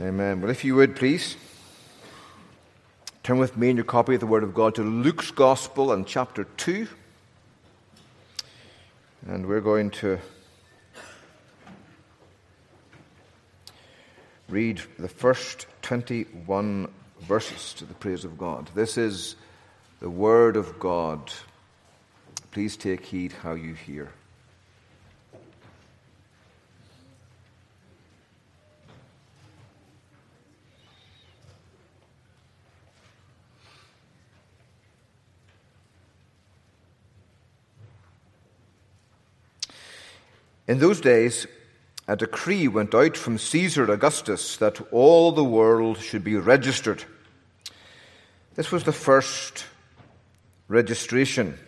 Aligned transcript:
Amen. 0.00 0.40
Well, 0.40 0.50
if 0.50 0.64
you 0.64 0.74
would, 0.74 0.96
please, 0.96 1.36
turn 3.22 3.38
with 3.38 3.56
me 3.56 3.70
in 3.70 3.76
your 3.76 3.84
copy 3.84 4.14
of 4.14 4.20
the 4.20 4.26
Word 4.26 4.42
of 4.42 4.52
God 4.52 4.74
to 4.74 4.82
Luke's 4.82 5.30
Gospel 5.30 5.92
and 5.92 6.04
chapter 6.04 6.42
2. 6.56 6.88
And 9.28 9.46
we're 9.46 9.60
going 9.60 9.90
to 9.90 10.18
read 14.48 14.82
the 14.98 15.08
first 15.08 15.68
21 15.82 16.88
verses 17.20 17.72
to 17.74 17.84
the 17.84 17.94
praise 17.94 18.24
of 18.24 18.36
God. 18.36 18.68
This 18.74 18.98
is 18.98 19.36
the 20.00 20.10
Word 20.10 20.56
of 20.56 20.80
God. 20.80 21.32
Please 22.50 22.76
take 22.76 23.06
heed 23.06 23.30
how 23.30 23.54
you 23.54 23.74
hear. 23.74 24.10
In 40.66 40.78
those 40.78 41.00
days, 41.02 41.46
a 42.08 42.16
decree 42.16 42.68
went 42.68 42.94
out 42.94 43.18
from 43.18 43.36
Caesar 43.36 43.90
Augustus 43.90 44.56
that 44.56 44.80
all 44.92 45.32
the 45.32 45.44
world 45.44 45.98
should 45.98 46.24
be 46.24 46.36
registered. 46.36 47.04
This 48.54 48.72
was 48.72 48.84
the 48.84 48.92
first 48.92 49.66
registration 50.68 51.58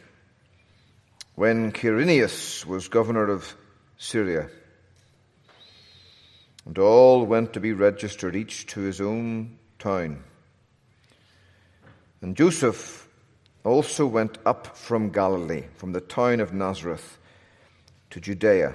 when 1.35 1.73
Quirinius 1.73 2.65
was 2.65 2.89
governor 2.89 3.29
of 3.29 3.55
Syria. 3.99 4.49
And 6.65 6.79
all 6.79 7.27
went 7.27 7.53
to 7.53 7.61
be 7.61 7.75
registered, 7.75 8.35
each 8.35 8.67
to 8.69 8.81
his 8.81 9.03
own 9.03 9.59
town. 9.79 10.25
And 12.23 12.35
Joseph 12.35 13.09
also 13.63 14.07
went 14.07 14.39
up 14.47 14.75
from 14.75 15.11
Galilee, 15.11 15.65
from 15.75 15.93
the 15.93 16.01
town 16.01 16.41
of 16.41 16.55
Nazareth, 16.55 17.19
to 18.09 18.21
Judea 18.21 18.75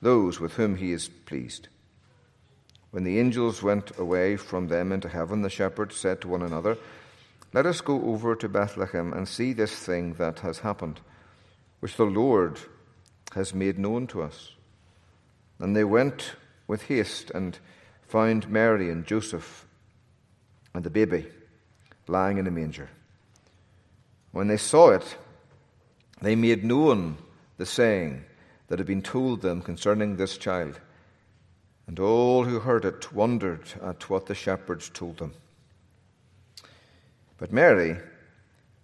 those 0.00 0.40
with 0.40 0.54
whom 0.54 0.76
he 0.76 0.92
is 0.92 1.08
pleased. 1.08 1.68
When 2.90 3.04
the 3.04 3.18
angels 3.18 3.62
went 3.62 3.98
away 3.98 4.36
from 4.36 4.68
them 4.68 4.92
into 4.92 5.08
heaven, 5.08 5.42
the 5.42 5.50
shepherds 5.50 5.96
said 5.96 6.20
to 6.22 6.28
one 6.28 6.42
another, 6.42 6.78
Let 7.52 7.66
us 7.66 7.80
go 7.80 8.02
over 8.02 8.34
to 8.36 8.48
Bethlehem 8.48 9.12
and 9.12 9.28
see 9.28 9.52
this 9.52 9.74
thing 9.74 10.14
that 10.14 10.40
has 10.40 10.60
happened, 10.60 11.00
which 11.80 11.96
the 11.96 12.04
Lord 12.04 12.58
has 13.34 13.52
made 13.52 13.78
known 13.78 14.06
to 14.08 14.22
us. 14.22 14.52
And 15.58 15.76
they 15.76 15.84
went 15.84 16.34
with 16.66 16.84
haste 16.84 17.30
and 17.30 17.58
found 18.06 18.48
Mary 18.48 18.90
and 18.90 19.06
Joseph 19.06 19.66
and 20.74 20.84
the 20.84 20.90
baby 20.90 21.26
lying 22.06 22.38
in 22.38 22.46
a 22.46 22.50
manger. 22.50 22.88
When 24.32 24.48
they 24.48 24.56
saw 24.56 24.90
it, 24.90 25.16
they 26.22 26.36
made 26.36 26.64
known 26.64 27.18
the 27.58 27.66
saying 27.66 28.24
that 28.68 28.78
had 28.78 28.86
been 28.86 29.02
told 29.02 29.42
them 29.42 29.60
concerning 29.60 30.16
this 30.16 30.38
child. 30.38 30.80
And 31.86 31.98
all 31.98 32.44
who 32.44 32.60
heard 32.60 32.84
it 32.84 33.12
wondered 33.12 33.62
at 33.82 34.08
what 34.08 34.26
the 34.26 34.34
shepherds 34.34 34.90
told 34.90 35.16
them. 35.18 35.32
But 37.38 37.52
Mary 37.52 37.96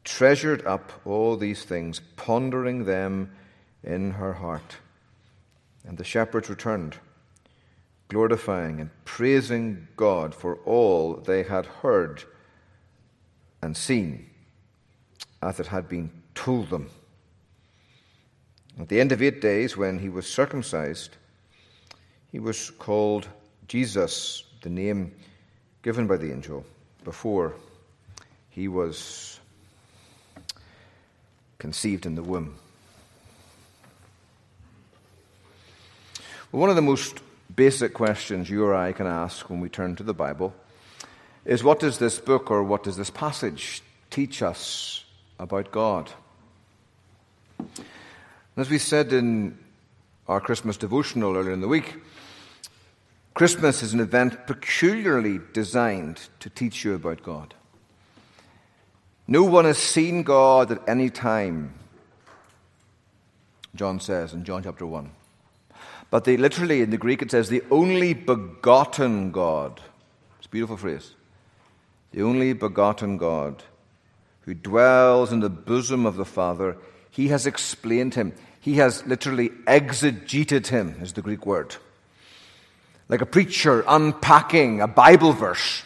treasured 0.04 0.64
up 0.66 0.92
all 1.04 1.36
these 1.36 1.64
things, 1.64 2.00
pondering 2.16 2.84
them 2.84 3.30
in 3.82 4.12
her 4.12 4.34
heart. 4.34 4.76
And 5.86 5.98
the 5.98 6.04
shepherds 6.04 6.48
returned, 6.48 6.96
glorifying 8.08 8.80
and 8.80 8.90
praising 9.04 9.88
God 9.96 10.34
for 10.34 10.56
all 10.64 11.16
they 11.16 11.42
had 11.42 11.66
heard 11.66 12.24
and 13.60 13.76
seen, 13.76 14.30
as 15.42 15.60
it 15.60 15.66
had 15.66 15.88
been 15.88 16.10
told 16.34 16.70
them. 16.70 16.90
At 18.78 18.88
the 18.88 19.00
end 19.00 19.12
of 19.12 19.22
eight 19.22 19.40
days, 19.40 19.76
when 19.76 19.98
he 19.98 20.08
was 20.08 20.26
circumcised, 20.26 21.16
he 22.32 22.40
was 22.40 22.70
called 22.70 23.28
Jesus, 23.68 24.44
the 24.62 24.70
name 24.70 25.14
given 25.82 26.06
by 26.06 26.16
the 26.16 26.32
angel 26.32 26.64
before 27.04 27.54
he 28.50 28.66
was 28.66 29.38
conceived 31.58 32.04
in 32.04 32.14
the 32.14 32.22
womb. 32.22 32.56
Well, 36.50 36.60
one 36.60 36.70
of 36.70 36.76
the 36.76 36.82
most 36.82 37.20
basic 37.54 37.94
questions 37.94 38.50
you 38.50 38.64
or 38.64 38.74
I 38.74 38.92
can 38.92 39.06
ask 39.06 39.48
when 39.48 39.60
we 39.60 39.68
turn 39.68 39.96
to 39.96 40.02
the 40.02 40.14
Bible 40.14 40.54
is 41.44 41.62
what 41.62 41.78
does 41.80 41.98
this 41.98 42.18
book 42.18 42.50
or 42.50 42.62
what 42.62 42.82
does 42.82 42.96
this 42.96 43.10
passage 43.10 43.82
teach 44.10 44.42
us 44.42 45.04
about 45.38 45.70
God? 45.70 46.10
As 48.56 48.70
we 48.70 48.78
said 48.78 49.12
in 49.12 49.58
our 50.28 50.40
Christmas 50.40 50.76
devotional 50.76 51.36
earlier 51.36 51.52
in 51.52 51.60
the 51.60 51.68
week, 51.68 51.96
Christmas 53.34 53.82
is 53.82 53.92
an 53.92 53.98
event 53.98 54.46
peculiarly 54.46 55.40
designed 55.52 56.28
to 56.38 56.48
teach 56.48 56.84
you 56.84 56.94
about 56.94 57.24
God. 57.24 57.52
No 59.26 59.42
one 59.42 59.64
has 59.64 59.78
seen 59.78 60.22
God 60.22 60.70
at 60.70 60.88
any 60.88 61.10
time, 61.10 61.74
John 63.74 63.98
says 63.98 64.32
in 64.32 64.44
John 64.44 64.62
chapter 64.62 64.86
1. 64.86 65.10
But 66.10 66.22
they 66.22 66.36
literally, 66.36 66.80
in 66.80 66.90
the 66.90 66.96
Greek, 66.96 67.22
it 67.22 67.32
says 67.32 67.48
the 67.48 67.64
only 67.72 68.14
begotten 68.14 69.32
God. 69.32 69.80
It's 70.38 70.46
a 70.46 70.50
beautiful 70.50 70.76
phrase. 70.76 71.14
The 72.12 72.22
only 72.22 72.52
begotten 72.52 73.16
God 73.16 73.64
who 74.42 74.54
dwells 74.54 75.32
in 75.32 75.40
the 75.40 75.50
bosom 75.50 76.06
of 76.06 76.14
the 76.14 76.24
Father, 76.24 76.76
he 77.14 77.28
has 77.28 77.46
explained 77.46 78.14
him. 78.14 78.34
He 78.60 78.74
has 78.74 79.06
literally 79.06 79.50
exegeted 79.66 80.66
him, 80.66 80.96
is 81.00 81.12
the 81.14 81.22
Greek 81.22 81.46
word 81.46 81.76
like 83.08 83.20
a 83.20 83.26
preacher 83.26 83.84
unpacking 83.86 84.80
a 84.80 84.88
Bible 84.88 85.32
verse. 85.32 85.82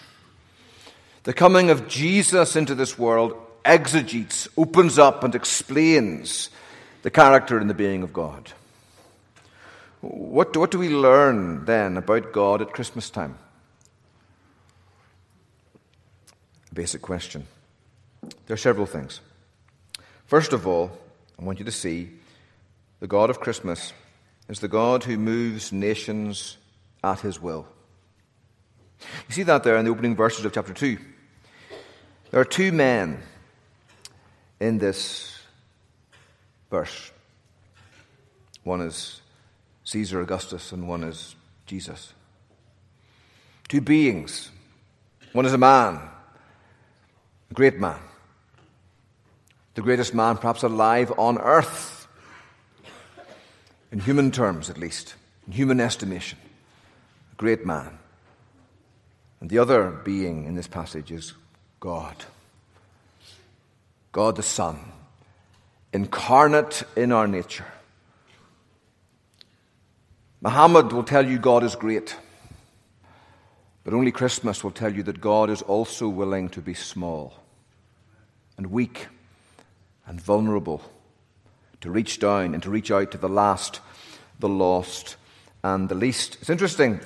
The 1.25 1.33
coming 1.33 1.71
of 1.71 1.89
Jesus 1.89 2.57
into 2.57 2.75
this 2.75 2.99
world 2.99 3.37
exegetes, 3.65 4.49
opens 4.57 4.99
up, 4.99 5.25
and 5.25 5.35
explains 5.35 6.51
the 7.03 7.11
character 7.11 7.59
and 7.59 7.69
the 7.69 7.75
being 7.75 8.03
of 8.03 8.13
God. 8.13 8.53
What, 10.01 10.57
what 10.57 10.71
do 10.71 10.79
we 10.79 10.89
learn 10.89 11.65
then 11.65 11.97
about 11.97 12.33
God 12.33 12.63
at 12.63 12.73
Christmas 12.73 13.11
time? 13.11 13.37
Basic 16.73 17.03
question. 17.03 17.47
there 18.47 18.55
are 18.55 18.57
several 18.57 18.87
things. 18.87 19.21
First 20.27 20.53
of 20.53 20.67
all, 20.67 20.93
I 21.39 21.45
want 21.45 21.59
you 21.59 21.65
to 21.65 21.73
see 21.73 22.11
the 23.01 23.07
God 23.07 23.31
of 23.31 23.41
Christmas 23.41 23.93
is 24.49 24.61
the 24.61 24.69
God 24.69 25.05
who 25.05 25.17
moves 25.17 25.73
nations 25.73 26.57
at 27.05 27.21
his 27.21 27.41
will. 27.41 27.67
You 29.29 29.35
see 29.35 29.43
that 29.45 29.63
there 29.63 29.77
in 29.77 29.85
the 29.85 29.91
opening 29.91 30.17
verses 30.17 30.45
of 30.45 30.53
chapter 30.53 30.73
2. 30.73 30.99
There 32.31 32.41
are 32.41 32.45
two 32.45 32.73
men 32.73 33.23
in 34.61 34.79
this 34.79 35.39
verse. 36.71 37.13
One 38.65 38.81
is 38.81 39.21
Caesar 39.85 40.21
Augustus, 40.21 40.73
and 40.73 40.89
one 40.89 41.05
is 41.05 41.37
Jesus. 41.67 42.13
Two 43.69 43.81
beings. 43.81 44.51
One 45.33 45.47
is 45.47 45.53
a 45.53 45.59
man, 45.59 46.01
a 47.51 47.55
great 47.55 47.79
man, 47.79 48.01
the 49.79 49.83
greatest 49.83 50.13
man 50.13 50.37
perhaps 50.37 50.65
alive 50.65 51.13
on 51.19 51.39
earth, 51.39 52.09
in 53.93 54.01
human 54.01 54.33
terms 54.33 54.69
at 54.69 54.77
least, 54.77 55.15
in 55.47 55.53
human 55.53 55.79
estimation, 55.79 56.37
a 57.33 57.37
great 57.37 57.65
man. 57.65 57.97
And 59.41 59.49
the 59.49 59.61
other 59.61 59.93
being 60.05 60.47
in 60.47 60.57
this 60.57 60.67
passage 60.67 61.13
is 61.13 61.33
God. 61.79 62.25
God 64.11 64.35
the 64.35 64.43
Son, 64.43 64.81
incarnate 65.93 66.83
in 66.97 67.13
our 67.13 67.29
nature. 67.29 67.67
Muhammad 70.41 70.91
will 70.93 71.05
tell 71.05 71.25
you 71.25 71.39
God 71.39 71.63
is 71.63 71.77
great, 71.77 72.17
but 73.85 73.95
only 73.95 74.11
Christmas 74.11 74.65
will 74.65 74.73
tell 74.73 74.93
you 74.93 75.05
that 75.05 75.21
God 75.21 75.51
is 75.51 75.63
also 75.63 76.09
willing 76.09 76.49
to 76.49 76.61
be 76.61 76.75
small 76.75 77.33
and 78.57 78.73
weak 78.73 79.07
and 80.09 80.21
vulnerable, 80.21 80.83
to 81.83 81.91
reach 81.91 82.19
down 82.19 82.55
and 82.55 82.63
to 82.63 82.71
reach 82.71 82.91
out 82.91 83.13
to 83.13 83.19
the 83.19 83.29
last, 83.29 83.81
the 84.41 84.49
lost, 84.49 85.17
and 85.63 85.89
the 85.89 85.95
least. 85.95 86.39
It's 86.41 86.51
interesting. 86.51 87.01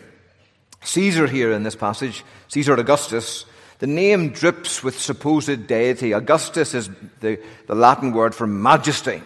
Caesar 0.84 1.26
here 1.26 1.52
in 1.52 1.62
this 1.62 1.76
passage, 1.76 2.24
Caesar 2.48 2.74
Augustus, 2.74 3.44
the 3.80 3.86
name 3.86 4.30
drips 4.30 4.82
with 4.82 4.98
supposed 4.98 5.66
deity. 5.66 6.12
Augustus 6.12 6.74
is 6.74 6.88
the, 7.20 7.40
the 7.66 7.74
Latin 7.74 8.12
word 8.12 8.34
for 8.34 8.46
majesty. 8.46 9.22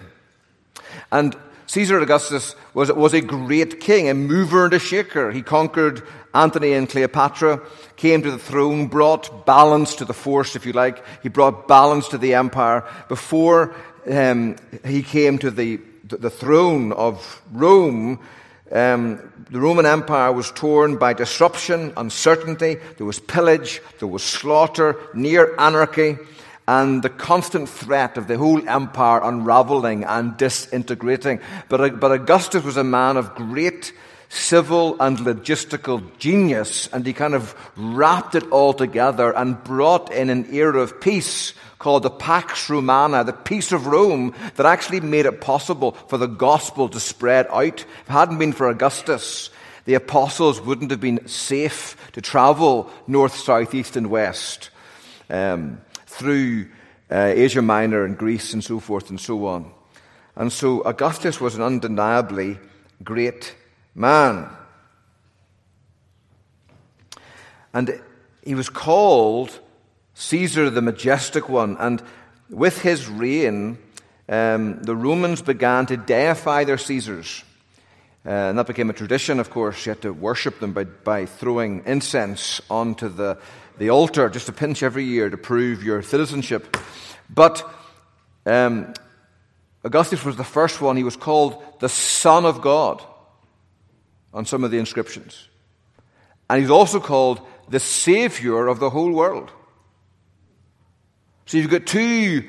And 1.12 1.36
Caesar 1.66 1.98
Augustus 1.98 2.54
was, 2.72 2.90
was 2.92 3.12
a 3.12 3.20
great 3.20 3.80
king, 3.80 4.08
a 4.08 4.14
mover 4.14 4.64
and 4.64 4.74
a 4.74 4.78
shaker. 4.78 5.30
He 5.30 5.42
conquered 5.42 6.02
Antony 6.36 6.74
and 6.74 6.88
Cleopatra, 6.88 7.60
came 7.96 8.22
to 8.22 8.30
the 8.30 8.38
throne, 8.38 8.88
brought 8.88 9.46
balance 9.46 9.96
to 9.96 10.04
the 10.04 10.14
force, 10.14 10.54
if 10.54 10.66
you 10.66 10.72
like. 10.72 11.02
He 11.22 11.28
brought 11.28 11.66
balance 11.66 12.08
to 12.08 12.18
the 12.18 12.34
empire. 12.34 12.84
Before 13.08 13.74
um, 14.10 14.56
he 14.84 15.02
came 15.02 15.38
to 15.38 15.50
the, 15.50 15.80
the 16.04 16.30
throne 16.30 16.92
of 16.92 17.42
Rome, 17.52 18.20
um, 18.70 19.32
the 19.50 19.60
Roman 19.60 19.86
Empire 19.86 20.32
was 20.32 20.50
torn 20.50 20.96
by 20.96 21.12
disruption, 21.12 21.92
uncertainty, 21.96 22.78
there 22.96 23.06
was 23.06 23.20
pillage, 23.20 23.80
there 24.00 24.08
was 24.08 24.24
slaughter, 24.24 24.96
near 25.14 25.54
anarchy, 25.58 26.18
and 26.68 27.02
the 27.02 27.08
constant 27.08 27.68
threat 27.68 28.18
of 28.18 28.26
the 28.26 28.36
whole 28.36 28.68
empire 28.68 29.20
unraveling 29.22 30.02
and 30.04 30.36
disintegrating. 30.36 31.40
But, 31.68 32.00
but 32.00 32.10
Augustus 32.10 32.64
was 32.64 32.76
a 32.76 32.84
man 32.84 33.16
of 33.16 33.36
great 33.36 33.92
civil 34.28 34.96
and 35.00 35.18
logistical 35.18 36.02
genius, 36.18 36.88
and 36.88 37.06
he 37.06 37.12
kind 37.12 37.34
of 37.34 37.54
wrapped 37.76 38.34
it 38.34 38.50
all 38.50 38.72
together 38.72 39.32
and 39.36 39.62
brought 39.64 40.12
in 40.12 40.30
an 40.30 40.52
era 40.52 40.80
of 40.80 41.00
peace 41.00 41.54
called 41.78 42.02
the 42.02 42.10
Pax 42.10 42.70
Romana, 42.70 43.22
the 43.24 43.32
peace 43.32 43.72
of 43.72 43.86
Rome, 43.86 44.34
that 44.56 44.66
actually 44.66 45.00
made 45.00 45.26
it 45.26 45.40
possible 45.40 45.92
for 46.08 46.18
the 46.18 46.26
gospel 46.26 46.88
to 46.88 47.00
spread 47.00 47.46
out. 47.48 47.80
If 47.80 48.08
it 48.08 48.12
hadn't 48.12 48.38
been 48.38 48.52
for 48.52 48.68
Augustus, 48.68 49.50
the 49.84 49.94
apostles 49.94 50.60
wouldn't 50.60 50.90
have 50.90 51.00
been 51.00 51.26
safe 51.28 51.96
to 52.12 52.20
travel 52.20 52.90
north, 53.06 53.36
south, 53.36 53.74
east, 53.74 53.96
and 53.96 54.10
west 54.10 54.70
um, 55.30 55.80
through 56.06 56.66
uh, 57.10 57.32
Asia 57.34 57.62
Minor 57.62 58.04
and 58.04 58.18
Greece 58.18 58.52
and 58.52 58.64
so 58.64 58.80
forth 58.80 59.10
and 59.10 59.20
so 59.20 59.46
on. 59.46 59.70
And 60.34 60.52
so 60.52 60.82
Augustus 60.82 61.40
was 61.40 61.54
an 61.54 61.62
undeniably 61.62 62.58
great 63.02 63.54
man. 63.96 64.48
And 67.72 68.00
he 68.44 68.54
was 68.54 68.68
called 68.68 69.58
Caesar 70.14 70.70
the 70.70 70.82
Majestic 70.82 71.48
One. 71.48 71.76
And 71.78 72.02
with 72.48 72.82
his 72.82 73.08
reign, 73.08 73.78
um, 74.28 74.82
the 74.82 74.94
Romans 74.94 75.42
began 75.42 75.86
to 75.86 75.96
deify 75.96 76.64
their 76.64 76.78
Caesars. 76.78 77.42
Uh, 78.24 78.30
and 78.30 78.58
that 78.58 78.66
became 78.66 78.90
a 78.90 78.92
tradition, 78.92 79.40
of 79.40 79.50
course. 79.50 79.86
You 79.86 79.90
had 79.90 80.02
to 80.02 80.12
worship 80.12 80.60
them 80.60 80.72
by, 80.72 80.84
by 80.84 81.26
throwing 81.26 81.82
incense 81.86 82.60
onto 82.68 83.08
the, 83.08 83.38
the 83.78 83.90
altar, 83.90 84.28
just 84.28 84.48
a 84.48 84.52
pinch 84.52 84.82
every 84.82 85.04
year 85.04 85.30
to 85.30 85.36
prove 85.36 85.82
your 85.82 86.02
citizenship. 86.02 86.76
But 87.30 87.68
um, 88.44 88.92
Augustus 89.84 90.24
was 90.24 90.36
the 90.36 90.44
first 90.44 90.80
one. 90.80 90.96
He 90.96 91.04
was 91.04 91.16
called 91.16 91.62
the 91.80 91.88
Son 91.88 92.44
of 92.44 92.60
God 92.60 93.02
on 94.36 94.44
some 94.44 94.64
of 94.64 94.70
the 94.70 94.78
inscriptions. 94.78 95.48
And 96.48 96.60
he's 96.60 96.70
also 96.70 97.00
called 97.00 97.40
the 97.70 97.80
Savior 97.80 98.68
of 98.68 98.78
the 98.78 98.90
whole 98.90 99.10
world. 99.10 99.50
So 101.46 101.56
you've 101.56 101.70
got 101.70 101.86
two, 101.86 102.48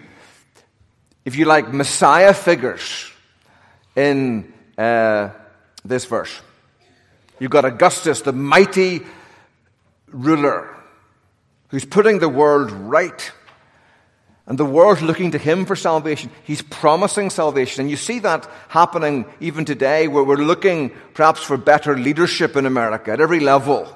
if 1.23 1.37
you 1.37 1.45
like, 1.45 1.73
Messiah 1.73 2.33
figures 2.33 3.09
in 3.95 4.53
uh, 4.77 5.29
this 5.85 6.03
verse. 6.05 6.41
You've 7.39 7.51
got 7.51 7.63
Augustus, 7.63 8.21
the 8.21 8.33
mighty 8.33 9.01
ruler, 10.07 10.75
who's 11.69 11.85
putting 11.85 12.19
the 12.19 12.29
world 12.29 12.69
right. 12.71 13.31
And 14.47 14.57
the 14.57 14.65
world 14.65 15.01
looking 15.01 15.31
to 15.31 15.37
him 15.37 15.65
for 15.65 15.75
salvation. 15.75 16.31
He's 16.43 16.61
promising 16.61 17.29
salvation. 17.29 17.81
And 17.81 17.89
you 17.89 17.97
see 17.97 18.19
that 18.19 18.49
happening 18.69 19.25
even 19.41 19.65
today, 19.65 20.07
where 20.07 20.23
we're 20.23 20.37
looking 20.37 20.91
perhaps 21.13 21.43
for 21.43 21.57
better 21.57 21.97
leadership 21.97 22.55
in 22.55 22.65
America 22.65 23.11
at 23.11 23.19
every 23.19 23.41
level. 23.41 23.93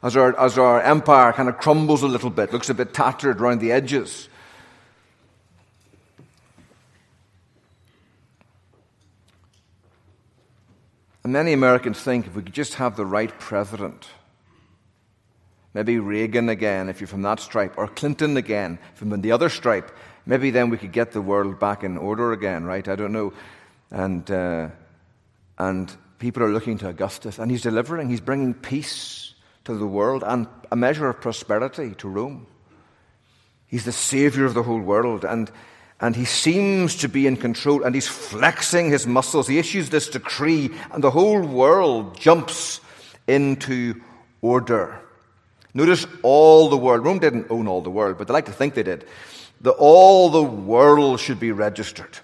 As 0.00 0.16
our, 0.16 0.38
as 0.38 0.56
our 0.56 0.80
empire 0.80 1.32
kind 1.32 1.48
of 1.48 1.58
crumbles 1.58 2.04
a 2.04 2.08
little 2.08 2.30
bit, 2.30 2.52
looks 2.52 2.70
a 2.70 2.74
bit 2.74 2.94
tattered 2.94 3.40
around 3.40 3.60
the 3.60 3.72
edges. 3.72 4.28
And 11.24 11.32
many 11.32 11.52
Americans 11.52 12.00
think 12.00 12.28
if 12.28 12.36
we 12.36 12.42
could 12.42 12.54
just 12.54 12.74
have 12.74 12.94
the 12.94 13.04
right 13.04 13.36
president, 13.40 14.08
maybe 15.78 16.00
Reagan 16.00 16.48
again, 16.48 16.88
if 16.88 17.00
you're 17.00 17.06
from 17.06 17.22
that 17.22 17.38
stripe, 17.38 17.78
or 17.78 17.86
Clinton 17.86 18.36
again 18.36 18.80
from 18.94 19.20
the 19.20 19.30
other 19.30 19.48
stripe, 19.48 19.96
maybe 20.26 20.50
then 20.50 20.70
we 20.70 20.76
could 20.76 20.90
get 20.90 21.12
the 21.12 21.22
world 21.22 21.60
back 21.60 21.84
in 21.84 21.96
order 21.96 22.32
again, 22.32 22.64
right? 22.64 22.88
I 22.88 22.96
don't 22.96 23.12
know. 23.12 23.32
And, 23.92 24.28
uh, 24.28 24.70
and 25.56 25.96
people 26.18 26.42
are 26.42 26.50
looking 26.50 26.78
to 26.78 26.88
Augustus, 26.88 27.38
and 27.38 27.48
he's 27.48 27.62
delivering, 27.62 28.10
he's 28.10 28.20
bringing 28.20 28.54
peace 28.54 29.34
to 29.66 29.76
the 29.76 29.86
world 29.86 30.24
and 30.26 30.48
a 30.72 30.74
measure 30.74 31.08
of 31.08 31.20
prosperity 31.20 31.94
to 31.98 32.08
Rome. 32.08 32.48
He's 33.68 33.84
the 33.84 33.92
savior 33.92 34.46
of 34.46 34.54
the 34.54 34.64
whole 34.64 34.80
world. 34.80 35.24
And 35.24 35.48
and 36.00 36.14
he 36.14 36.24
seems 36.24 36.96
to 36.96 37.08
be 37.08 37.26
in 37.26 37.36
control 37.36 37.82
and 37.82 37.92
he's 37.92 38.06
flexing 38.06 38.88
his 38.90 39.04
muscles. 39.06 39.48
He 39.48 39.58
issues 39.58 39.90
this 39.90 40.08
decree 40.08 40.70
and 40.92 41.02
the 41.02 41.10
whole 41.10 41.40
world 41.40 42.18
jumps 42.18 42.80
into 43.26 44.00
order. 44.40 45.00
Notice 45.74 46.06
all 46.22 46.68
the 46.68 46.76
world. 46.76 47.04
Rome 47.04 47.18
didn't 47.18 47.46
own 47.50 47.68
all 47.68 47.82
the 47.82 47.90
world, 47.90 48.18
but 48.18 48.26
they 48.26 48.32
like 48.32 48.46
to 48.46 48.52
think 48.52 48.74
they 48.74 48.82
did. 48.82 49.06
The, 49.60 49.70
all 49.72 50.30
the 50.30 50.42
world 50.42 51.20
should 51.20 51.40
be 51.40 51.52
registered. 51.52 52.18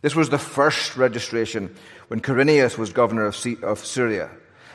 This 0.00 0.14
was 0.14 0.30
the 0.30 0.38
first 0.38 0.96
registration 0.96 1.74
when 2.08 2.20
Quirinius 2.20 2.76
was 2.76 2.92
governor 2.92 3.26
of, 3.26 3.46
of 3.62 3.84
Syria. 3.84 4.30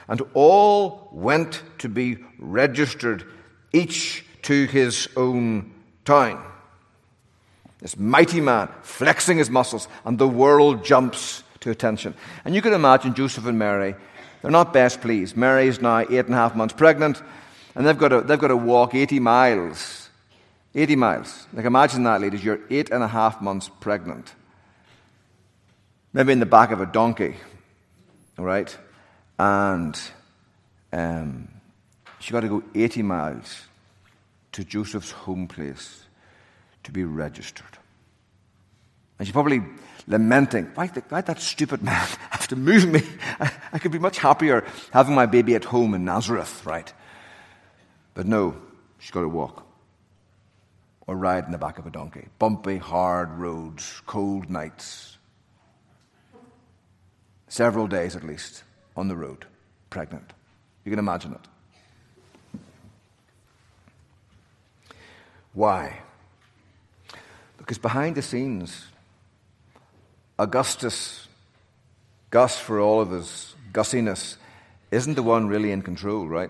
And 0.08 0.22
all 0.34 1.10
went 1.12 1.62
to 1.80 1.90
be 1.90 2.18
registered, 2.40 3.26
each 3.74 4.26
to 4.44 4.66
his 4.66 5.10
own 5.18 5.74
town. 6.06 6.44
This 7.80 7.98
mighty 7.98 8.42
man 8.42 8.70
flexing 8.82 9.38
his 9.38 9.50
muscles, 9.50 9.88
and 10.06 10.18
the 10.18 10.28
world 10.28 10.86
jumps 10.86 11.44
to 11.60 11.72
attention. 11.72 12.14
And 12.46 12.56
you 12.56 12.62
can 12.62 12.74
imagine 12.74 13.14
Joseph 13.14 13.46
and 13.46 13.60
Mary, 13.60 13.96
they're 14.42 14.52
not 14.52 14.74
best 14.74 15.02
pleased. 15.02 15.36
Mary 15.36 15.68
is 15.68 15.82
now 15.82 16.00
eight 16.00 16.26
and 16.26 16.34
a 16.34 16.38
half 16.38 16.56
months 16.56 16.74
pregnant, 16.74 17.22
and 17.78 17.86
they've 17.86 17.98
got 17.98 18.08
to, 18.08 18.22
they've 18.22 18.40
got 18.40 18.48
to 18.48 18.58
walk 18.58 18.96
80 18.96 19.20
miles. 19.20 20.10
80 20.74 20.96
miles. 20.96 21.46
Like 21.54 21.66
imagine 21.66 22.04
that, 22.04 22.22
ladies. 22.22 22.44
You're 22.44 22.60
eight 22.72 22.90
and 22.90 23.04
a 23.04 23.08
half 23.08 23.40
months 23.40 23.70
pregnant. 23.80 24.34
Maybe 26.12 26.34
in 26.34 26.40
the 26.40 26.48
back 26.48 26.72
of 26.72 26.82
a 26.82 26.88
donkey, 26.88 27.36
all 28.40 28.46
right? 28.46 28.76
And 29.38 30.00
um, 30.92 31.50
she 32.20 32.32
got 32.32 32.40
to 32.40 32.48
go 32.48 32.64
80 32.74 33.04
miles 33.04 33.62
to 34.54 34.64
Joseph's 34.64 35.12
home 35.12 35.48
place 35.48 36.04
to 36.84 36.92
be 36.92 37.04
registered. 37.04 37.78
And 39.20 39.28
she's 39.28 39.34
probably 39.34 39.62
lamenting, 40.08 40.72
why, 40.74 40.88
why 41.10 41.22
that 41.22 41.40
stupid 41.40 41.84
man 41.84 41.94
have 42.32 42.48
to 42.48 42.56
move 42.56 42.88
me? 42.88 43.04
I, 43.40 43.52
I 43.74 43.78
could 43.78 43.92
be 43.92 44.00
much 44.00 44.18
happier 44.18 44.66
having 44.92 45.14
my 45.14 45.28
baby 45.28 45.54
at 45.54 45.66
home 45.66 45.94
in 45.94 46.06
Nazareth, 46.06 46.66
right? 46.66 46.92
But 48.18 48.26
no, 48.26 48.56
she's 48.98 49.12
got 49.12 49.22
to 49.22 49.30
walk 49.30 49.64
or 51.06 51.16
ride 51.16 51.46
in 51.46 51.52
the 51.52 51.60
back 51.60 51.78
of 51.78 51.86
a 51.86 51.92
donkey. 51.92 52.26
Bumpy, 52.40 52.78
hard 52.78 53.30
roads, 53.38 54.02
cold 54.08 54.50
nights. 54.50 55.20
Several 57.48 57.86
days 57.86 58.16
at 58.16 58.24
least 58.24 58.64
on 58.96 59.08
the 59.08 59.16
road, 59.16 59.46
pregnant. 59.92 60.34
You 60.84 60.90
can 60.90 60.98
imagine 60.98 61.34
it. 61.34 62.60
Why? 65.54 66.00
Because 67.60 67.78
behind 67.78 68.16
the 68.16 68.24
scenes, 68.24 68.88
Augustus, 70.40 71.28
Gus 72.32 72.58
for 72.58 72.80
all 72.80 73.00
of 73.00 73.12
his 73.12 73.54
gussiness, 73.74 74.38
isn't 74.90 75.14
the 75.14 75.22
one 75.22 75.48
really 75.48 75.72
in 75.72 75.84
control, 75.84 76.28
right? 76.28 76.50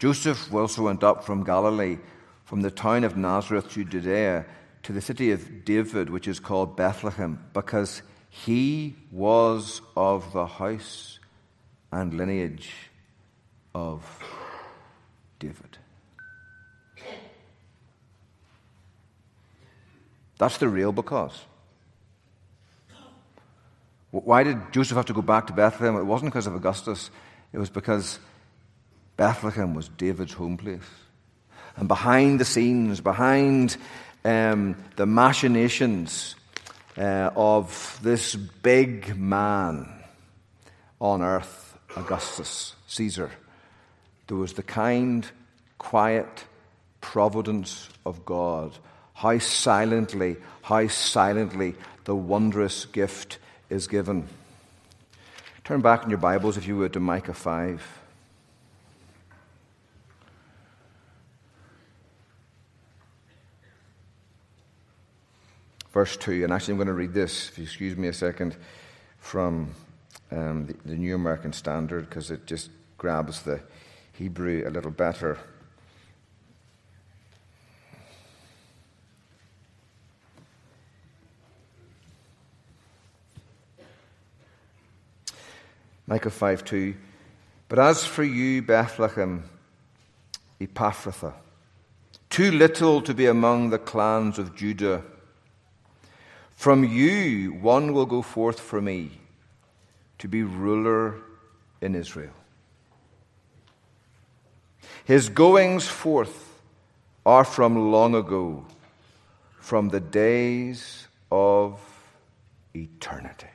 Joseph 0.00 0.52
also 0.52 0.84
went 0.84 1.04
up 1.04 1.24
from 1.24 1.44
Galilee, 1.44 1.98
from 2.46 2.62
the 2.62 2.70
town 2.70 3.04
of 3.04 3.18
Nazareth 3.18 3.70
to 3.72 3.84
Judea, 3.84 4.46
to 4.82 4.94
the 4.94 5.00
city 5.02 5.30
of 5.30 5.66
David, 5.66 6.08
which 6.08 6.26
is 6.26 6.40
called 6.40 6.74
Bethlehem, 6.74 7.38
because 7.52 8.00
he 8.30 8.96
was 9.12 9.82
of 9.94 10.32
the 10.32 10.46
house 10.46 11.18
and 11.92 12.14
lineage 12.14 12.72
of 13.74 14.02
David. 15.38 15.76
That's 20.38 20.56
the 20.56 20.68
real 20.70 20.92
because. 20.92 21.44
Why 24.12 24.44
did 24.44 24.72
Joseph 24.72 24.96
have 24.96 25.06
to 25.06 25.12
go 25.12 25.20
back 25.20 25.46
to 25.48 25.52
Bethlehem? 25.52 25.96
It 25.96 26.04
wasn't 26.04 26.32
because 26.32 26.46
of 26.46 26.54
Augustus, 26.54 27.10
it 27.52 27.58
was 27.58 27.68
because 27.68 28.18
Bethlehem 29.20 29.74
was 29.74 29.90
David's 29.90 30.32
home 30.32 30.56
place. 30.56 30.80
And 31.76 31.86
behind 31.88 32.40
the 32.40 32.46
scenes, 32.46 33.02
behind 33.02 33.76
um, 34.24 34.76
the 34.96 35.04
machinations 35.04 36.36
uh, 36.96 37.28
of 37.36 37.98
this 38.02 38.34
big 38.34 39.14
man 39.18 39.92
on 41.02 41.20
earth, 41.20 41.76
Augustus 41.96 42.74
Caesar, 42.86 43.30
there 44.26 44.38
was 44.38 44.54
the 44.54 44.62
kind, 44.62 45.30
quiet 45.76 46.46
providence 47.02 47.90
of 48.06 48.24
God 48.24 48.72
how 49.12 49.38
silently, 49.38 50.36
how 50.62 50.88
silently 50.88 51.74
the 52.04 52.16
wondrous 52.16 52.86
gift 52.86 53.36
is 53.68 53.86
given. 53.86 54.26
Turn 55.64 55.82
back 55.82 56.04
in 56.04 56.08
your 56.08 56.18
Bibles, 56.18 56.56
if 56.56 56.66
you 56.66 56.78
would, 56.78 56.94
to 56.94 57.00
Micah 57.00 57.34
5. 57.34 57.99
Verse 65.92 66.16
2, 66.16 66.44
and 66.44 66.52
actually 66.52 66.72
I'm 66.72 66.78
going 66.78 66.86
to 66.86 66.92
read 66.92 67.12
this, 67.12 67.48
if 67.48 67.58
you 67.58 67.64
excuse 67.64 67.96
me 67.96 68.08
a 68.08 68.12
second, 68.12 68.56
from 69.18 69.74
um, 70.30 70.66
the, 70.66 70.76
the 70.84 70.94
New 70.94 71.14
American 71.16 71.52
Standard, 71.52 72.08
because 72.08 72.30
it 72.30 72.46
just 72.46 72.70
grabs 72.96 73.42
the 73.42 73.60
Hebrew 74.12 74.62
a 74.66 74.70
little 74.70 74.92
better. 74.92 75.38
Micah 86.06 86.30
5 86.30 86.64
2. 86.64 86.94
But 87.68 87.78
as 87.78 88.04
for 88.04 88.24
you, 88.24 88.62
Bethlehem, 88.62 89.44
Ephrathah, 90.60 91.34
too 92.28 92.50
little 92.50 93.00
to 93.02 93.14
be 93.14 93.26
among 93.26 93.70
the 93.70 93.78
clans 93.78 94.38
of 94.38 94.56
Judah, 94.56 95.02
from 96.60 96.84
you 96.84 97.54
one 97.62 97.94
will 97.94 98.04
go 98.04 98.20
forth 98.20 98.60
for 98.60 98.82
me 98.82 99.10
to 100.18 100.28
be 100.28 100.42
ruler 100.42 101.14
in 101.80 101.94
Israel. 101.94 102.34
His 105.06 105.30
goings 105.30 105.88
forth 105.88 106.60
are 107.24 107.46
from 107.46 107.90
long 107.90 108.14
ago, 108.14 108.66
from 109.58 109.88
the 109.88 110.00
days 110.00 111.08
of 111.32 111.80
eternity. 112.76 113.48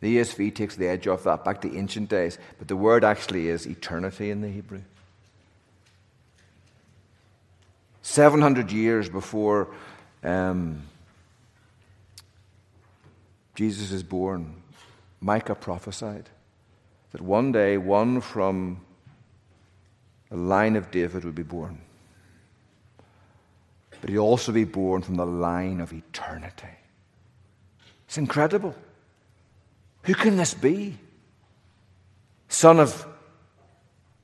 The 0.00 0.18
ESV 0.18 0.54
takes 0.54 0.76
the 0.76 0.88
edge 0.88 1.06
off 1.06 1.24
that 1.24 1.46
back 1.46 1.62
to 1.62 1.74
ancient 1.74 2.10
days, 2.10 2.38
but 2.58 2.68
the 2.68 2.76
word 2.76 3.04
actually 3.04 3.48
is 3.48 3.64
eternity 3.64 4.30
in 4.30 4.42
the 4.42 4.50
Hebrew. 4.50 4.82
700 8.02 8.70
years 8.70 9.08
before 9.08 9.68
um, 10.22 10.82
Jesus 13.56 13.90
is 13.90 14.02
born, 14.02 14.62
Micah 15.20 15.54
prophesied 15.54 16.28
that 17.12 17.22
one 17.22 17.52
day 17.52 17.78
one 17.78 18.20
from 18.20 18.82
the 20.28 20.36
line 20.36 20.76
of 20.76 20.90
David 20.90 21.24
would 21.24 21.34
be 21.34 21.42
born. 21.42 21.80
But 24.00 24.10
he'd 24.10 24.18
also 24.18 24.52
be 24.52 24.64
born 24.64 25.00
from 25.00 25.14
the 25.14 25.24
line 25.24 25.80
of 25.80 25.92
eternity. 25.92 26.68
It's 28.06 28.18
incredible. 28.18 28.74
Who 30.02 30.14
can 30.14 30.36
this 30.36 30.52
be? 30.52 30.98
Son 32.48 32.78
of 32.78 33.06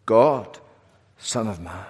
God, 0.05 0.59
Son 1.17 1.49
of 1.49 1.59
Man. 1.59 1.87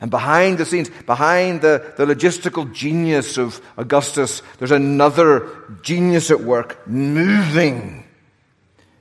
And 0.00 0.10
behind 0.10 0.58
the 0.58 0.66
scenes, 0.66 0.90
behind 1.06 1.62
the, 1.62 1.94
the 1.96 2.04
logistical 2.04 2.72
genius 2.72 3.38
of 3.38 3.62
Augustus, 3.78 4.42
there's 4.58 4.70
another 4.70 5.48
genius 5.82 6.30
at 6.30 6.40
work, 6.40 6.86
moving 6.86 8.04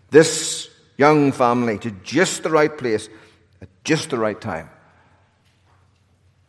this 0.09 0.69
young 0.97 1.33
family 1.33 1.77
to 1.79 1.91
just 1.91 2.43
the 2.43 2.49
right 2.49 2.77
place 2.77 3.09
at 3.61 3.67
just 3.83 4.09
the 4.09 4.17
right 4.17 4.39
time. 4.39 4.69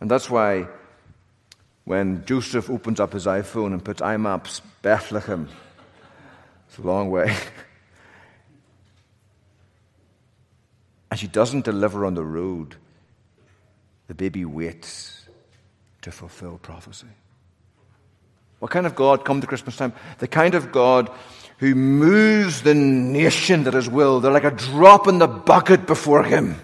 And 0.00 0.08
that's 0.10 0.30
why 0.30 0.68
when 1.84 2.24
Joseph 2.24 2.70
opens 2.70 3.00
up 3.00 3.12
his 3.12 3.26
iPhone 3.26 3.72
and 3.72 3.84
puts 3.84 4.00
IMAPS 4.00 4.60
Bethlehem, 4.82 5.48
it's 6.68 6.78
a 6.78 6.82
long 6.82 7.10
way. 7.10 7.36
and 11.10 11.18
she 11.18 11.26
doesn't 11.26 11.64
deliver 11.64 12.06
on 12.06 12.14
the 12.14 12.24
road. 12.24 12.76
The 14.08 14.14
baby 14.14 14.44
waits 14.44 15.26
to 16.02 16.12
fulfill 16.12 16.58
prophecy. 16.58 17.06
What 18.58 18.70
kind 18.70 18.86
of 18.86 18.94
God 18.94 19.24
come 19.24 19.40
to 19.40 19.46
Christmas 19.46 19.76
time? 19.76 19.92
The 20.18 20.28
kind 20.28 20.54
of 20.54 20.72
God 20.72 21.10
who 21.58 21.74
moves 21.74 22.62
the 22.62 22.74
nation 22.74 23.66
at 23.66 23.74
his 23.74 23.88
will. 23.88 24.20
They're 24.20 24.32
like 24.32 24.44
a 24.44 24.50
drop 24.50 25.08
in 25.08 25.18
the 25.18 25.26
bucket 25.26 25.86
before 25.86 26.22
him. 26.22 26.56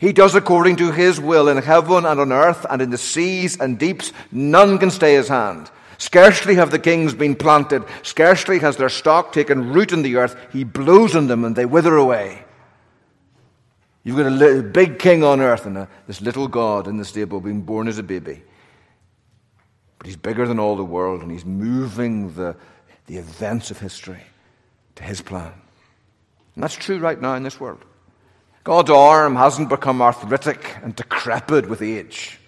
He 0.00 0.12
does 0.12 0.34
according 0.34 0.76
to 0.76 0.92
his 0.92 1.20
will 1.20 1.48
in 1.48 1.58
heaven 1.58 2.06
and 2.06 2.20
on 2.20 2.32
earth 2.32 2.64
and 2.70 2.80
in 2.80 2.90
the 2.90 2.98
seas 2.98 3.58
and 3.58 3.78
deeps. 3.78 4.12
None 4.30 4.78
can 4.78 4.90
stay 4.90 5.14
his 5.14 5.28
hand. 5.28 5.70
Scarcely 5.98 6.54
have 6.54 6.70
the 6.70 6.78
kings 6.78 7.12
been 7.12 7.34
planted, 7.34 7.82
scarcely 8.04 8.60
has 8.60 8.76
their 8.76 8.88
stock 8.88 9.32
taken 9.32 9.72
root 9.72 9.92
in 9.92 10.02
the 10.02 10.16
earth. 10.16 10.36
He 10.52 10.62
blows 10.62 11.16
on 11.16 11.26
them 11.26 11.44
and 11.44 11.56
they 11.56 11.66
wither 11.66 11.96
away. 11.96 12.44
You've 14.08 14.16
got 14.16 14.42
a 14.42 14.62
big 14.62 14.98
king 14.98 15.22
on 15.22 15.42
earth 15.42 15.66
and 15.66 15.76
a, 15.76 15.88
this 16.06 16.22
little 16.22 16.48
God 16.48 16.88
in 16.88 16.96
the 16.96 17.04
stable 17.04 17.42
being 17.42 17.60
born 17.60 17.88
as 17.88 17.98
a 17.98 18.02
baby. 18.02 18.42
But 19.98 20.06
he's 20.06 20.16
bigger 20.16 20.48
than 20.48 20.58
all 20.58 20.76
the 20.76 20.84
world 20.84 21.20
and 21.20 21.30
he's 21.30 21.44
moving 21.44 22.32
the, 22.32 22.56
the 23.04 23.18
events 23.18 23.70
of 23.70 23.78
history 23.78 24.22
to 24.94 25.02
his 25.02 25.20
plan. 25.20 25.52
And 26.54 26.64
that's 26.64 26.74
true 26.74 26.98
right 26.98 27.20
now 27.20 27.34
in 27.34 27.42
this 27.42 27.60
world. 27.60 27.84
God's 28.64 28.88
arm 28.88 29.36
hasn't 29.36 29.68
become 29.68 30.00
arthritic 30.00 30.78
and 30.82 30.96
decrepit 30.96 31.68
with 31.68 31.82
age. 31.82 32.38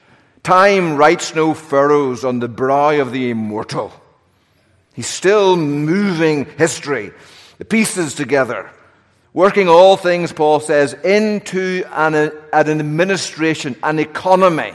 Time 0.42 0.96
writes 0.96 1.34
no 1.34 1.52
furrows 1.52 2.24
on 2.24 2.38
the 2.38 2.48
brow 2.48 2.98
of 2.98 3.12
the 3.12 3.28
immortal. 3.28 3.92
He's 4.94 5.08
still 5.08 5.56
moving 5.56 6.46
history, 6.56 7.12
the 7.58 7.66
pieces 7.66 8.14
together, 8.14 8.70
working 9.32 9.68
all 9.68 9.96
things, 9.96 10.32
Paul 10.32 10.60
says, 10.60 10.94
into 11.04 11.84
an, 11.92 12.14
an 12.14 12.80
administration, 12.80 13.76
an 13.82 13.98
economy 13.98 14.72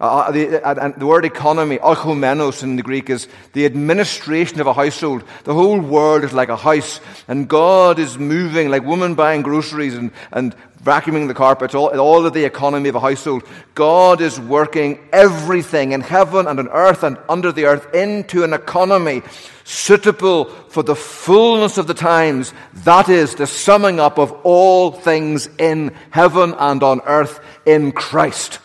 Uh, 0.00 0.32
the, 0.32 0.60
uh, 0.66 0.88
the, 0.98 1.06
word 1.06 1.24
economy, 1.24 1.78
oikomenos 1.78 2.64
in 2.64 2.74
the 2.74 2.82
Greek, 2.82 3.08
is 3.08 3.28
the 3.52 3.64
administration 3.64 4.60
of 4.60 4.66
a 4.66 4.72
household. 4.72 5.22
The 5.44 5.54
whole 5.54 5.78
world 5.78 6.24
is 6.24 6.32
like 6.32 6.48
a 6.48 6.56
house, 6.56 7.00
and 7.28 7.46
God 7.48 8.00
is 8.00 8.18
moving 8.18 8.70
like 8.70 8.84
women 8.84 9.14
buying 9.14 9.42
groceries 9.42 9.94
and, 9.94 10.10
and 10.32 10.56
vacuuming 10.82 11.28
the 11.28 11.34
carpets, 11.34 11.76
all, 11.76 11.96
all 11.98 12.26
of 12.26 12.34
the 12.34 12.44
economy 12.44 12.88
of 12.88 12.96
a 12.96 13.00
household. 13.00 13.44
God 13.76 14.20
is 14.20 14.40
working 14.40 14.98
everything 15.12 15.92
in 15.92 16.00
heaven 16.00 16.48
and 16.48 16.58
on 16.58 16.68
earth 16.70 17.04
and 17.04 17.16
under 17.28 17.52
the 17.52 17.66
earth 17.66 17.94
into 17.94 18.42
an 18.42 18.52
economy 18.52 19.22
suitable 19.62 20.46
for 20.46 20.82
the 20.82 20.96
fullness 20.96 21.78
of 21.78 21.86
the 21.86 21.94
times. 21.94 22.52
That 22.74 23.08
is 23.08 23.36
the 23.36 23.46
summing 23.46 24.00
up 24.00 24.18
of 24.18 24.32
all 24.42 24.90
things 24.90 25.48
in 25.56 25.94
heaven 26.10 26.52
and 26.58 26.82
on 26.82 27.00
earth 27.06 27.38
in 27.64 27.92
Christ. 27.92 28.58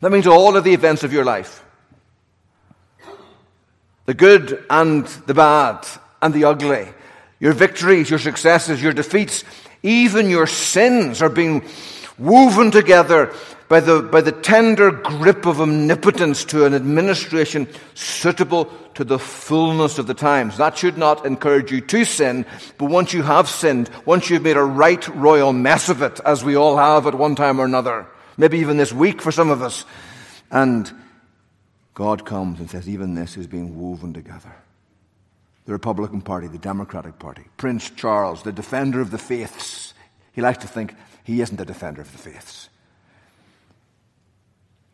That 0.00 0.12
means 0.12 0.26
all 0.26 0.56
of 0.56 0.64
the 0.64 0.74
events 0.74 1.04
of 1.04 1.12
your 1.12 1.24
life 1.24 1.62
the 4.06 4.14
good 4.14 4.64
and 4.70 5.04
the 5.26 5.34
bad 5.34 5.86
and 6.22 6.32
the 6.32 6.44
ugly, 6.44 6.88
your 7.40 7.52
victories, 7.52 8.08
your 8.08 8.20
successes, 8.20 8.80
your 8.82 8.92
defeats, 8.92 9.42
even 9.82 10.30
your 10.30 10.46
sins 10.46 11.20
are 11.20 11.28
being 11.28 11.64
woven 12.18 12.70
together 12.70 13.34
by 13.68 13.80
the, 13.80 14.00
by 14.02 14.20
the 14.20 14.32
tender 14.32 14.92
grip 14.92 15.44
of 15.44 15.60
omnipotence 15.60 16.44
to 16.44 16.64
an 16.64 16.74
administration 16.74 17.66
suitable 17.94 18.66
to 18.94 19.02
the 19.02 19.18
fullness 19.18 19.98
of 19.98 20.06
the 20.06 20.14
times. 20.14 20.56
That 20.56 20.78
should 20.78 20.96
not 20.96 21.26
encourage 21.26 21.72
you 21.72 21.80
to 21.80 22.04
sin, 22.04 22.46
but 22.78 22.90
once 22.90 23.12
you 23.12 23.22
have 23.22 23.48
sinned, 23.48 23.90
once 24.04 24.30
you've 24.30 24.42
made 24.42 24.56
a 24.56 24.62
right 24.62 25.06
royal 25.08 25.52
mess 25.52 25.88
of 25.88 26.00
it, 26.02 26.20
as 26.24 26.44
we 26.44 26.56
all 26.56 26.76
have 26.76 27.06
at 27.08 27.14
one 27.14 27.34
time 27.34 27.60
or 27.60 27.64
another, 27.64 28.06
maybe 28.36 28.58
even 28.58 28.76
this 28.76 28.92
week 28.92 29.22
for 29.22 29.32
some 29.32 29.50
of 29.50 29.62
us. 29.62 29.84
And 30.50 30.90
God 31.94 32.24
comes 32.24 32.60
and 32.60 32.70
says, 32.70 32.88
even 32.88 33.14
this 33.14 33.36
is 33.36 33.46
being 33.46 33.80
woven 33.80 34.12
together. 34.12 34.54
The 35.64 35.72
Republican 35.72 36.20
Party, 36.20 36.46
the 36.46 36.58
Democratic 36.58 37.18
Party, 37.18 37.42
Prince 37.56 37.90
Charles, 37.90 38.42
the 38.42 38.52
defender 38.52 39.00
of 39.00 39.10
the 39.10 39.18
faiths. 39.18 39.94
He 40.32 40.40
likes 40.40 40.58
to 40.58 40.68
think 40.68 40.94
he 41.24 41.40
isn't 41.40 41.60
a 41.60 41.64
defender 41.64 42.02
of 42.02 42.12
the 42.12 42.18
faiths. 42.18 42.68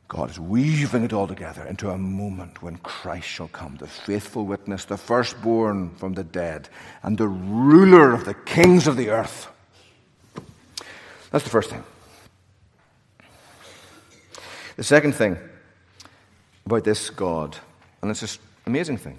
God 0.09 0.31
is 0.31 0.39
weaving 0.39 1.05
it 1.05 1.13
all 1.13 1.27
together 1.27 1.65
into 1.65 1.89
a 1.89 1.97
moment 1.97 2.63
when 2.63 2.77
Christ 2.77 3.27
shall 3.27 3.49
come, 3.49 3.77
the 3.77 3.87
faithful 3.87 4.45
witness, 4.45 4.85
the 4.85 4.99
firstborn 4.99 5.91
from 5.97 6.13
the 6.13 6.23
dead, 6.23 6.69
and 7.03 7.17
the 7.17 7.29
ruler 7.29 8.13
of 8.13 8.27
the 8.27 8.35
kings 8.35 8.87
of 8.87 8.99
the 8.99 9.09
earth. 9.09 9.49
That's 11.31 11.45
the 11.45 11.51
first 11.51 11.71
thing. 11.71 11.83
The 14.83 14.87
second 14.87 15.13
thing 15.13 15.39
about 16.67 16.83
this 16.83 17.09
God, 17.09 17.57
and 18.03 18.11
it's 18.11 18.21
an 18.21 18.41
amazing 18.67 18.97
thing, 18.97 19.17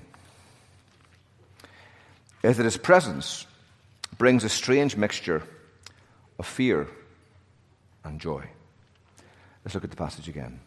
is 2.43 2.58
that 2.58 2.65
his 2.65 2.75
presence 2.75 3.48
brings 4.17 4.43
a 4.43 4.50
strange 4.50 4.98
mixture 4.98 5.41
of 6.38 6.46
fear 6.46 6.89
and 8.03 8.20
joy. 8.20 8.43
Let's 9.63 9.74
look 9.74 9.86
at 9.86 9.89
the 9.89 9.96
passage 9.96 10.27
again. 10.27 10.60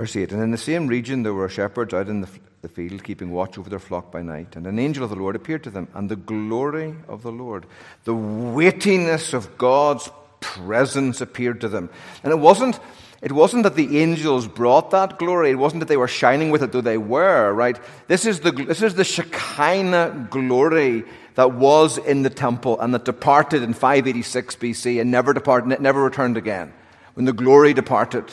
Verse 0.00 0.16
8 0.16 0.32
And 0.32 0.42
in 0.42 0.50
the 0.50 0.56
same 0.56 0.86
region 0.86 1.24
there 1.24 1.34
were 1.34 1.50
shepherds 1.50 1.92
out 1.92 2.08
in 2.08 2.22
the, 2.22 2.28
the 2.62 2.70
field, 2.70 3.04
keeping 3.04 3.32
watch 3.32 3.58
over 3.58 3.68
their 3.68 3.78
flock 3.78 4.10
by 4.10 4.22
night. 4.22 4.56
And 4.56 4.66
an 4.66 4.78
angel 4.78 5.04
of 5.04 5.10
the 5.10 5.16
Lord 5.16 5.36
appeared 5.36 5.62
to 5.64 5.70
them, 5.70 5.88
and 5.92 6.08
the 6.08 6.16
glory 6.16 6.94
of 7.06 7.22
the 7.22 7.30
Lord, 7.30 7.66
the 8.04 8.14
weightiness 8.14 9.34
of 9.34 9.58
God's 9.58 10.08
presence 10.40 11.20
appeared 11.20 11.60
to 11.60 11.68
them. 11.68 11.90
And 12.24 12.32
it 12.32 12.38
wasn't. 12.38 12.80
It 13.20 13.32
wasn't 13.32 13.64
that 13.64 13.76
the 13.76 13.98
angels 13.98 14.48
brought 14.48 14.92
that 14.92 15.18
glory. 15.18 15.50
It 15.50 15.56
wasn't 15.56 15.80
that 15.80 15.88
they 15.88 15.98
were 15.98 16.08
shining 16.08 16.48
with 16.48 16.62
it, 16.62 16.72
though 16.72 16.80
they 16.80 16.96
were, 16.96 17.52
right? 17.52 17.78
This 18.08 18.24
is 18.24 18.40
the, 18.40 18.52
this 18.52 18.80
is 18.80 18.94
the 18.94 19.04
Shekinah 19.04 20.28
glory 20.30 21.04
that 21.34 21.52
was 21.52 21.98
in 21.98 22.22
the 22.22 22.30
temple 22.30 22.80
and 22.80 22.94
that 22.94 23.04
departed 23.04 23.62
in 23.62 23.74
586 23.74 24.56
BC 24.56 24.98
and 25.02 25.10
never 25.10 25.34
departed, 25.34 25.78
never 25.82 26.02
returned 26.02 26.38
again. 26.38 26.72
When 27.12 27.26
the 27.26 27.34
glory 27.34 27.74
departed. 27.74 28.24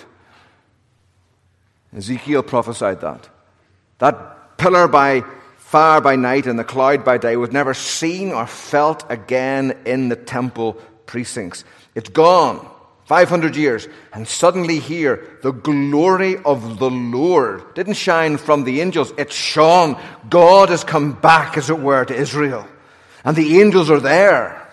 Ezekiel 1.98 2.44
prophesied 2.44 3.02
that. 3.02 3.28
That 3.98 4.58
pillar 4.58 4.88
by 4.88 5.24
fire 5.58 6.00
by 6.00 6.16
night 6.16 6.46
and 6.48 6.58
the 6.58 6.64
cloud 6.64 7.04
by 7.04 7.18
day 7.18 7.36
was 7.36 7.52
never 7.52 7.74
seen 7.74 8.32
or 8.32 8.48
felt 8.48 9.06
again 9.10 9.78
in 9.86 10.10
the 10.10 10.16
temple 10.16 10.74
precincts. 11.06 11.66
It's 11.96 12.10
gone. 12.10 12.66
500 13.06 13.56
years. 13.56 13.88
And 14.14 14.28
suddenly 14.28 14.80
here, 14.80 15.40
the 15.42 15.52
glory 15.52 16.38
of 16.38 16.78
the 16.78 16.90
Lord 16.90 17.74
didn't 17.74 17.94
shine 17.94 18.38
from 18.38 18.66
the 18.66 18.82
angels. 18.82 19.14
It 19.18 19.32
shone. 19.32 19.98
God 20.30 20.70
has 20.70 20.84
come 20.84 21.14
back, 21.14 21.58
as 21.58 21.70
it 21.70 21.80
were, 21.80 22.04
to 22.04 22.14
Israel. 22.14 22.68
And 23.24 23.36
the 23.36 23.62
angels 23.62 23.90
are 23.90 24.02
there. 24.02 24.70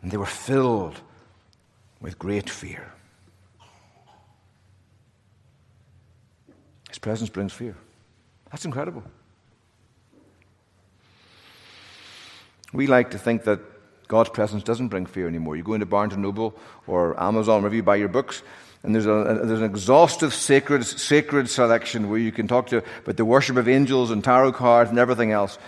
And 0.00 0.10
they 0.10 0.16
were 0.16 0.26
filled 0.26 1.00
with 2.00 2.18
great 2.18 2.48
fear. 2.48 2.92
His 6.88 6.89
presence 7.00 7.30
brings 7.30 7.52
fear. 7.52 7.74
That's 8.50 8.64
incredible. 8.64 9.02
We 12.72 12.86
like 12.86 13.10
to 13.12 13.18
think 13.18 13.44
that 13.44 13.60
God's 14.08 14.30
presence 14.30 14.62
doesn't 14.62 14.88
bring 14.88 15.06
fear 15.06 15.28
anymore. 15.28 15.56
You 15.56 15.62
go 15.62 15.74
into 15.74 15.86
Barnes 15.86 16.12
and 16.12 16.22
Noble 16.22 16.56
or 16.86 17.20
Amazon, 17.20 17.62
wherever 17.62 17.74
you 17.74 17.82
buy 17.82 17.96
your 17.96 18.08
books, 18.08 18.42
and 18.82 18.94
there's, 18.94 19.06
a, 19.06 19.42
there's 19.44 19.60
an 19.60 19.64
exhaustive 19.64 20.32
sacred, 20.32 20.84
sacred 20.84 21.50
selection 21.50 22.08
where 22.08 22.18
you 22.18 22.32
can 22.32 22.48
talk 22.48 22.68
to 22.68 22.82
about 23.02 23.16
the 23.16 23.24
worship 23.24 23.56
of 23.56 23.68
angels 23.68 24.10
and 24.10 24.24
tarot 24.24 24.52
cards 24.52 24.90
and 24.90 24.98
everything 24.98 25.32
else. 25.32 25.58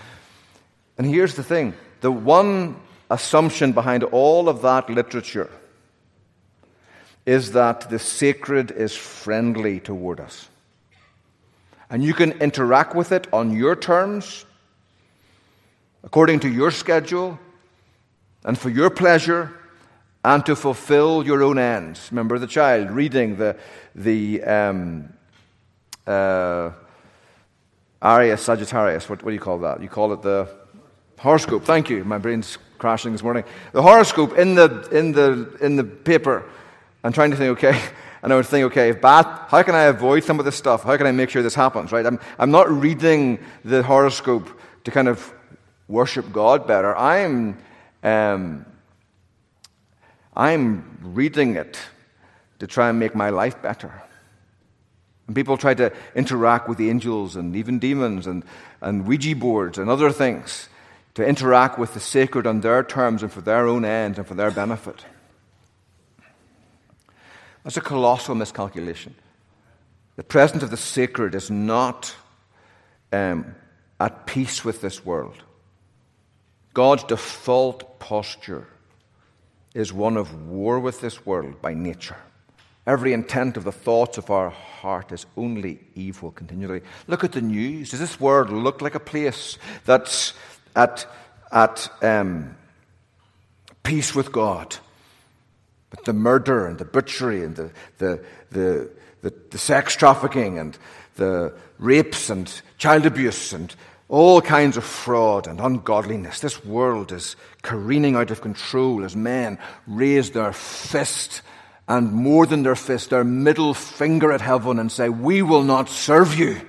And 0.97 1.07
here's 1.07 1.35
the 1.35 1.45
thing 1.45 1.75
the 2.01 2.11
one 2.11 2.77
assumption 3.11 3.73
behind 3.73 4.03
all 4.05 4.49
of 4.49 4.63
that 4.63 4.89
literature 4.89 5.51
is 7.27 7.53
that 7.53 7.91
the 7.91 7.99
sacred 7.99 8.71
is 8.71 8.97
friendly 8.97 9.79
toward 9.79 10.19
us 10.19 10.49
and 11.93 12.03
you 12.03 12.15
can 12.15 12.33
interact 12.41 12.95
with 12.95 13.13
it 13.13 13.27
on 13.35 13.55
your 13.55 13.77
terms, 13.77 14.47
according 16.03 16.41
to 16.41 16.49
your 16.49 16.71
schedule, 16.71 17.39
and 18.45 18.59
for 18.59 18.71
your 18.71 18.89
pleasure, 18.89 19.53
and 20.25 20.45
to 20.47 20.57
fulfill 20.57 21.23
your 21.25 21.43
own 21.43 21.59
ends. 21.59 22.09
Remember 22.11 22.39
the 22.39 22.47
child 22.47 22.91
reading 22.91 23.37
the, 23.37 23.59
the 23.95 24.43
um, 24.43 25.13
uh, 26.07 26.71
Aries 28.03 28.41
Sagittarius. 28.41 29.11
What, 29.11 29.23
what 29.23 29.31
do 29.31 29.35
you 29.35 29.41
call 29.41 29.59
that? 29.59 29.83
You 29.83 29.91
call 29.91 30.15
it 30.15 30.23
the 30.23 30.49
horoscope. 31.19 31.65
Thank 31.65 31.91
you. 31.91 32.05
My 32.05 32.17
brain's 32.17 32.57
crashing 32.79 33.13
this 33.13 33.23
morning. 33.23 33.45
The 33.73 33.83
horoscope 33.83 34.39
in 34.39 34.55
the, 34.55 34.89
in 34.93 35.13
the, 35.13 35.59
in 35.61 35.77
the 35.77 35.85
paper. 35.85 36.43
I'm 37.05 37.13
trying 37.13 37.33
to 37.33 37.37
think, 37.37 37.59
okay, 37.59 37.79
and 38.23 38.33
I 38.33 38.37
would 38.37 38.47
think, 38.47 38.67
okay, 38.67 38.91
if 38.91 39.01
bad, 39.01 39.25
how 39.49 39.63
can 39.63 39.75
I 39.75 39.83
avoid 39.83 40.23
some 40.23 40.39
of 40.39 40.45
this 40.45 40.55
stuff? 40.55 40.85
How 40.85 40.97
can 40.97 41.07
I 41.07 41.13
make 41.13 41.29
sure 41.29 41.43
this 41.43 41.57
happens, 41.57 41.91
right? 41.91 42.07
I'm, 42.07 42.21
I'm 42.39 42.53
not 42.53 42.71
reading 42.71 43.41
the 43.65 43.83
horoscope 43.83 44.49
to 44.85 44.91
kind 44.93 45.09
of 45.09 45.33
worship 45.89 46.33
God 46.33 46.67
better. 46.67 46.97
I'm, 46.97 47.59
um, 48.05 48.65
I'm 50.37 50.99
reading 51.03 51.57
it 51.57 51.79
to 52.61 52.69
try 52.69 52.89
and 52.89 52.99
make 53.01 53.17
my 53.17 53.31
life 53.31 53.61
better. 53.61 54.03
And 55.27 55.35
people 55.35 55.57
try 55.57 55.75
to 55.75 55.93
interact 56.15 56.69
with 56.69 56.81
angels 56.81 57.35
and 57.35 57.57
even 57.57 57.81
demons 57.81 58.29
and, 58.29 58.45
and 58.81 59.05
Ouija 59.07 59.35
boards 59.35 59.79
and 59.79 59.91
other 59.91 60.13
things 60.13 60.69
to 61.15 61.27
interact 61.27 61.79
with 61.79 61.93
the 61.95 62.01
sacred 62.01 62.47
on 62.47 62.61
their 62.61 62.85
terms 62.85 63.23
and 63.23 63.33
for 63.33 63.41
their 63.41 63.67
own 63.67 63.85
ends 63.85 64.19
and 64.19 64.27
for 64.27 64.35
their 64.35 64.53
benefit. 64.53 65.05
That's 67.65 67.77
a 67.77 67.81
colossal 67.81 68.35
miscalculation. 68.35 69.15
The 70.17 70.25
presence 70.25 70.63
of 70.63 70.71
the 70.71 70.77
sacred 70.77 71.35
is 71.35 71.51
not 71.51 72.15
um, 73.13 73.55
at 74.01 74.27
peace 74.27 74.65
with 74.65 74.81
this 74.81 75.05
world. 75.05 75.43
God's 76.75 77.05
default 77.05 77.99
posture 77.99 78.67
is 79.75 79.93
one 79.93 80.17
of 80.17 80.49
war 80.49 80.81
with 80.81 81.01
this 81.01 81.25
world 81.25 81.63
by 81.63 81.75
nature. 81.75 82.17
Every 82.87 83.13
intent 83.13 83.57
of 83.57 83.65
the 83.65 83.73
thoughts 83.73 84.19
of 84.19 84.31
our 84.31 84.51
heart 84.51 85.13
is 85.13 85.25
only 85.37 85.79
evil 85.95 86.33
continually. 86.33 86.83
Look 87.07 87.23
at 87.23 87.33
the 87.33 87.41
news. 87.41 87.91
Does 87.91 88.01
this 88.01 88.19
world 88.19 88.51
look 88.51 88.83
like 88.83 88.97
a 88.97 89.01
place 89.01 89.57
that's 89.85 90.33
at, 90.75 91.07
at 91.53 91.89
um, 92.03 92.57
peace 93.85 94.15
with 94.15 94.33
God? 94.33 94.77
But 95.93 96.07
the 96.07 96.13
murder 96.13 96.67
and 96.67 96.79
the 96.79 96.85
butchery 96.85 97.45
and 97.45 97.55
the, 97.55 97.71
the, 97.99 98.25
the, 98.51 98.91
the, 99.21 99.35
the 99.51 99.59
sex 99.59 99.95
trafficking 99.95 100.59
and 100.59 100.77
the 101.17 101.55
rapes 101.79 102.31
and 102.31 102.51
child 102.79 103.07
abuse 103.07 103.53
and 103.53 103.75
all 104.09 104.41
kinds 104.41 104.77
of 104.77 104.85
fraud 104.85 105.47
and 105.47 105.61
ungodliness. 105.61 106.41
This 106.41 106.65
world 106.65 107.13
is 107.13 107.37
careening 107.63 108.17
out 108.17 108.31
of 108.31 108.41
control 108.41 109.05
as 109.05 109.15
men 109.15 109.59
raise 109.87 110.31
their 110.31 110.53
fist 110.53 111.43
and 111.89 112.13
more 112.13 112.47
than 112.47 112.63
their 112.63 112.77
fist, 112.77 113.11
their 113.11 113.25
middle 113.25 113.75
finger 113.75 114.33
at 114.33 114.41
heaven 114.41 114.79
and 114.79 114.91
say, 114.91 115.09
We 115.09 115.43
will 115.43 115.63
not 115.63 115.89
serve 115.89 116.39
you. 116.39 116.61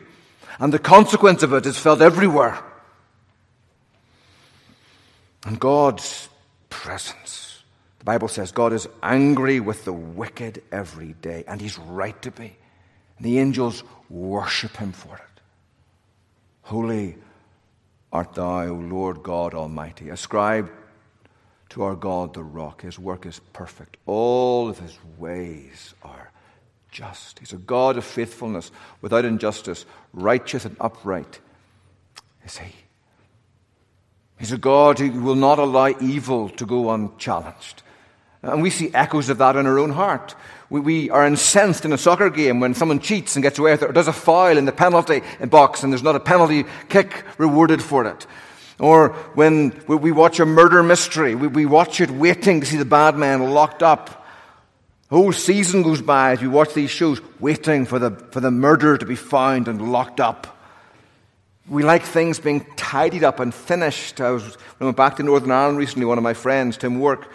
And 0.59 0.73
the 0.73 0.79
consequence 0.79 1.43
of 1.43 1.53
it 1.53 1.65
is 1.65 1.77
felt 1.77 2.01
everywhere. 2.01 2.62
And 5.45 5.59
God's 5.59 6.29
presence. 6.69 7.52
The 8.03 8.11
Bible 8.11 8.27
says 8.27 8.51
God 8.51 8.73
is 8.73 8.85
angry 9.01 9.61
with 9.61 9.85
the 9.85 9.93
wicked 9.93 10.61
every 10.73 11.13
day, 11.21 11.45
and 11.47 11.61
He's 11.61 11.79
right 11.79 12.21
to 12.21 12.31
be. 12.31 12.57
And 13.17 13.25
the 13.25 13.39
angels 13.39 13.81
worship 14.09 14.75
Him 14.75 14.91
for 14.91 15.15
it. 15.15 15.41
Holy 16.63 17.15
art 18.11 18.33
thou, 18.33 18.67
O 18.67 18.73
Lord 18.73 19.23
God 19.23 19.53
Almighty. 19.53 20.09
Ascribe 20.09 20.69
to 21.69 21.83
our 21.83 21.95
God 21.95 22.33
the 22.33 22.43
rock. 22.43 22.81
His 22.81 22.99
work 22.99 23.25
is 23.25 23.39
perfect. 23.53 23.95
All 24.05 24.67
of 24.67 24.79
his 24.79 24.99
ways 25.17 25.93
are 26.03 26.29
just. 26.91 27.39
He's 27.39 27.53
a 27.53 27.57
God 27.57 27.95
of 27.95 28.03
faithfulness, 28.03 28.69
without 28.99 29.23
injustice, 29.23 29.85
righteous 30.11 30.65
and 30.65 30.75
upright 30.81 31.39
is 32.45 32.57
he. 32.57 32.73
He's 34.37 34.51
a 34.51 34.57
God 34.57 34.99
who 34.99 35.09
will 35.21 35.35
not 35.35 35.57
allow 35.57 35.93
evil 36.01 36.49
to 36.49 36.65
go 36.65 36.91
unchallenged. 36.91 37.81
And 38.43 38.62
we 38.62 38.69
see 38.69 38.91
echoes 38.93 39.29
of 39.29 39.38
that 39.38 39.56
in 39.56 39.65
our 39.65 39.79
own 39.79 39.91
heart. 39.91 40.36
We, 40.69 40.79
we, 40.82 41.10
are 41.10 41.25
incensed 41.25 41.86
in 41.86 41.93
a 41.93 41.97
soccer 41.97 42.29
game 42.29 42.60
when 42.60 42.73
someone 42.73 42.99
cheats 42.99 43.36
and 43.36 43.43
gets 43.43 43.58
away 43.58 43.71
with 43.71 43.84
it, 43.84 43.89
or 43.89 43.93
does 43.93 44.08
a 44.08 44.13
foul 44.13 44.58
in 44.58 44.65
the 44.65 44.71
penalty 44.71 45.21
box 45.49 45.84
and 45.84 45.93
there's 45.93 46.03
not 46.03 46.15
a 46.15 46.19
penalty 46.19 46.65
kick 46.89 47.23
rewarded 47.38 47.82
for 47.82 48.06
it. 48.06 48.27
Or 48.79 49.10
when 49.36 49.82
we 49.88 50.12
watch 50.12 50.39
a 50.39 50.45
murder 50.45 50.84
mystery, 50.84 51.36
we 51.36 51.65
watch 51.65 52.01
it 52.01 52.12
waiting 52.12 52.60
to 52.60 52.65
see 52.65 52.77
the 52.77 52.86
bad 52.86 53.15
man 53.15 53.51
locked 53.51 53.82
up. 53.82 54.25
A 55.12 55.15
whole 55.15 55.32
season 55.32 55.84
goes 55.84 56.01
by 56.01 56.32
as 56.32 56.41
we 56.41 56.47
watch 56.47 56.73
these 56.73 56.89
shows, 56.89 57.21
waiting 57.39 57.86
for 57.86 57.99
the, 57.99 58.12
for 58.32 58.39
the 58.39 58.49
murderer 58.49 58.97
to 58.97 59.06
be 59.06 59.15
found 59.15 59.67
and 59.67 59.91
locked 59.91 60.19
up. 60.19 60.58
We 61.69 61.84
like 61.84 62.03
things 62.03 62.39
being 62.39 62.65
tidied 62.75 63.23
up 63.23 63.39
and 63.39 63.53
finished. 63.53 64.19
I 64.19 64.32
was, 64.32 64.43
when 64.43 64.56
I 64.82 64.86
went 64.86 64.97
back 64.97 65.17
to 65.17 65.23
Northern 65.23 65.51
Ireland 65.51 65.77
recently, 65.77 66.06
one 66.06 66.17
of 66.17 66.23
my 66.23 66.34
friends, 66.34 66.77
Tim 66.77 66.99
Work, 66.99 67.29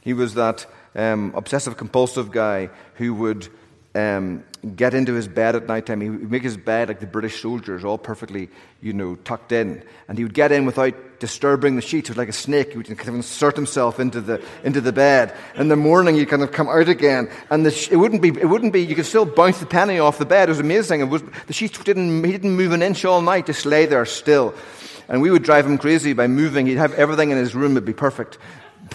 he 0.00 0.12
was 0.12 0.34
that 0.34 0.66
um, 0.94 1.32
obsessive 1.34 1.76
compulsive 1.76 2.30
guy 2.30 2.70
who 2.94 3.14
would 3.14 3.48
um, 3.94 4.44
get 4.76 4.94
into 4.94 5.14
his 5.14 5.26
bed 5.26 5.56
at 5.56 5.66
night 5.66 5.86
time. 5.86 6.00
He 6.00 6.10
would 6.10 6.30
make 6.30 6.42
his 6.42 6.56
bed 6.56 6.88
like 6.88 7.00
the 7.00 7.06
British 7.06 7.40
soldiers, 7.40 7.84
all 7.84 7.98
perfectly, 7.98 8.48
you 8.80 8.92
know, 8.92 9.16
tucked 9.16 9.52
in. 9.52 9.82
And 10.08 10.16
he 10.16 10.24
would 10.24 10.34
get 10.34 10.52
in 10.52 10.64
without 10.64 10.94
disturbing 11.18 11.76
the 11.76 11.82
sheets. 11.82 12.08
It 12.08 12.12
was 12.12 12.18
like 12.18 12.28
a 12.28 12.32
snake. 12.32 12.70
He 12.70 12.76
would 12.76 12.86
kind 12.86 13.08
of 13.08 13.14
insert 13.16 13.56
himself 13.56 13.98
into 13.98 14.20
the, 14.20 14.42
into 14.62 14.80
the 14.80 14.92
bed. 14.92 15.34
In 15.56 15.68
the 15.68 15.76
morning, 15.76 16.14
he'd 16.14 16.28
kind 16.28 16.42
of 16.42 16.52
come 16.52 16.68
out 16.68 16.88
again. 16.88 17.30
And 17.50 17.66
the, 17.66 17.88
it, 17.90 17.96
wouldn't 17.96 18.22
be, 18.22 18.28
it 18.28 18.48
wouldn't 18.48 18.72
be, 18.72 18.82
you 18.82 18.94
could 18.94 19.06
still 19.06 19.26
bounce 19.26 19.58
the 19.58 19.66
penny 19.66 19.98
off 19.98 20.18
the 20.18 20.26
bed. 20.26 20.48
It 20.48 20.52
was 20.52 20.60
amazing. 20.60 21.00
It 21.00 21.08
was, 21.08 21.22
the 21.46 21.52
sheets 21.52 21.82
didn't, 21.82 22.24
he 22.24 22.32
didn't 22.32 22.56
move 22.56 22.72
an 22.72 22.82
inch 22.82 23.04
all 23.04 23.22
night, 23.22 23.46
just 23.46 23.66
lay 23.66 23.86
there 23.86 24.04
still. 24.06 24.54
And 25.08 25.20
we 25.20 25.30
would 25.30 25.42
drive 25.42 25.66
him 25.66 25.78
crazy 25.78 26.12
by 26.12 26.28
moving. 26.28 26.66
He'd 26.66 26.78
have 26.78 26.94
everything 26.94 27.30
in 27.30 27.38
his 27.38 27.54
room 27.54 27.74
would 27.74 27.84
be 27.84 27.92
perfect 27.92 28.38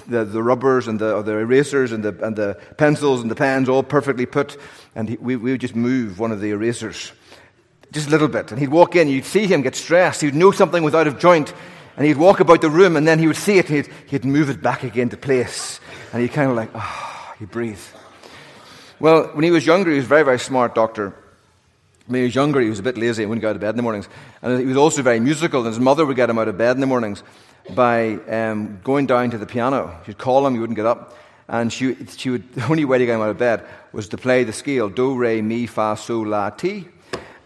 the, 0.08 0.26
the 0.26 0.42
rubbers 0.42 0.88
and 0.88 1.00
the, 1.00 1.22
the 1.22 1.34
erasers 1.34 1.92
and 1.92 2.04
the, 2.04 2.26
and 2.26 2.36
the 2.36 2.58
pencils 2.78 3.22
and 3.22 3.32
the 3.32 3.36
pens 3.36 3.70
all 3.70 3.84
perfectly 3.84 4.26
put. 4.26 4.58
And 4.96 5.10
he, 5.10 5.18
we, 5.18 5.36
we 5.36 5.52
would 5.52 5.62
just 5.62 5.76
move 5.76 6.20
one 6.20 6.32
of 6.32 6.42
the 6.42 6.52
erasers 6.52 7.12
just 7.92 8.08
a 8.08 8.12
little 8.12 8.28
bit. 8.28 8.52
And 8.52 8.60
he'd 8.60 8.70
walk 8.70 8.96
in, 8.96 9.08
you'd 9.08 9.26
see 9.26 9.48
him 9.48 9.62
get 9.62 9.76
stressed. 9.76 10.22
He'd 10.22 10.36
know 10.36 10.52
something 10.52 10.84
was 10.84 10.94
out 10.94 11.08
of 11.08 11.18
joint. 11.18 11.54
And 11.98 12.06
he'd 12.06 12.18
walk 12.18 12.42
about 12.42 12.60
the 12.60 12.70
room, 12.70 12.98
and 12.98 13.08
then 13.08 13.20
he 13.20 13.28
would 13.28 13.38
see 13.38 13.58
it, 13.58 13.70
he'd, 13.70 13.88
he'd 14.08 14.26
move 14.26 14.50
it 14.50 14.62
back 14.62 14.84
again 14.84 15.08
to 15.10 15.18
place. 15.18 15.80
And 16.12 16.22
he'd 16.22 16.34
kind 16.34 16.50
of 16.50 16.58
like, 16.58 16.70
ah, 16.76 17.32
oh, 17.32 17.36
he'd 17.40 17.52
breathe. 17.52 17.80
Well, 19.00 19.28
when 19.28 19.46
he 19.46 19.52
was 19.52 19.66
younger, 19.66 19.92
he 19.92 19.96
was 19.96 20.06
a 20.06 20.10
very, 20.10 20.24
very 20.24 20.40
smart 20.40 20.76
doctor. 20.76 21.16
When 22.08 22.20
he 22.20 22.26
was 22.26 22.36
younger, 22.36 22.60
he 22.60 22.70
was 22.70 22.80
a 22.80 22.84
bit 22.84 22.98
lazy 22.98 23.24
and 23.24 23.30
wouldn't 23.30 23.42
go 23.42 23.50
out 23.50 23.56
of 23.56 23.62
bed 23.62 23.70
in 23.70 23.78
the 23.78 23.84
mornings. 23.84 24.10
And 24.42 24.60
he 24.60 24.66
was 24.66 24.76
also 24.76 25.04
very 25.04 25.22
musical, 25.22 25.62
and 25.62 25.70
his 25.70 25.80
mother 25.80 26.06
would 26.06 26.18
get 26.18 26.30
him 26.30 26.38
out 26.38 26.50
of 26.50 26.58
bed 26.58 26.76
in 26.76 26.82
the 26.82 26.88
mornings 26.88 27.24
by 27.70 28.16
um, 28.30 28.80
going 28.84 29.06
down 29.06 29.32
to 29.32 29.38
the 29.38 29.46
piano. 29.46 30.00
She'd 30.06 30.18
call 30.18 30.46
him, 30.46 30.54
he 30.54 30.60
wouldn't 30.60 30.78
get 30.78 30.86
up. 30.86 31.18
And 31.48 31.72
she, 31.72 31.96
she 32.18 32.30
would, 32.30 32.54
the 32.56 32.66
only 32.68 32.86
way 32.86 32.98
to 32.98 33.06
get 33.06 33.16
him 33.16 33.22
out 33.22 33.30
of 33.30 33.38
bed 33.38 33.66
was 33.92 34.10
to 34.10 34.18
play 34.18 34.44
the 34.44 34.54
scale 34.54 34.90
do, 34.90 35.16
re, 35.16 35.42
mi, 35.42 35.66
fa, 35.66 35.96
sol, 35.98 36.28
la, 36.28 36.50
ti. 36.50 36.88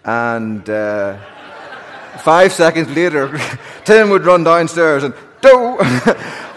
And 0.03 0.67
uh, 0.69 1.17
five 2.19 2.53
seconds 2.53 2.89
later, 2.89 3.39
Tim 3.85 4.09
would 4.09 4.25
run 4.25 4.43
downstairs 4.43 5.03
and 5.03 5.13
do, 5.41 5.77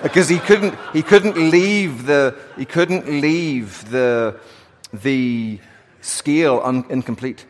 because 0.03 0.29
he 0.29 0.39
couldn't, 0.39 0.77
he 0.93 1.03
couldn't 1.03 1.37
leave 1.37 2.07
the, 2.07 2.37
he 2.57 2.65
couldn't 2.65 3.07
leave 3.09 3.89
the, 3.91 4.39
the 4.93 5.61
scale 6.01 6.61
un, 6.65 6.85
incomplete. 6.89 7.47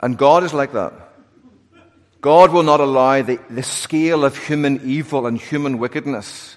And 0.00 0.16
God 0.16 0.44
is 0.44 0.54
like 0.54 0.72
that. 0.72 1.09
God 2.20 2.52
will 2.52 2.62
not 2.62 2.80
allow 2.80 3.22
the, 3.22 3.40
the 3.48 3.62
scale 3.62 4.24
of 4.24 4.36
human 4.36 4.80
evil 4.84 5.26
and 5.26 5.38
human 5.38 5.78
wickedness 5.78 6.56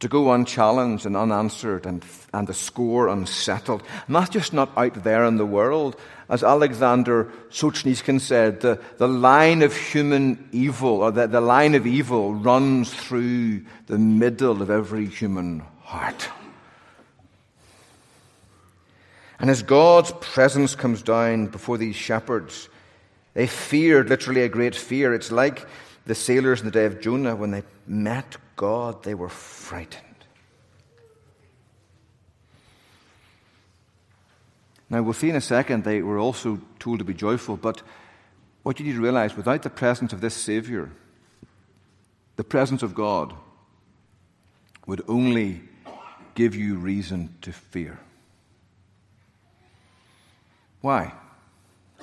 to 0.00 0.08
go 0.08 0.32
unchallenged 0.32 1.06
and 1.06 1.16
unanswered 1.16 1.84
and, 1.84 2.04
and 2.32 2.46
the 2.46 2.54
score 2.54 3.08
unsettled. 3.08 3.82
And 4.06 4.14
that's 4.14 4.30
just 4.30 4.52
not 4.52 4.70
out 4.76 5.02
there 5.02 5.24
in 5.24 5.36
the 5.36 5.46
world. 5.46 5.96
As 6.28 6.44
Alexander 6.44 7.32
Solzhenitsyn 7.50 8.20
said, 8.20 8.60
the, 8.60 8.80
the 8.98 9.08
line 9.08 9.62
of 9.62 9.74
human 9.74 10.48
evil, 10.52 11.02
or 11.02 11.10
the, 11.10 11.26
the 11.26 11.40
line 11.40 11.74
of 11.74 11.86
evil, 11.86 12.34
runs 12.34 12.94
through 12.94 13.64
the 13.86 13.98
middle 13.98 14.62
of 14.62 14.70
every 14.70 15.06
human 15.06 15.60
heart. 15.82 16.28
And 19.40 19.50
as 19.50 19.62
God's 19.62 20.12
presence 20.20 20.76
comes 20.76 21.02
down 21.02 21.46
before 21.46 21.78
these 21.78 21.96
shepherds, 21.96 22.68
they 23.38 23.46
feared, 23.46 24.08
literally 24.08 24.42
a 24.42 24.48
great 24.48 24.74
fear. 24.74 25.14
It's 25.14 25.30
like 25.30 25.64
the 26.06 26.16
sailors 26.16 26.58
in 26.58 26.66
the 26.66 26.72
day 26.72 26.86
of 26.86 27.00
Jonah, 27.00 27.36
when 27.36 27.52
they 27.52 27.62
met 27.86 28.36
God, 28.56 29.04
they 29.04 29.14
were 29.14 29.28
frightened. 29.28 30.24
Now, 34.90 35.02
we'll 35.02 35.12
see 35.12 35.30
in 35.30 35.36
a 35.36 35.40
second 35.40 35.84
they 35.84 36.02
were 36.02 36.18
also 36.18 36.60
told 36.80 36.98
to 36.98 37.04
be 37.04 37.14
joyful, 37.14 37.56
but 37.56 37.80
what 38.64 38.80
you 38.80 38.86
need 38.86 38.94
to 38.94 39.00
realize 39.00 39.36
without 39.36 39.62
the 39.62 39.70
presence 39.70 40.12
of 40.12 40.20
this 40.20 40.34
Savior, 40.34 40.90
the 42.34 42.42
presence 42.42 42.82
of 42.82 42.92
God 42.92 43.32
would 44.84 45.04
only 45.06 45.60
give 46.34 46.56
you 46.56 46.74
reason 46.74 47.36
to 47.42 47.52
fear. 47.52 48.00
Why? 50.80 51.12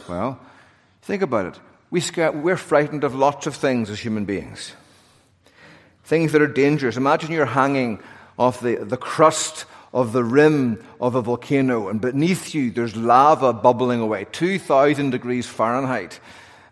Well, 0.07 0.39
Think 1.05 1.21
about 1.21 1.45
it. 1.45 1.59
We 1.91 2.01
we're 2.17 2.57
frightened 2.57 3.03
of 3.03 3.13
lots 3.13 3.45
of 3.45 3.55
things 3.55 3.91
as 3.91 3.99
human 3.99 4.25
beings. 4.25 4.73
Things 6.03 6.31
that 6.31 6.41
are 6.41 6.47
dangerous. 6.47 6.97
Imagine 6.97 7.31
you're 7.31 7.45
hanging 7.45 8.01
off 8.39 8.59
the, 8.59 8.77
the 8.77 8.97
crust 8.97 9.65
of 9.93 10.13
the 10.13 10.23
rim 10.23 10.83
of 10.99 11.13
a 11.13 11.21
volcano, 11.21 11.89
and 11.89 12.01
beneath 12.01 12.55
you 12.55 12.71
there's 12.71 12.95
lava 12.95 13.53
bubbling 13.53 14.01
away, 14.01 14.25
2,000 14.31 15.11
degrees 15.11 15.45
Fahrenheit, 15.45 16.19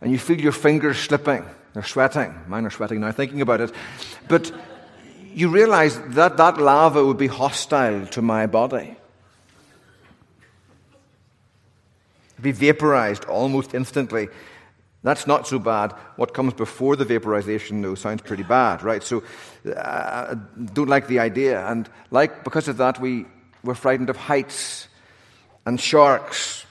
and 0.02 0.12
you 0.12 0.18
feel 0.18 0.42
your 0.42 0.52
fingers 0.52 0.98
slipping. 0.98 1.46
They're 1.74 1.84
sweating. 1.84 2.34
Mine 2.48 2.66
are 2.66 2.72
sweating 2.72 3.02
now 3.02 3.12
thinking 3.12 3.42
about 3.42 3.62
it. 3.62 3.72
But 4.28 4.52
you 5.34 5.50
realize 5.50 6.00
that 6.16 6.38
that 6.38 6.58
lava 6.58 7.06
would 7.06 7.18
be 7.18 7.28
hostile 7.28 8.08
to 8.08 8.22
my 8.24 8.48
body. 8.48 8.98
Be 12.44 12.52
vaporized 12.52 13.26
almost 13.26 13.74
instantly. 13.74 14.28
That's 15.04 15.28
not 15.28 15.48
so 15.48 15.60
bad. 15.60 15.94
What 16.16 16.34
comes 16.34 16.54
before 16.54 16.96
the 16.96 17.06
vaporization, 17.06 17.82
though, 17.82 17.96
sounds 17.96 18.22
pretty 18.22 18.44
bad, 18.44 18.84
right? 18.84 19.04
So, 19.04 19.24
uh, 19.76 20.36
don't 20.74 20.88
like 20.88 21.08
the 21.08 21.20
idea. 21.20 21.66
And 21.68 21.90
like, 22.10 22.44
because 22.44 22.68
of 22.68 22.78
that, 22.78 23.02
we, 23.02 23.26
we're 23.64 23.76
frightened 23.76 24.10
of 24.10 24.16
heights 24.16 24.88
and 25.66 25.80
sharks, 25.80 26.66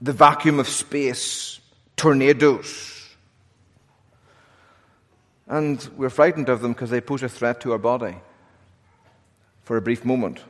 the 0.00 0.12
vacuum 0.12 0.58
of 0.58 0.68
space, 0.68 1.60
tornadoes. 1.96 3.14
And 5.46 5.88
we're 5.96 6.10
frightened 6.10 6.48
of 6.48 6.60
them 6.60 6.72
because 6.72 6.90
they 6.90 7.00
pose 7.00 7.22
a 7.22 7.28
threat 7.28 7.60
to 7.60 7.72
our 7.72 7.78
body 7.78 8.16
for 9.62 9.76
a 9.76 9.80
brief 9.80 10.04
moment. 10.04 10.40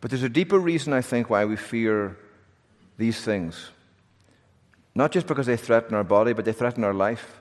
But 0.00 0.10
there's 0.10 0.22
a 0.22 0.28
deeper 0.28 0.58
reason, 0.58 0.92
I 0.92 1.02
think, 1.02 1.28
why 1.28 1.44
we 1.44 1.56
fear 1.56 2.16
these 2.96 3.20
things. 3.20 3.70
Not 4.94 5.12
just 5.12 5.26
because 5.26 5.46
they 5.46 5.56
threaten 5.56 5.94
our 5.94 6.04
body, 6.04 6.32
but 6.32 6.44
they 6.44 6.52
threaten 6.52 6.84
our 6.84 6.94
life. 6.94 7.40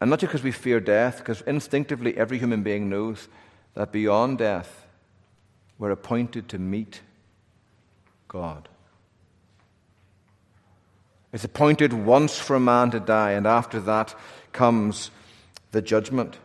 And 0.00 0.10
not 0.10 0.20
just 0.20 0.32
because 0.32 0.44
we 0.44 0.52
fear 0.52 0.80
death, 0.80 1.18
because 1.18 1.42
instinctively 1.42 2.16
every 2.16 2.38
human 2.38 2.62
being 2.62 2.88
knows 2.88 3.28
that 3.74 3.92
beyond 3.92 4.38
death, 4.38 4.86
we're 5.78 5.90
appointed 5.90 6.48
to 6.50 6.58
meet 6.58 7.00
God. 8.28 8.68
It's 11.32 11.44
appointed 11.44 11.92
once 11.92 12.38
for 12.38 12.56
a 12.56 12.60
man 12.60 12.90
to 12.90 13.00
die, 13.00 13.32
and 13.32 13.46
after 13.46 13.80
that 13.80 14.14
comes 14.52 15.10
the 15.70 15.82
judgment. 15.82 16.36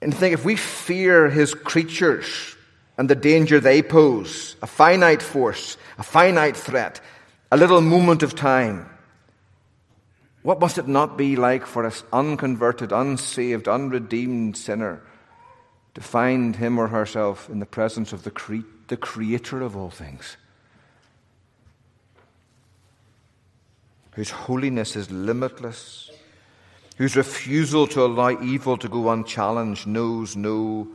And 0.00 0.14
think 0.14 0.32
if 0.34 0.44
we 0.44 0.56
fear 0.56 1.28
his 1.28 1.54
creatures 1.54 2.56
and 2.98 3.08
the 3.08 3.14
danger 3.14 3.58
they 3.60 3.82
pose, 3.82 4.56
a 4.62 4.66
finite 4.66 5.22
force, 5.22 5.76
a 5.98 6.02
finite 6.02 6.56
threat, 6.56 7.00
a 7.50 7.56
little 7.56 7.80
moment 7.80 8.22
of 8.22 8.34
time, 8.34 8.88
what 10.42 10.60
must 10.60 10.78
it 10.78 10.88
not 10.88 11.16
be 11.16 11.36
like 11.36 11.66
for 11.66 11.84
an 11.84 11.92
unconverted, 12.12 12.92
unsaved, 12.92 13.68
unredeemed 13.68 14.56
sinner 14.56 15.00
to 15.94 16.00
find 16.00 16.56
him 16.56 16.78
or 16.78 16.88
herself 16.88 17.48
in 17.48 17.60
the 17.60 17.66
presence 17.66 18.12
of 18.12 18.24
the, 18.24 18.30
cre- 18.30 18.66
the 18.88 18.96
Creator 18.96 19.62
of 19.62 19.76
all 19.76 19.90
things? 19.90 20.36
Whose 24.12 24.30
holiness 24.30 24.96
is 24.96 25.10
limitless, 25.10 26.10
whose 26.96 27.16
refusal 27.16 27.86
to 27.86 28.04
allow 28.04 28.30
evil 28.42 28.76
to 28.76 28.88
go 28.88 29.10
unchallenged 29.10 29.86
knows 29.86 30.36
no 30.36 30.88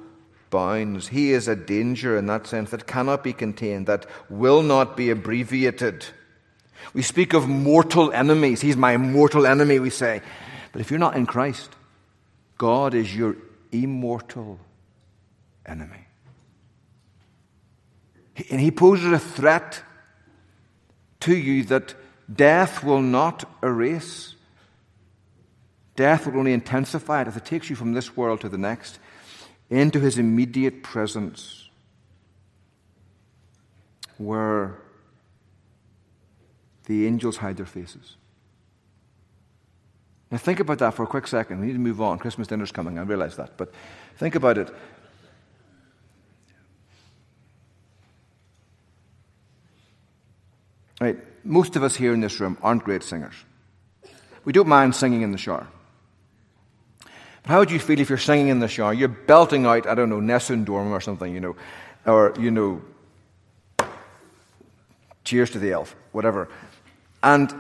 bounds. 0.50 1.10
He 1.10 1.32
is 1.32 1.48
a 1.48 1.56
danger 1.56 2.18
in 2.18 2.26
that 2.28 2.48
sense 2.48 2.72
that 2.72 2.88
cannot 2.88 3.24
be 3.24 3.34
contained, 3.34 3.88
that 3.88 4.06
will 4.30 4.62
not 4.62 4.98
be 4.98 5.10
abbreviated. 5.10 6.06
We 6.94 7.02
speak 7.02 7.34
of 7.34 7.48
mortal 7.48 8.12
enemies. 8.12 8.62
He's 8.62 8.78
my 8.78 8.98
mortal 8.98 9.46
enemy, 9.46 9.80
we 9.80 9.90
say. 9.90 10.22
But 10.72 10.82
if 10.82 10.92
you're 10.92 11.00
not 11.00 11.16
in 11.16 11.26
Christ, 11.26 11.70
God 12.58 12.94
is 12.94 13.16
your 13.16 13.36
immortal 13.72 14.60
enemy. 15.66 16.06
And 18.50 18.62
He 18.62 18.72
poses 18.72 19.12
a 19.12 19.20
threat 19.20 19.82
to 21.22 21.36
you 21.36 21.64
that 21.66 21.96
death 22.34 22.84
will 22.84 23.02
not 23.02 23.50
erase. 23.64 24.36
Death 25.96 26.28
will 26.28 26.38
only 26.38 26.54
intensify 26.54 27.22
it 27.22 27.28
as 27.28 27.36
it 27.36 27.46
takes 27.46 27.70
you 27.70 27.76
from 27.76 27.94
this 27.94 28.16
world 28.16 28.42
to 28.42 28.50
the 28.50 28.58
next 28.58 29.00
into 29.70 30.00
His 30.00 30.18
immediate 30.18 30.84
presence, 30.84 31.70
where 34.18 34.80
the 36.86 37.06
angels 37.06 37.38
hide 37.38 37.58
their 37.58 37.66
faces. 37.66 38.16
Now, 40.32 40.38
think 40.38 40.60
about 40.60 40.80
that 40.80 40.94
for 40.94 41.04
a 41.04 41.08
quick 41.08 41.28
second. 41.28 41.62
We 41.62 41.68
need 41.68 41.74
to 41.74 41.80
move 41.80 42.02
on. 42.02 42.20
Christmas 42.20 42.48
dinner's 42.48 42.72
coming, 42.72 43.00
I 43.00 43.04
realize 43.04 43.38
that. 43.38 43.58
But 43.58 43.74
think 44.18 44.36
about 44.36 44.58
it. 44.58 44.74
Right, 51.00 51.18
most 51.46 51.76
of 51.76 51.84
us 51.84 51.96
here 51.96 52.14
in 52.14 52.22
this 52.22 52.40
room 52.40 52.58
aren't 52.62 52.84
great 52.84 53.04
singers. 53.04 53.36
We 54.44 54.52
don't 54.52 54.68
mind 54.68 54.96
singing 54.96 55.22
in 55.22 55.32
the 55.32 55.38
shower. 55.38 55.68
How 57.48 57.60
would 57.60 57.72
you 57.72 57.80
feel 57.80 57.98
if 58.02 58.10
you're 58.10 58.18
singing 58.18 58.50
in 58.50 58.60
the 58.60 58.68
shower? 58.68 58.94
You're 58.94 59.08
belting 59.08 59.66
out, 59.66 59.88
I 59.88 59.96
don't 59.96 60.10
know, 60.10 60.20
Nessun 60.20 60.66
Dorma 60.66 60.92
or 60.92 61.00
something, 61.00 61.34
you 61.34 61.40
know, 61.40 61.56
or, 62.06 62.34
you 62.38 62.52
know, 62.52 62.82
Cheers 65.24 65.52
to 65.52 65.60
the 65.60 65.72
Elf, 65.72 65.96
whatever. 66.12 66.50
And 67.24 67.54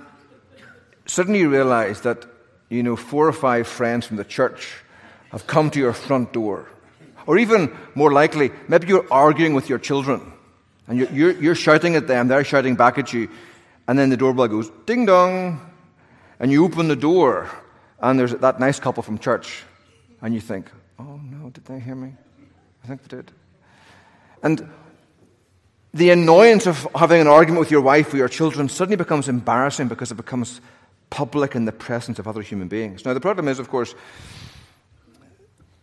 suddenly 1.05 1.39
you 1.39 1.49
realize 1.49 2.01
that, 2.01 2.25
you 2.69 2.83
know, 2.83 2.97
four 2.97 3.27
or 3.27 3.33
five 3.33 3.65
friends 3.67 4.05
from 4.05 4.17
the 4.17 4.25
church 4.25 4.83
have 5.31 5.47
come 5.47 5.69
to 5.71 5.79
your 5.79 5.93
front 5.93 6.33
door. 6.33 6.67
Or 7.25 7.37
even 7.37 7.75
more 7.95 8.11
likely, 8.11 8.51
maybe 8.67 8.87
you're 8.87 9.07
arguing 9.11 9.53
with 9.53 9.69
your 9.69 9.79
children 9.79 10.33
and 10.87 10.97
you're, 10.97 11.09
you're, 11.11 11.31
you're 11.31 11.55
shouting 11.55 11.95
at 11.95 12.07
them, 12.07 12.27
they're 12.27 12.43
shouting 12.43 12.75
back 12.75 12.97
at 12.97 13.13
you, 13.13 13.29
and 13.87 13.97
then 13.97 14.09
the 14.09 14.17
doorbell 14.17 14.47
goes 14.47 14.69
ding 14.85 15.05
dong, 15.05 15.61
and 16.39 16.51
you 16.51 16.63
open 16.63 16.87
the 16.87 16.95
door, 16.95 17.49
and 17.99 18.17
there's 18.17 18.33
that 18.35 18.59
nice 18.59 18.79
couple 18.79 19.03
from 19.03 19.17
church, 19.17 19.63
and 20.21 20.33
you 20.33 20.41
think, 20.41 20.71
oh 20.99 21.19
no, 21.23 21.49
did 21.49 21.65
they 21.65 21.79
hear 21.79 21.95
me? 21.95 22.13
I 22.83 22.87
think 22.87 23.03
they 23.03 23.17
did. 23.17 23.31
And 24.43 24.69
the 25.93 26.09
annoyance 26.11 26.67
of 26.67 26.87
having 26.95 27.21
an 27.21 27.27
argument 27.27 27.59
with 27.59 27.71
your 27.71 27.81
wife 27.81 28.13
or 28.13 28.17
your 28.17 28.29
children 28.29 28.69
suddenly 28.69 28.97
becomes 28.97 29.27
embarrassing 29.27 29.87
because 29.87 30.11
it 30.11 30.15
becomes 30.15 30.61
public 31.09 31.55
in 31.55 31.65
the 31.65 31.71
presence 31.71 32.19
of 32.19 32.27
other 32.27 32.41
human 32.41 32.67
beings. 32.67 33.05
Now, 33.05 33.13
the 33.13 33.21
problem 33.21 33.47
is, 33.47 33.59
of 33.59 33.69
course, 33.69 33.95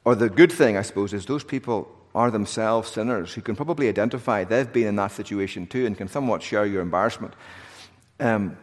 or 0.05 0.15
the 0.15 0.29
good 0.29 0.53
thing, 0.53 0.77
I 0.77 0.83
suppose, 0.83 1.13
is 1.13 1.27
those 1.27 1.45
people 1.45 1.91
are 2.15 2.31
themselves 2.31 2.91
sinners 2.91 3.33
who 3.35 3.41
can 3.41 3.57
probably 3.57 3.89
identify 3.89 4.45
they've 4.45 4.73
been 4.73 4.87
in 4.87 4.97
that 4.97 5.11
situation 5.11 5.67
too 5.67 5.87
and 5.87 5.97
can 5.97 6.09
somewhat 6.09 6.43
share 6.43 6.67
your 6.67 6.83
embarrassment. 6.83 7.35
Um, 8.21 8.57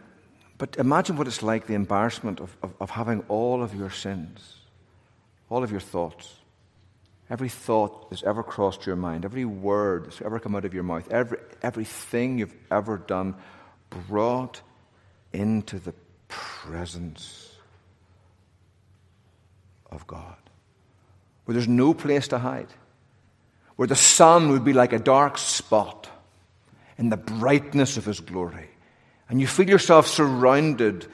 but 0.56 0.76
imagine 0.78 1.16
what 1.16 1.26
it's 1.26 1.42
like 1.42 1.66
the 1.66 1.74
embarrassment 1.74 2.40
of, 2.40 2.56
of, 2.62 2.72
of 2.80 2.90
having 2.90 3.24
all 3.28 3.62
of 3.62 3.74
your 3.74 3.90
sins, 3.90 4.61
all 5.52 5.62
of 5.62 5.70
your 5.70 5.80
thoughts, 5.80 6.34
Every 7.32 7.48
thought 7.48 8.10
that's 8.10 8.22
ever 8.24 8.42
crossed 8.42 8.84
your 8.84 8.94
mind, 8.94 9.24
every 9.24 9.46
word 9.46 10.04
that's 10.04 10.20
ever 10.20 10.38
come 10.38 10.54
out 10.54 10.66
of 10.66 10.74
your 10.74 10.82
mouth, 10.82 11.10
every, 11.10 11.38
everything 11.62 12.38
you've 12.38 12.54
ever 12.70 12.98
done 12.98 13.36
brought 14.06 14.60
into 15.32 15.78
the 15.78 15.94
presence 16.28 17.50
of 19.90 20.06
God, 20.06 20.36
where 21.46 21.54
there's 21.54 21.66
no 21.66 21.94
place 21.94 22.28
to 22.28 22.38
hide, 22.38 22.66
where 23.76 23.88
the 23.88 23.96
sun 23.96 24.50
would 24.50 24.62
be 24.62 24.74
like 24.74 24.92
a 24.92 24.98
dark 24.98 25.38
spot 25.38 26.10
in 26.98 27.08
the 27.08 27.16
brightness 27.16 27.96
of 27.96 28.04
His 28.04 28.20
glory. 28.20 28.68
And 29.30 29.40
you 29.40 29.46
feel 29.46 29.70
yourself 29.70 30.06
surrounded 30.06 31.06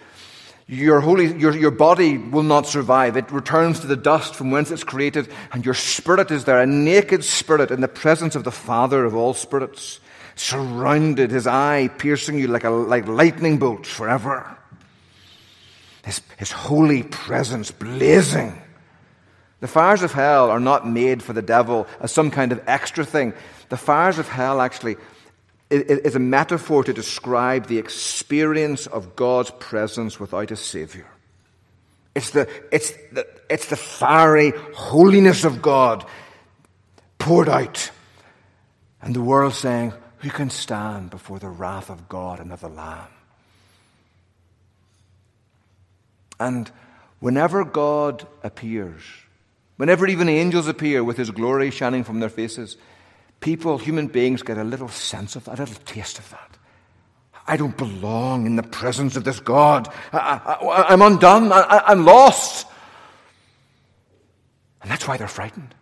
your, 0.68 1.00
holy, 1.00 1.34
your, 1.38 1.56
your 1.56 1.70
body 1.70 2.18
will 2.18 2.42
not 2.42 2.66
survive. 2.66 3.16
It 3.16 3.32
returns 3.32 3.80
to 3.80 3.86
the 3.86 3.96
dust 3.96 4.34
from 4.34 4.50
whence 4.50 4.70
it's 4.70 4.84
created, 4.84 5.28
and 5.50 5.64
your 5.64 5.74
spirit 5.74 6.30
is 6.30 6.44
there, 6.44 6.60
a 6.60 6.66
naked 6.66 7.24
spirit 7.24 7.70
in 7.70 7.80
the 7.80 7.88
presence 7.88 8.36
of 8.36 8.44
the 8.44 8.52
Father 8.52 9.06
of 9.06 9.14
all 9.14 9.32
spirits, 9.32 9.98
surrounded, 10.36 11.30
his 11.30 11.46
eye 11.46 11.88
piercing 11.96 12.38
you 12.38 12.48
like, 12.48 12.64
a, 12.64 12.70
like 12.70 13.08
lightning 13.08 13.56
bolt 13.56 13.86
forever. 13.86 14.56
His, 16.04 16.20
his 16.36 16.52
holy 16.52 17.02
presence 17.02 17.70
blazing. 17.70 18.60
The 19.60 19.68
fires 19.68 20.02
of 20.02 20.12
hell 20.12 20.50
are 20.50 20.60
not 20.60 20.86
made 20.86 21.22
for 21.22 21.32
the 21.32 21.42
devil 21.42 21.86
as 21.98 22.12
some 22.12 22.30
kind 22.30 22.52
of 22.52 22.62
extra 22.66 23.04
thing. 23.04 23.32
The 23.70 23.76
fires 23.78 24.18
of 24.18 24.28
hell 24.28 24.60
actually 24.60 24.96
is 25.70 26.16
a 26.16 26.20
metaphor 26.20 26.82
to 26.84 26.92
describe 26.92 27.66
the 27.66 27.78
experience 27.78 28.86
of 28.86 29.16
God's 29.16 29.50
presence 29.50 30.18
without 30.18 30.50
a 30.50 30.56
Savior. 30.56 31.06
It's 32.14 32.30
the, 32.30 32.48
it's 32.72 32.92
the, 33.12 33.26
it's 33.50 33.66
the 33.68 33.76
fiery 33.76 34.52
holiness 34.74 35.44
of 35.44 35.62
God 35.62 36.04
poured 37.18 37.48
out. 37.48 37.90
And 39.02 39.14
the 39.14 39.22
world 39.22 39.54
saying, 39.54 39.92
Who 40.18 40.30
can 40.30 40.50
stand 40.50 41.10
before 41.10 41.38
the 41.38 41.48
wrath 41.48 41.90
of 41.90 42.08
God 42.08 42.40
and 42.40 42.52
of 42.52 42.60
the 42.60 42.68
Lamb? 42.68 43.06
And 46.40 46.70
whenever 47.20 47.64
God 47.64 48.26
appears, 48.42 49.02
whenever 49.76 50.06
even 50.06 50.28
angels 50.28 50.66
appear 50.66 51.04
with 51.04 51.16
his 51.16 51.30
glory 51.30 51.70
shining 51.70 52.04
from 52.04 52.20
their 52.20 52.28
faces, 52.28 52.76
people, 53.40 53.78
human 53.78 54.08
beings, 54.08 54.42
get 54.42 54.58
a 54.58 54.64
little 54.64 54.88
sense 54.88 55.36
of 55.36 55.44
that, 55.44 55.58
a 55.58 55.62
little 55.62 55.82
taste 55.84 56.18
of 56.18 56.28
that. 56.30 56.56
I 57.46 57.56
don't 57.56 57.76
belong 57.76 58.44
in 58.44 58.56
the 58.56 58.62
presence 58.62 59.16
of 59.16 59.24
this 59.24 59.40
God. 59.40 59.92
I, 60.12 60.86
am 60.90 61.00
undone. 61.00 61.50
I, 61.50 61.82
I'm 61.86 62.04
lost. 62.04 62.66
And 64.82 64.90
that's 64.90 65.08
why 65.08 65.16
they're 65.16 65.28
frightened. 65.28 65.74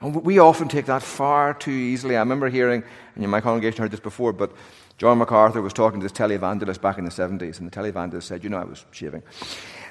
And 0.00 0.24
we 0.24 0.38
often 0.38 0.68
take 0.68 0.86
that 0.86 1.02
far 1.02 1.52
too 1.52 1.72
easily. 1.72 2.16
I 2.16 2.20
remember 2.20 2.48
hearing, 2.48 2.84
and 3.16 3.30
my 3.30 3.40
congregation 3.40 3.82
heard 3.82 3.90
this 3.90 4.00
before, 4.00 4.32
but 4.32 4.52
John 4.98 5.18
MacArthur 5.18 5.60
was 5.60 5.72
talking 5.72 6.00
to 6.00 6.04
this 6.04 6.12
televangelist 6.12 6.80
back 6.80 6.96
in 6.98 7.04
the 7.04 7.10
70s, 7.10 7.58
and 7.58 7.70
the 7.70 7.76
televangelist 7.76 8.22
said, 8.22 8.44
You 8.44 8.50
know, 8.50 8.58
I 8.58 8.64
was 8.64 8.84
shaving. 8.92 9.22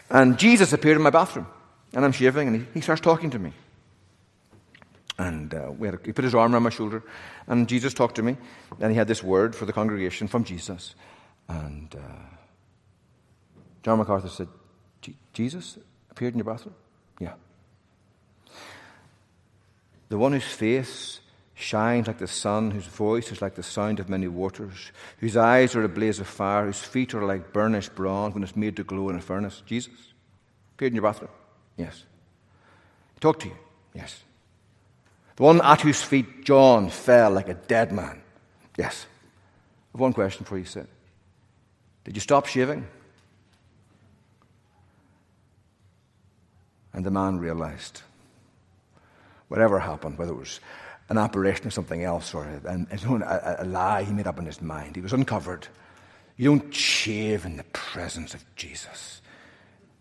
And 0.10 0.40
Jesus 0.40 0.72
appeared 0.74 0.98
in 0.98 1.04
my 1.04 1.10
bathroom, 1.10 1.48
and 1.94 2.06
I'm 2.06 2.12
shaving, 2.12 2.48
and 2.48 2.58
he, 2.58 2.66
he 2.76 2.82
starts 2.82 3.02
talking 3.02 3.30
to 3.32 3.40
me. 3.40 3.54
And 5.19 5.53
uh, 5.53 5.73
a, 5.73 5.99
he 6.05 6.13
put 6.13 6.23
his 6.23 6.34
arm 6.34 6.53
around 6.53 6.63
my 6.63 6.69
shoulder, 6.69 7.03
and 7.45 7.67
Jesus 7.67 7.93
talked 7.93 8.15
to 8.15 8.23
me. 8.23 8.38
And 8.79 8.89
he 8.89 8.97
had 8.97 9.10
this 9.10 9.21
word 9.21 9.53
for 9.53 9.65
the 9.65 9.73
congregation 9.73 10.29
from 10.29 10.45
Jesus. 10.45 10.95
And 11.49 11.93
uh, 11.93 12.36
John 13.84 13.99
MacArthur 13.99 14.29
said, 14.29 14.47
Jesus 15.34 15.77
appeared 16.10 16.34
in 16.34 16.39
your 16.39 16.45
bathroom? 16.45 16.73
Yeah. 17.19 17.34
The 20.08 20.17
one 20.17 20.32
whose 20.32 20.43
face 20.45 21.19
shines 21.53 22.08
like 22.08 22.19
the 22.19 22.27
sun, 22.27 22.71
whose 22.71 22.86
voice 22.86 23.29
is 23.29 23.41
like 23.41 23.55
the 23.55 23.63
sound 23.63 23.99
of 23.99 24.08
many 24.08 24.29
waters, 24.29 24.93
whose 25.17 25.36
eyes 25.36 25.75
are 25.75 25.84
a 25.84 25.89
blaze 25.89 26.21
of 26.21 26.27
fire, 26.27 26.65
whose 26.65 26.79
feet 26.79 27.13
are 27.13 27.25
like 27.25 27.51
burnished 27.51 27.93
bronze 27.93 28.34
when 28.34 28.43
it's 28.43 28.55
made 28.55 28.77
to 28.77 28.86
glow 28.86 29.10
in 29.10 29.17
a 29.17 29.21
furnace. 29.21 29.62
Jesus? 29.65 30.13
Appeared 30.75 30.93
in 30.93 30.95
your 30.95 31.03
bathroom? 31.03 31.32
Yes. 31.75 32.05
Talk 33.19 33.39
to 33.39 33.49
you? 33.49 33.58
Yes. 33.93 34.23
The 35.39 35.45
one 35.45 35.62
at 35.62 35.80
whose 35.80 36.02
feet 36.02 36.43
John 36.43 36.89
fell 36.89 37.32
like 37.32 37.47
a 37.47 37.54
dead 37.54 37.93
man? 37.93 38.21
Yes. 38.78 39.06
I 39.08 39.97
have 39.97 40.02
one 40.02 40.12
question 40.12 40.43
for 40.43 40.58
you, 40.58 40.65
Sid. 40.65 40.86
Did 42.04 42.17
you 42.17 42.19
stop 42.19 42.45
shaving? 42.45 42.86
And 46.91 47.06
the 47.06 47.10
man 47.10 47.39
realized 47.39 48.02
whatever 49.47 49.80
happened, 49.80 50.17
whether 50.17 50.34
it 50.34 50.38
was 50.38 50.60
an 51.08 51.17
apparition 51.17 51.67
or 51.67 51.71
something 51.71 52.04
else, 52.04 52.34
or 52.34 52.43
a, 52.43 52.86
a, 53.25 53.63
a, 53.63 53.65
lie 53.65 54.04
he 54.04 54.12
made 54.12 54.28
up 54.28 54.39
in 54.39 54.45
his 54.45 54.62
mind, 54.62 54.97
he 54.97 55.02
was 55.02 55.13
uncovered. 55.13 55.69
You 56.36 56.49
don't 56.49 56.75
shave 56.75 57.45
in 57.45 57.56
the 57.56 57.63
presence 57.63 58.34
of 58.34 58.43
Jesus 58.58 59.21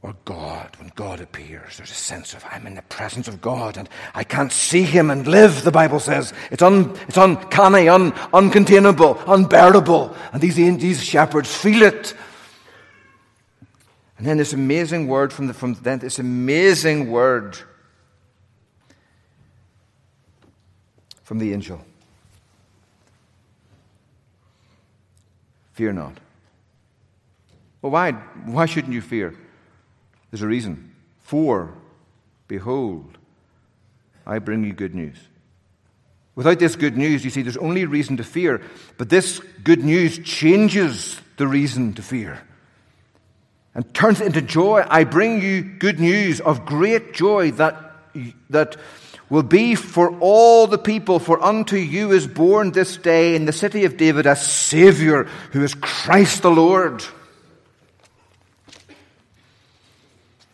or 0.03 0.15
God. 0.25 0.77
When 0.79 0.93
God 0.95 1.21
appears, 1.21 1.77
there's 1.77 1.91
a 1.91 1.95
sense 1.95 2.35
of 2.35 2.45
I'm 2.51 2.67
in 2.67 2.75
the 2.75 2.83
presence 2.83 3.27
of 3.27 3.41
God 3.41 3.77
and 3.77 3.89
I 4.15 4.25
can't 4.25 4.53
see 4.53 4.83
him 4.83 5.11
and 5.11 5.27
live, 5.27 5.65
the 5.65 5.73
Bible 5.73 5.99
says. 5.99 6.33
It's, 6.51 6.63
un, 6.63 6.97
it's 7.09 7.17
uncanny, 7.17 7.89
un, 7.89 8.13
uncontainable, 8.13 9.21
unbearable. 9.27 10.15
And 10.33 10.41
these, 10.41 10.55
these 10.55 11.03
shepherds 11.03 11.55
feel 11.55 11.83
it. 11.83 12.15
And 14.19 14.27
then 14.27 14.37
this 14.37 14.53
amazing 14.53 15.09
word 15.09 15.33
from, 15.33 15.49
the, 15.49 15.55
from 15.55 15.75
then, 15.75 15.99
this 15.99 16.19
amazing 16.19 17.11
word 17.11 17.59
from 21.23 21.39
the 21.39 21.53
angel. 21.53 21.85
Fear 25.73 25.93
not. 25.93 26.19
Well, 27.83 27.93
why, 27.93 28.13
why 28.13 28.67
shouldn't 28.67 28.93
you 28.93 29.01
fear? 29.01 29.37
There's 30.31 30.43
a 30.43 30.47
reason. 30.47 30.95
For, 31.21 31.75
behold, 32.47 33.19
I 34.27 34.38
bring 34.38 34.64
you 34.64 34.73
good 34.73 34.95
news. 34.95 35.17
Without 36.35 36.59
this 36.59 36.77
good 36.77 36.97
news, 36.97 37.25
you 37.25 37.31
see, 37.31 37.43
there's 37.43 37.57
only 37.57 37.85
reason 37.85 38.19
to 38.19 38.25
fear. 38.25 38.62
But 38.97 39.09
this 39.09 39.41
good 39.64 39.85
news 39.85 40.19
changes 40.19 41.21
the 41.37 41.47
reason 41.47 41.95
to 41.95 42.03
fear 42.03 42.41
and 43.79 43.95
turns 43.95 44.21
it 44.21 44.27
into 44.27 44.43
joy. 44.43 44.85
I 44.88 45.05
bring 45.05 45.41
you 45.41 45.62
good 45.62 46.01
news 46.01 46.41
of 46.41 46.67
great 46.67 47.14
joy 47.14 47.53
that, 47.53 47.93
that 48.51 48.77
will 49.31 49.45
be 49.45 49.77
for 49.77 50.19
all 50.19 50.67
the 50.67 50.79
people, 50.79 51.21
for 51.21 51.41
unto 51.41 51.77
you 51.77 52.11
is 52.11 52.27
born 52.27 52.73
this 52.73 52.97
day 52.97 53.37
in 53.37 53.45
the 53.45 53.53
city 53.53 53.85
of 53.85 53.97
David 53.97 54.27
a 54.27 54.35
Savior 54.35 55.25
who 55.53 55.62
is 55.62 55.75
Christ 55.75 56.43
the 56.43 56.51
Lord. 56.51 57.05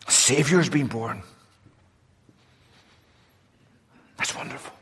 A 0.07 0.11
Savior 0.25 0.57
has 0.57 0.69
been 0.69 0.87
born. 0.87 1.21
That's 4.17 4.35
wonderful. 4.35 4.73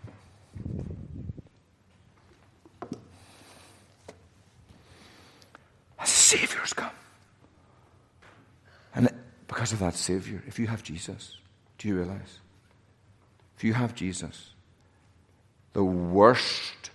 A 6.00 6.08
Savior 6.08 6.62
has 6.62 6.72
come. 6.72 6.96
And 8.96 9.10
because 9.50 9.74
of 9.74 9.80
that 9.80 9.96
Savior, 9.96 10.42
if 10.48 10.60
you 10.60 10.68
have 10.68 10.82
Jesus, 10.82 11.36
do 11.78 11.90
you 11.90 11.98
realize? 11.98 12.40
If 13.58 13.66
you 13.66 13.74
have 13.74 13.94
Jesus, 13.94 14.52
the 15.74 15.84
worst 15.84 16.90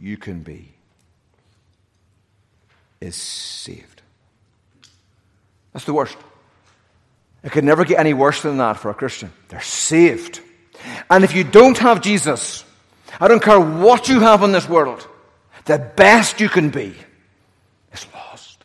you 0.00 0.16
can 0.16 0.40
be 0.40 0.72
is 3.02 3.16
saved. 3.16 4.00
That's 5.74 5.84
the 5.84 5.92
worst. 5.92 6.16
It 7.46 7.52
could 7.52 7.62
never 7.62 7.84
get 7.84 8.00
any 8.00 8.12
worse 8.12 8.42
than 8.42 8.56
that 8.56 8.76
for 8.76 8.90
a 8.90 8.94
Christian. 8.94 9.32
They're 9.48 9.60
saved. 9.60 10.40
And 11.08 11.22
if 11.22 11.32
you 11.32 11.44
don't 11.44 11.78
have 11.78 12.00
Jesus, 12.00 12.64
I 13.20 13.28
don't 13.28 13.40
care 13.40 13.60
what 13.60 14.08
you 14.08 14.18
have 14.18 14.42
in 14.42 14.50
this 14.50 14.68
world, 14.68 15.06
the 15.64 15.78
best 15.78 16.40
you 16.40 16.48
can 16.48 16.70
be 16.70 16.96
is 17.92 18.04
lost. 18.12 18.64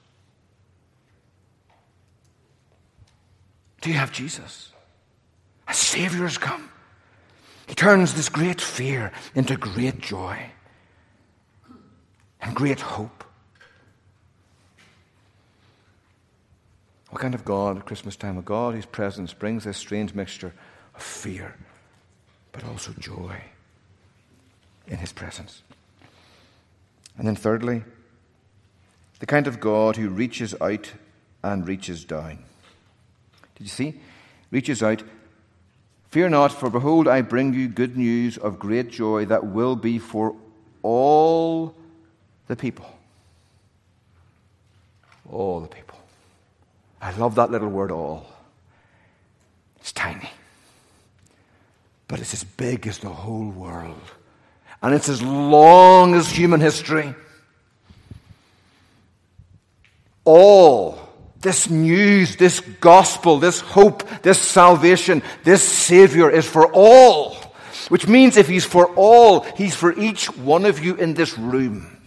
Do 3.81 3.91
you 3.91 3.97
have 3.97 4.11
Jesus? 4.11 4.71
A 5.67 5.75
Savior 5.75 6.23
has 6.23 6.39
come. 6.39 6.67
He 7.67 7.75
turns 7.75 8.15
this 8.15 8.29
great 8.29 8.59
fear 8.59 9.11
into 9.35 9.57
great 9.57 9.99
joy 9.99 10.39
and 12.41 12.55
great 12.55 12.81
hope. 12.81 13.23
What 17.11 17.21
kind 17.21 17.35
of 17.35 17.45
God 17.45 17.77
at 17.77 17.85
Christmas 17.85 18.15
time? 18.15 18.37
A 18.37 18.41
God 18.41 18.73
whose 18.73 18.85
presence 18.85 19.33
brings 19.33 19.65
this 19.65 19.77
strange 19.77 20.13
mixture 20.13 20.53
of 20.95 21.01
fear, 21.01 21.55
but 22.51 22.63
also 22.65 22.93
joy 22.97 23.35
in 24.87 24.97
his 24.97 25.13
presence. 25.13 25.61
And 27.17 27.27
then, 27.27 27.35
thirdly, 27.35 27.83
the 29.19 29.25
kind 29.25 29.45
of 29.45 29.59
God 29.59 29.97
who 29.97 30.09
reaches 30.09 30.55
out 30.59 30.91
and 31.43 31.67
reaches 31.67 32.03
down. 32.03 32.39
Did 33.55 33.63
you 33.63 33.67
see? 33.67 33.93
Reaches 34.49 34.81
out 34.81 35.03
Fear 36.11 36.27
not, 36.27 36.51
for 36.51 36.69
behold, 36.69 37.07
I 37.07 37.21
bring 37.21 37.53
you 37.53 37.69
good 37.69 37.95
news 37.95 38.37
of 38.37 38.59
great 38.59 38.91
joy 38.91 39.23
that 39.27 39.45
will 39.45 39.77
be 39.77 39.97
for 39.97 40.35
all 40.83 41.73
the 42.47 42.55
people. 42.57 42.99
All 45.31 45.61
the 45.61 45.69
people. 45.69 46.00
I 47.01 47.11
love 47.13 47.35
that 47.35 47.49
little 47.49 47.69
word, 47.69 47.91
all. 47.91 48.27
It's 49.77 49.91
tiny, 49.91 50.29
but 52.07 52.19
it's 52.19 52.33
as 52.33 52.43
big 52.43 52.85
as 52.85 52.99
the 52.99 53.09
whole 53.09 53.49
world, 53.49 54.01
and 54.83 54.93
it's 54.93 55.09
as 55.09 55.23
long 55.23 56.13
as 56.13 56.29
human 56.29 56.61
history. 56.61 57.15
All 60.23 60.99
this 61.41 61.69
news, 61.69 62.35
this 62.35 62.59
gospel, 62.59 63.39
this 63.39 63.59
hope, 63.59 64.07
this 64.21 64.39
salvation, 64.39 65.23
this 65.43 65.63
Savior 65.63 66.29
is 66.29 66.45
for 66.45 66.71
all. 66.71 67.35
Which 67.89 68.07
means 68.07 68.37
if 68.37 68.47
He's 68.47 68.63
for 68.63 68.85
all, 68.95 69.41
He's 69.41 69.75
for 69.75 69.91
each 69.99 70.27
one 70.37 70.65
of 70.65 70.83
you 70.83 70.95
in 70.95 71.15
this 71.15 71.37
room. 71.37 72.00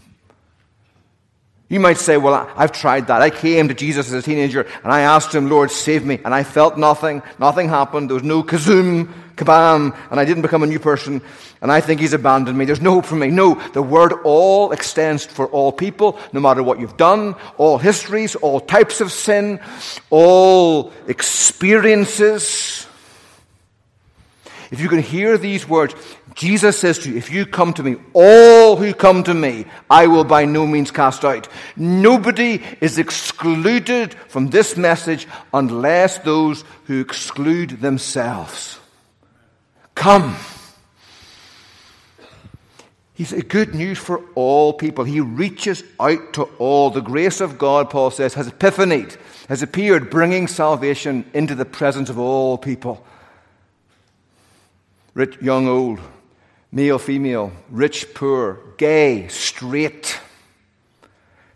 You 1.75 1.81
might 1.81 1.99
say, 1.99 2.17
Well, 2.17 2.49
I've 2.55 2.71
tried 2.71 3.09
that. 3.09 3.21
I 3.21 3.31
came 3.31 3.67
to 3.67 3.75
Jesus 3.75 4.07
as 4.07 4.13
a 4.13 4.23
teenager 4.23 4.65
and 4.85 4.93
I 4.93 5.01
asked 5.01 5.35
Him, 5.35 5.51
Lord, 5.51 5.73
save 5.73 6.07
me. 6.07 6.21
And 6.25 6.33
I 6.33 6.45
felt 6.45 6.79
nothing. 6.79 7.21
Nothing 7.41 7.69
happened. 7.69 8.09
There 8.09 8.15
was 8.15 8.23
no 8.23 8.45
kazoom, 8.45 9.13
kabam, 9.35 9.99
and 10.09 10.21
I 10.21 10.25
didn't 10.25 10.43
become 10.43 10.63
a 10.63 10.69
new 10.69 10.79
person. 10.79 11.21
And 11.61 11.73
I 11.73 11.81
think 11.81 12.01
He's 12.01 12.13
abandoned 12.13 12.57
me. 12.57 12.65
There's 12.65 12.81
no 12.81 12.93
hope 12.93 13.07
for 13.07 13.17
me. 13.17 13.27
No, 13.27 13.57
the 13.73 13.83
word 13.83 14.13
all 14.23 14.71
extends 14.71 15.27
for 15.27 15.49
all 15.49 15.73
people, 15.73 16.17
no 16.33 16.39
matter 16.39 16.63
what 16.63 16.79
you've 16.79 16.97
done, 16.97 17.35
all 17.57 17.79
histories, 17.79 18.37
all 18.37 18.61
types 18.61 19.01
of 19.01 19.11
sin, 19.11 19.59
all 20.11 20.93
experiences. 21.09 22.87
If 24.75 24.81
you 24.81 24.89
can 24.89 24.99
hear 24.99 25.39
these 25.39 25.69
words, 25.69 25.95
Jesus 26.35 26.77
says 26.77 26.99
to 26.99 27.09
you, 27.09 27.17
if 27.17 27.31
you 27.31 27.47
come 27.47 27.73
to 27.75 27.83
me, 27.85 27.95
all 28.13 28.75
who 28.75 28.93
come 28.93 29.23
to 29.23 29.33
me, 29.33 29.67
I 29.89 30.09
will 30.09 30.25
by 30.25 30.47
no 30.47 30.67
means 30.67 30.91
cast 30.91 31.25
out. 31.25 31.47
Nobody 31.77 32.61
is 32.81 32.99
excluded 32.99 34.15
from 34.27 34.51
this 34.51 34.77
message 34.77 35.29
unless 35.53 36.19
those 36.19 36.65
who 36.87 37.01
exclude 37.01 37.83
themselves. 37.83 38.81
Come. 39.95 40.35
He's 43.13 43.33
a 43.33 43.43
good 43.43 43.77
news 43.77 43.99
for 43.99 44.25
all 44.35 44.73
people. 44.73 45.05
He 45.05 45.21
reaches 45.21 45.85
out 46.01 46.33
to 46.33 46.51
all. 46.59 46.91
The 46.91 47.01
grace 47.01 47.41
of 47.41 47.59
God, 47.59 47.91
Paul 47.91 48.11
says, 48.11 48.35
has 48.35 48.51
epiphanied, 48.51 49.17
has 49.49 49.63
appeared, 49.63 50.11
bringing 50.11 50.49
salvation 50.49 51.31
into 51.33 51.55
the 51.55 51.65
presence 51.65 52.11
of 52.11 52.19
all 52.19 52.59
people. 52.59 53.07
Rich, 55.15 55.41
young, 55.41 55.69
old, 55.69 56.01
male, 56.73 56.99
female, 56.99 57.53
rich, 57.71 58.13
poor, 58.15 58.59
gay, 58.77 59.29
straight, 59.29 60.19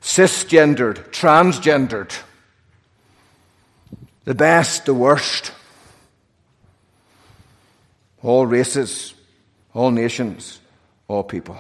cisgendered, 0.01 1.11
transgendered, 1.11 2.17
the 4.25 4.35
best, 4.35 4.87
the 4.87 4.95
worst, 4.95 5.53
all 8.23 8.47
races, 8.47 9.15
all 9.75 9.91
nations, 9.91 10.61
all 11.09 11.25
people. 11.25 11.59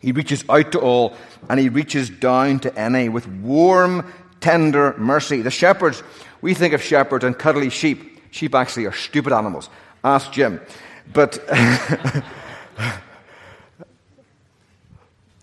He 0.00 0.10
reaches 0.10 0.44
out 0.48 0.72
to 0.72 0.80
all 0.80 1.16
and 1.48 1.60
he 1.60 1.68
reaches 1.68 2.10
down 2.10 2.58
to 2.60 2.76
any 2.76 3.08
with 3.08 3.28
warm, 3.28 4.12
tender 4.40 4.96
mercy. 4.98 5.42
The 5.42 5.50
shepherds, 5.50 6.02
we 6.40 6.54
think 6.54 6.74
of 6.74 6.82
shepherds 6.82 7.24
and 7.24 7.38
cuddly 7.38 7.70
sheep. 7.70 8.11
Sheep 8.32 8.54
actually 8.54 8.86
are 8.86 8.92
stupid 8.92 9.32
animals. 9.32 9.68
Ask 10.02 10.32
Jim. 10.32 10.60
but 11.12 11.38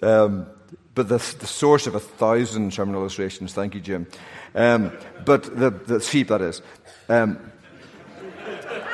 um, 0.02 0.48
but 0.96 1.08
the, 1.08 1.18
the 1.18 1.48
source 1.48 1.88
of 1.88 1.96
a 1.96 2.00
thousand 2.00 2.74
sermon 2.74 2.96
illustrations. 2.96 3.54
Thank 3.54 3.76
you, 3.76 3.80
Jim. 3.80 4.08
Um, 4.56 4.92
but 5.24 5.44
the, 5.44 5.70
the 5.70 6.02
sheep, 6.02 6.28
that 6.30 6.42
is. 6.42 6.62
Um, 7.08 7.40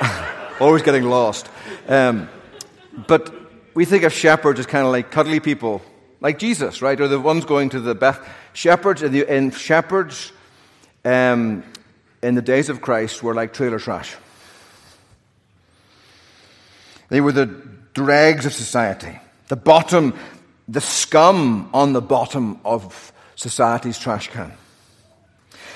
always 0.60 0.84
getting 0.84 1.06
lost. 1.06 1.50
Um, 1.88 2.30
but 3.08 3.34
we 3.74 3.86
think 3.86 4.04
of 4.04 4.12
shepherds 4.12 4.60
as 4.60 4.66
kind 4.66 4.86
of 4.86 4.92
like 4.92 5.10
cuddly 5.10 5.40
people, 5.40 5.82
like 6.20 6.38
Jesus, 6.38 6.82
right? 6.82 7.00
Or 7.00 7.08
the 7.08 7.20
ones 7.20 7.46
going 7.46 7.70
to 7.70 7.80
the 7.80 7.96
Beth. 7.96 8.20
Shepherds, 8.52 9.02
the, 9.02 9.34
in 9.34 9.52
shepherds 9.52 10.34
um, 11.06 11.64
in 12.26 12.34
the 12.34 12.42
days 12.42 12.70
of 12.70 12.82
Christ 12.82 13.22
were 13.22 13.36
like 13.36 13.54
trailer 13.54 13.78
trash. 13.78 14.16
They 17.10 17.22
were 17.22 17.32
the 17.32 17.46
dregs 17.94 18.48
of 18.48 18.54
society, 18.54 19.20
the 19.48 19.56
bottom, 19.56 20.18
the 20.68 20.82
scum 20.82 21.70
on 21.72 21.94
the 21.94 22.02
bottom 22.02 22.60
of 22.66 23.14
society's 23.36 24.00
trash 24.00 24.32
can. 24.32 24.52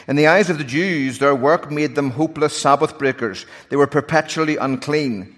In 0.07 0.15
the 0.15 0.25
eyes 0.25 0.49
of 0.49 0.57
the 0.57 0.63
Jews, 0.63 1.19
their 1.19 1.35
work 1.35 1.69
made 1.69 1.93
them 1.93 2.09
hopeless 2.09 2.59
Sabbath 2.59 2.97
breakers. 2.97 3.45
They 3.69 3.75
were 3.75 3.85
perpetually 3.85 4.57
unclean, 4.57 5.35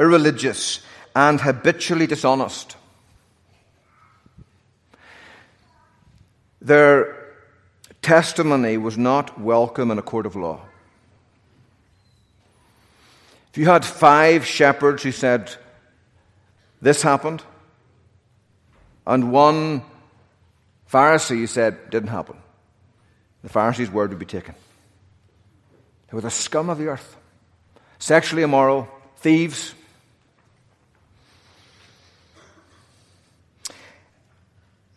irreligious, 0.00 0.80
and 1.14 1.42
habitually 1.42 2.06
dishonest. 2.06 2.76
Their 6.62 7.23
testimony 8.04 8.76
was 8.76 8.98
not 8.98 9.40
welcome 9.40 9.90
in 9.90 9.98
a 9.98 10.02
court 10.02 10.26
of 10.26 10.36
law. 10.36 10.60
If 13.50 13.58
you 13.58 13.64
had 13.64 13.84
five 13.84 14.46
shepherds 14.46 15.02
who 15.02 15.10
said, 15.10 15.54
This 16.82 17.02
happened, 17.02 17.42
and 19.06 19.32
one 19.32 19.82
Pharisee 20.92 21.48
said, 21.48 21.90
Didn't 21.90 22.10
happen, 22.10 22.36
the 23.42 23.48
Pharisee's 23.48 23.90
word 23.90 24.10
would 24.10 24.18
be 24.18 24.26
taken. 24.26 24.54
They 26.08 26.14
were 26.14 26.20
the 26.20 26.30
scum 26.30 26.68
of 26.68 26.76
the 26.76 26.88
earth, 26.88 27.16
sexually 27.98 28.42
immoral, 28.42 28.86
thieves. 29.16 29.74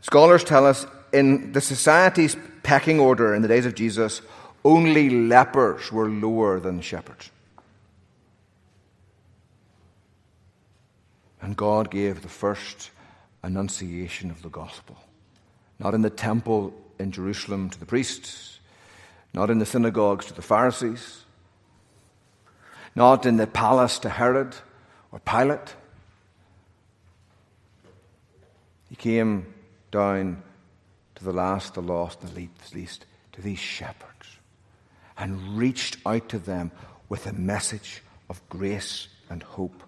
Scholars 0.01 0.43
tell 0.43 0.65
us 0.65 0.85
in 1.13 1.53
the 1.53 1.61
society's 1.61 2.35
pecking 2.67 2.99
order 2.99 3.33
in 3.33 3.41
the 3.41 3.47
days 3.47 3.65
of 3.65 3.75
Jesus, 3.75 4.21
only 4.65 5.09
lepers 5.09 5.89
were 5.89 6.09
lower 6.09 6.59
than 6.59 6.81
shepherds. 6.81 7.31
And 11.41 11.55
God 11.55 11.89
gave 11.89 12.21
the 12.21 12.27
first 12.27 12.91
annunciation 13.41 14.29
of 14.29 14.41
the 14.41 14.49
gospel. 14.49 14.97
Not 15.79 15.93
in 15.93 16.01
the 16.01 16.09
temple 16.09 16.73
in 16.99 17.13
Jerusalem 17.13 17.69
to 17.69 17.79
the 17.79 17.85
priests, 17.85 18.59
not 19.33 19.49
in 19.49 19.59
the 19.59 19.65
synagogues 19.65 20.25
to 20.25 20.33
the 20.33 20.41
Pharisees, 20.41 21.23
not 22.97 23.25
in 23.25 23.37
the 23.37 23.47
palace 23.47 23.97
to 23.99 24.09
Herod 24.09 24.57
or 25.13 25.19
Pilate. 25.19 25.73
He 28.89 28.97
came 28.97 29.53
down 29.89 30.43
to 31.17 31.23
the 31.23 31.33
last, 31.33 31.73
the 31.73 31.81
lost, 31.81 32.21
and 32.21 32.31
the 32.33 32.47
least, 32.73 33.05
to 33.31 33.41
these 33.41 33.57
shepherds, 33.57 34.37
and 35.17 35.57
reached 35.57 35.97
out 36.05 36.29
to 36.29 36.37
them 36.37 36.71
with 37.09 37.25
a 37.25 37.33
message 37.33 38.03
of 38.29 38.39
grace 38.49 39.07
and 39.29 39.41
hope 39.41 39.83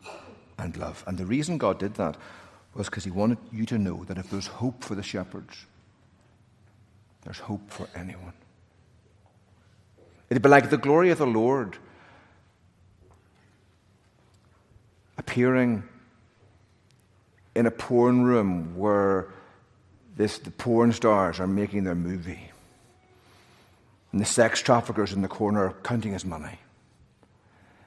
and 0.57 0.75
love. 0.75 1.03
And 1.05 1.17
the 1.17 1.25
reason 1.25 1.59
God 1.59 1.77
did 1.77 1.93
that 1.95 2.17
was 2.73 2.87
because 2.87 3.03
He 3.03 3.11
wanted 3.11 3.37
you 3.51 3.65
to 3.67 3.77
know 3.77 4.03
that 4.05 4.17
if 4.17 4.29
there's 4.31 4.47
hope 4.47 4.83
for 4.83 4.95
the 4.95 5.03
shepherds, 5.03 5.65
there's 7.21 7.39
hope 7.39 7.69
for 7.69 7.87
anyone. 7.95 8.33
It'd 10.31 10.41
be 10.41 10.49
like 10.49 10.71
the 10.71 10.77
glory 10.77 11.11
of 11.11 11.19
the 11.19 11.27
Lord 11.27 11.77
appearing 15.17 15.83
in 17.53 17.67
a 17.67 17.71
porn 17.71 18.23
room 18.23 18.75
where 18.75 19.27
this, 20.19 20.37
the 20.37 20.51
porn 20.51 20.91
stars 20.91 21.39
are 21.39 21.47
making 21.47 21.85
their 21.85 21.95
movie. 21.95 22.51
And 24.11 24.19
the 24.19 24.25
sex 24.25 24.61
traffickers 24.61 25.13
in 25.13 25.21
the 25.21 25.29
corner 25.29 25.67
are 25.67 25.73
counting 25.81 26.11
his 26.11 26.25
money. 26.25 26.59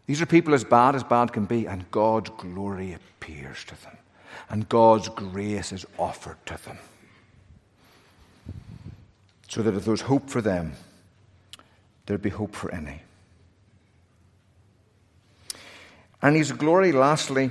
These 0.07 0.23
are 0.23 0.27
people 0.27 0.55
as 0.55 0.65
bad 0.65 0.95
as 0.95 1.05
bad 1.05 1.35
can 1.35 1.45
be, 1.45 1.67
and 1.67 1.91
God's 1.91 2.31
glory 2.31 2.95
appears 2.95 3.63
to 3.65 3.83
them, 3.83 3.99
and 4.49 4.67
God's 4.67 5.11
grace 5.11 5.73
is 5.73 5.85
offered 5.99 6.39
to 6.47 6.59
them. 6.65 6.79
So 9.49 9.61
that 9.61 9.75
if 9.75 9.85
there's 9.85 10.01
hope 10.01 10.31
for 10.31 10.41
them, 10.41 10.73
there'd 12.07 12.23
be 12.23 12.31
hope 12.31 12.55
for 12.55 12.75
any. 12.75 13.03
And 16.23 16.35
His 16.35 16.51
glory, 16.51 16.93
lastly, 16.93 17.51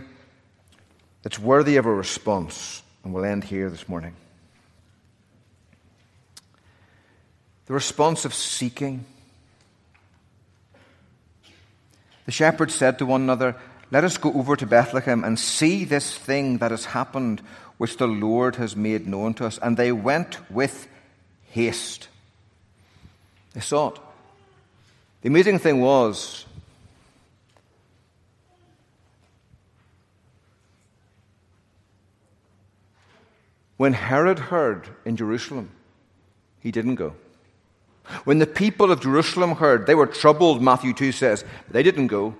that's 1.21 1.37
worthy 1.37 1.75
of 1.77 1.85
a 1.85 1.93
response. 1.93 2.81
And 3.03 3.13
we'll 3.13 3.25
end 3.25 3.43
here 3.43 3.69
this 3.69 3.87
morning. 3.87 4.15
The 7.71 7.75
response 7.75 8.25
of 8.25 8.33
seeking. 8.33 9.05
The 12.25 12.31
shepherds 12.33 12.75
said 12.75 12.99
to 12.99 13.05
one 13.05 13.21
another, 13.21 13.55
Let 13.91 14.03
us 14.03 14.17
go 14.17 14.33
over 14.33 14.57
to 14.57 14.65
Bethlehem 14.65 15.23
and 15.23 15.39
see 15.39 15.85
this 15.85 16.13
thing 16.13 16.57
that 16.57 16.71
has 16.71 16.83
happened, 16.83 17.41
which 17.77 17.95
the 17.95 18.09
Lord 18.09 18.57
has 18.57 18.75
made 18.75 19.07
known 19.07 19.35
to 19.35 19.45
us. 19.45 19.57
And 19.57 19.77
they 19.77 19.93
went 19.93 20.51
with 20.51 20.89
haste. 21.51 22.09
They 23.53 23.61
it. 23.61 23.99
The 25.21 25.29
amazing 25.29 25.59
thing 25.59 25.79
was, 25.79 26.45
when 33.77 33.93
Herod 33.93 34.39
heard 34.39 34.89
in 35.05 35.15
Jerusalem, 35.15 35.69
he 36.59 36.71
didn't 36.71 36.95
go. 36.95 37.13
When 38.25 38.39
the 38.39 38.47
people 38.47 38.91
of 38.91 39.01
Jerusalem 39.01 39.55
heard, 39.55 39.87
they 39.87 39.95
were 39.95 40.07
troubled, 40.07 40.61
Matthew 40.61 40.93
2 40.93 41.11
says. 41.11 41.43
They 41.69 41.83
didn't 41.83 42.07
go. 42.07 42.35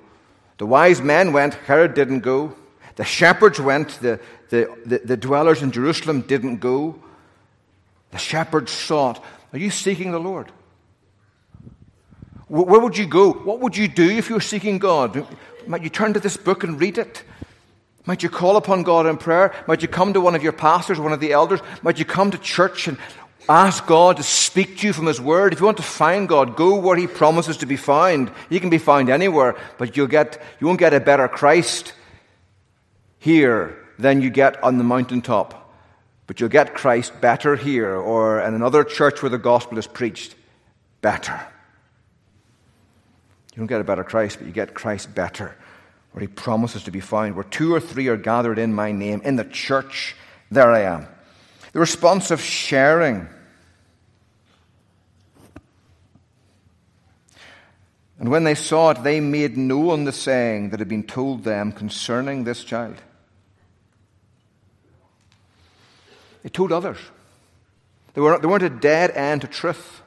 The 0.57 0.65
wise 0.65 1.01
men 1.01 1.33
went, 1.33 1.55
Herod 1.55 1.93
didn't 1.93 2.19
go. 2.19 2.55
The 2.95 3.03
shepherds 3.03 3.59
went, 3.59 3.99
the, 4.01 4.19
the, 4.49 4.75
the, 4.85 4.99
the 4.99 5.17
dwellers 5.17 5.61
in 5.61 5.71
Jerusalem 5.71 6.21
didn't 6.21 6.57
go. 6.57 7.01
The 8.11 8.17
shepherds 8.17 8.71
sought. 8.71 9.23
Are 9.53 9.59
you 9.59 9.69
seeking 9.69 10.11
the 10.11 10.19
Lord? 10.19 10.51
Where 12.47 12.81
would 12.81 12.97
you 12.97 13.07
go? 13.07 13.31
What 13.31 13.61
would 13.61 13.77
you 13.77 13.87
do 13.87 14.09
if 14.09 14.29
you 14.29 14.35
were 14.35 14.41
seeking 14.41 14.77
God? 14.77 15.25
Might 15.65 15.83
you 15.83 15.89
turn 15.89 16.13
to 16.13 16.19
this 16.19 16.35
book 16.35 16.65
and 16.65 16.79
read 16.79 16.97
it? 16.97 17.23
Might 18.05 18.23
you 18.23 18.29
call 18.29 18.57
upon 18.57 18.83
God 18.83 19.05
in 19.05 19.17
prayer? 19.17 19.53
Might 19.67 19.81
you 19.81 19.87
come 19.87 20.13
to 20.13 20.21
one 20.21 20.35
of 20.35 20.43
your 20.43 20.51
pastors, 20.51 20.99
one 20.99 21.13
of 21.13 21.19
the 21.19 21.31
elders? 21.31 21.61
Might 21.81 21.97
you 21.99 22.05
come 22.05 22.31
to 22.31 22.37
church 22.37 22.87
and 22.87 22.97
Ask 23.49 23.85
God 23.85 24.17
to 24.17 24.23
speak 24.23 24.77
to 24.77 24.87
you 24.87 24.93
from 24.93 25.07
His 25.07 25.19
Word. 25.19 25.53
If 25.53 25.59
you 25.59 25.65
want 25.65 25.77
to 25.77 25.83
find 25.83 26.27
God, 26.27 26.55
go 26.55 26.75
where 26.75 26.95
He 26.95 27.07
promises 27.07 27.57
to 27.57 27.65
be 27.65 27.75
found. 27.75 28.31
He 28.49 28.59
can 28.59 28.69
be 28.69 28.77
found 28.77 29.09
anywhere, 29.09 29.55
but 29.77 29.97
you'll 29.97 30.07
get, 30.07 30.41
you 30.59 30.67
won't 30.67 30.79
get 30.79 30.93
a 30.93 30.99
better 30.99 31.27
Christ 31.27 31.93
here 33.19 33.77
than 33.97 34.21
you 34.21 34.29
get 34.29 34.63
on 34.63 34.77
the 34.77 34.83
mountaintop. 34.83 35.57
But 36.27 36.39
you'll 36.39 36.49
get 36.49 36.75
Christ 36.75 37.19
better 37.19 37.55
here 37.55 37.95
or 37.95 38.39
in 38.39 38.53
another 38.53 38.83
church 38.83 39.21
where 39.21 39.29
the 39.29 39.37
gospel 39.37 39.77
is 39.77 39.87
preached 39.87 40.35
better. 41.01 41.39
You 43.53 43.57
don't 43.57 43.67
get 43.67 43.81
a 43.81 43.83
better 43.83 44.03
Christ, 44.03 44.37
but 44.37 44.47
you 44.47 44.53
get 44.53 44.73
Christ 44.73 45.13
better 45.13 45.55
where 46.11 46.21
He 46.21 46.27
promises 46.27 46.83
to 46.83 46.91
be 46.91 46.99
found. 46.99 47.35
Where 47.35 47.43
two 47.43 47.73
or 47.73 47.79
three 47.79 48.07
are 48.07 48.17
gathered 48.17 48.59
in 48.59 48.73
my 48.73 48.91
name, 48.91 49.21
in 49.23 49.35
the 49.35 49.43
church, 49.43 50.15
there 50.49 50.71
I 50.71 50.81
am. 50.81 51.07
The 51.73 51.79
response 51.79 52.31
of 52.31 52.41
sharing. 52.41 53.27
And 58.19 58.29
when 58.29 58.43
they 58.43 58.55
saw 58.55 58.91
it, 58.91 59.03
they 59.03 59.19
made 59.19 59.57
known 59.57 60.03
the 60.03 60.11
saying 60.11 60.69
that 60.69 60.79
had 60.79 60.89
been 60.89 61.03
told 61.03 61.43
them 61.43 61.71
concerning 61.71 62.43
this 62.43 62.63
child. 62.63 62.97
They 66.43 66.49
told 66.49 66.71
others. 66.71 66.97
They 68.13 68.21
weren't, 68.21 68.41
they 68.41 68.47
weren't 68.47 68.63
a 68.63 68.69
dead 68.69 69.11
end 69.11 69.41
to 69.41 69.47
truth. 69.47 70.01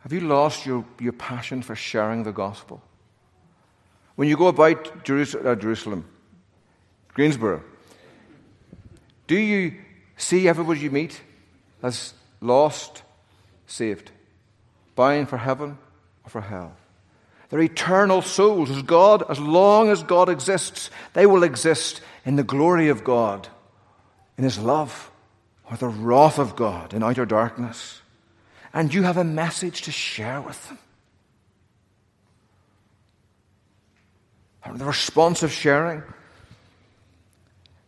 Have 0.00 0.12
you 0.12 0.20
lost 0.20 0.64
your, 0.64 0.84
your 1.00 1.12
passion 1.12 1.60
for 1.60 1.74
sharing 1.74 2.22
the 2.22 2.32
gospel? 2.32 2.80
When 4.16 4.28
you 4.28 4.36
go 4.36 4.46
about 4.46 4.88
uh, 4.88 5.54
Jerusalem 5.54 6.04
Greensboro, 7.12 7.62
do 9.28 9.36
you 9.36 9.74
see 10.16 10.48
everybody 10.48 10.80
you 10.80 10.90
meet 10.90 11.20
as 11.82 12.14
lost, 12.40 13.02
saved, 13.66 14.10
bound 14.96 15.28
for 15.28 15.36
heaven 15.36 15.78
or 16.24 16.30
for 16.30 16.40
hell? 16.40 16.74
They're 17.50 17.60
eternal 17.60 18.22
souls. 18.22 18.70
As 18.70 18.82
God, 18.82 19.22
as 19.30 19.38
long 19.38 19.90
as 19.90 20.02
God 20.02 20.28
exists, 20.28 20.90
they 21.12 21.26
will 21.26 21.44
exist 21.44 22.00
in 22.24 22.36
the 22.36 22.42
glory 22.42 22.88
of 22.88 23.04
God, 23.04 23.48
in 24.36 24.44
His 24.44 24.58
love, 24.58 25.10
or 25.70 25.76
the 25.76 25.88
wrath 25.88 26.38
of 26.38 26.56
God 26.56 26.92
in 26.92 27.02
outer 27.02 27.24
darkness. 27.24 28.00
And 28.72 28.92
you 28.92 29.02
have 29.02 29.16
a 29.16 29.24
message 29.24 29.82
to 29.82 29.92
share 29.92 30.40
with 30.40 30.68
them. 30.68 30.78
The 34.74 34.84
response 34.84 35.42
of 35.42 35.50
sharing, 35.50 36.02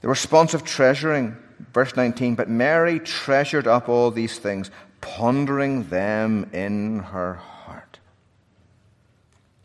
the 0.01 0.09
response 0.09 0.55
of 0.55 0.65
treasuring. 0.65 1.37
Verse 1.75 1.95
19, 1.95 2.37
but 2.37 2.49
Mary 2.49 2.99
treasured 2.99 3.67
up 3.67 3.89
all 3.89 4.11
these 4.11 4.39
things, 4.39 4.71
pondering 5.03 5.85
them 5.89 6.49
in 6.53 7.01
her 7.01 7.35
heart. 7.35 7.99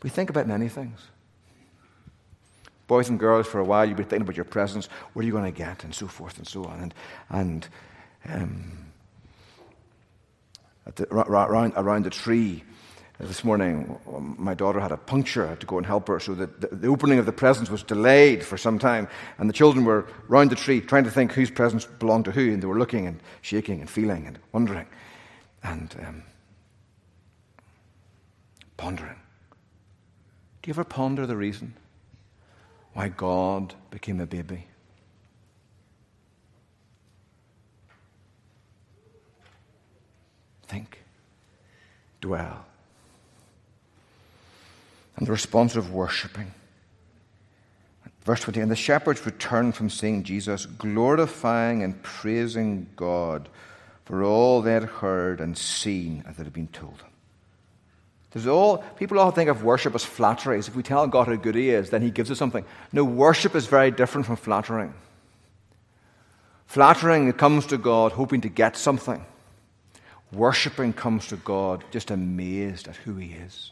We 0.02 0.10
think 0.10 0.28
about 0.28 0.46
many 0.46 0.68
things. 0.68 1.00
Boys 2.86 3.08
and 3.08 3.18
girls, 3.18 3.46
for 3.46 3.58
a 3.58 3.64
while, 3.64 3.86
you'll 3.86 3.96
be 3.96 4.04
thinking 4.04 4.22
about 4.22 4.36
your 4.36 4.44
presents, 4.44 4.88
what 5.12 5.22
are 5.22 5.26
you 5.26 5.32
going 5.32 5.50
to 5.50 5.58
get, 5.58 5.82
and 5.84 5.94
so 5.94 6.06
forth 6.06 6.38
and 6.38 6.46
so 6.46 6.64
on. 6.64 6.80
And, 6.80 6.94
and 7.30 7.68
um, 8.28 8.86
the, 10.94 11.12
around, 11.12 11.72
around 11.76 12.04
the 12.04 12.10
tree, 12.10 12.62
this 13.18 13.44
morning, 13.44 13.98
my 14.36 14.52
daughter 14.52 14.78
had 14.78 14.92
a 14.92 14.96
puncture. 14.98 15.46
I 15.46 15.50
had 15.50 15.60
to 15.60 15.66
go 15.66 15.78
and 15.78 15.86
help 15.86 16.08
her. 16.08 16.20
So 16.20 16.34
the, 16.34 16.46
the, 16.46 16.86
opening 16.86 17.18
of 17.18 17.24
the 17.24 17.32
presents 17.32 17.70
was 17.70 17.82
delayed 17.82 18.44
for 18.44 18.58
some 18.58 18.78
time. 18.78 19.08
And 19.38 19.48
the 19.48 19.54
children 19.54 19.86
were 19.86 20.06
round 20.28 20.50
the 20.50 20.56
tree 20.56 20.82
trying 20.82 21.04
to 21.04 21.10
think 21.10 21.32
whose 21.32 21.50
presents 21.50 21.86
belonged 21.86 22.26
to 22.26 22.32
who. 22.32 22.52
And 22.52 22.62
they 22.62 22.66
were 22.66 22.78
looking 22.78 23.06
and 23.06 23.20
shaking 23.40 23.80
and 23.80 23.88
feeling 23.88 24.26
and 24.26 24.38
wondering 24.52 24.86
and 25.62 25.94
um, 26.06 26.22
pondering. 28.76 29.16
Do 30.62 30.68
you 30.68 30.72
ever 30.72 30.84
ponder 30.84 31.26
the 31.26 31.36
reason 31.36 31.74
why 32.92 33.08
God 33.08 33.74
became 33.90 34.20
a 34.20 34.26
baby? 34.26 34.66
Think. 40.68 41.02
Dwell 42.20 42.66
and 45.16 45.26
the 45.26 45.32
response 45.32 45.76
of 45.76 45.92
worshipping. 45.92 46.52
Verse 48.26 48.40
20 48.40 48.60
And 48.60 48.70
the 48.70 48.76
shepherds 48.76 49.24
returned 49.24 49.74
from 49.74 49.88
seeing 49.88 50.24
Jesus, 50.24 50.66
glorifying 50.66 51.82
and 51.82 52.02
praising 52.02 52.88
God 52.96 53.48
for 54.04 54.22
all 54.22 54.60
they 54.60 54.72
had 54.72 54.84
heard 54.84 55.40
and 55.40 55.56
seen 55.56 56.24
as 56.28 56.38
it 56.38 56.44
had 56.44 56.52
been 56.52 56.68
told 56.68 56.98
them. 56.98 57.10
There's 58.32 58.46
all 58.46 58.78
people 58.78 59.18
all 59.18 59.30
think 59.30 59.48
of 59.48 59.64
worship 59.64 59.94
as 59.94 60.04
flattery. 60.04 60.58
If 60.58 60.76
we 60.76 60.82
tell 60.82 61.06
God 61.06 61.28
how 61.28 61.36
good 61.36 61.54
He 61.54 61.70
is, 61.70 61.90
then 61.90 62.02
He 62.02 62.10
gives 62.10 62.30
us 62.30 62.38
something. 62.38 62.64
No, 62.92 63.02
worship 63.04 63.54
is 63.54 63.66
very 63.66 63.90
different 63.90 64.26
from 64.26 64.36
flattering. 64.36 64.92
Flattering 66.66 67.32
comes 67.32 67.64
to 67.66 67.78
God 67.78 68.12
hoping 68.12 68.42
to 68.42 68.48
get 68.48 68.76
something. 68.76 69.24
Worshipping 70.32 70.92
comes 70.92 71.28
to 71.28 71.36
God 71.36 71.84
just 71.92 72.10
amazed 72.10 72.88
at 72.88 72.96
who 72.96 73.14
He 73.14 73.32
is 73.32 73.70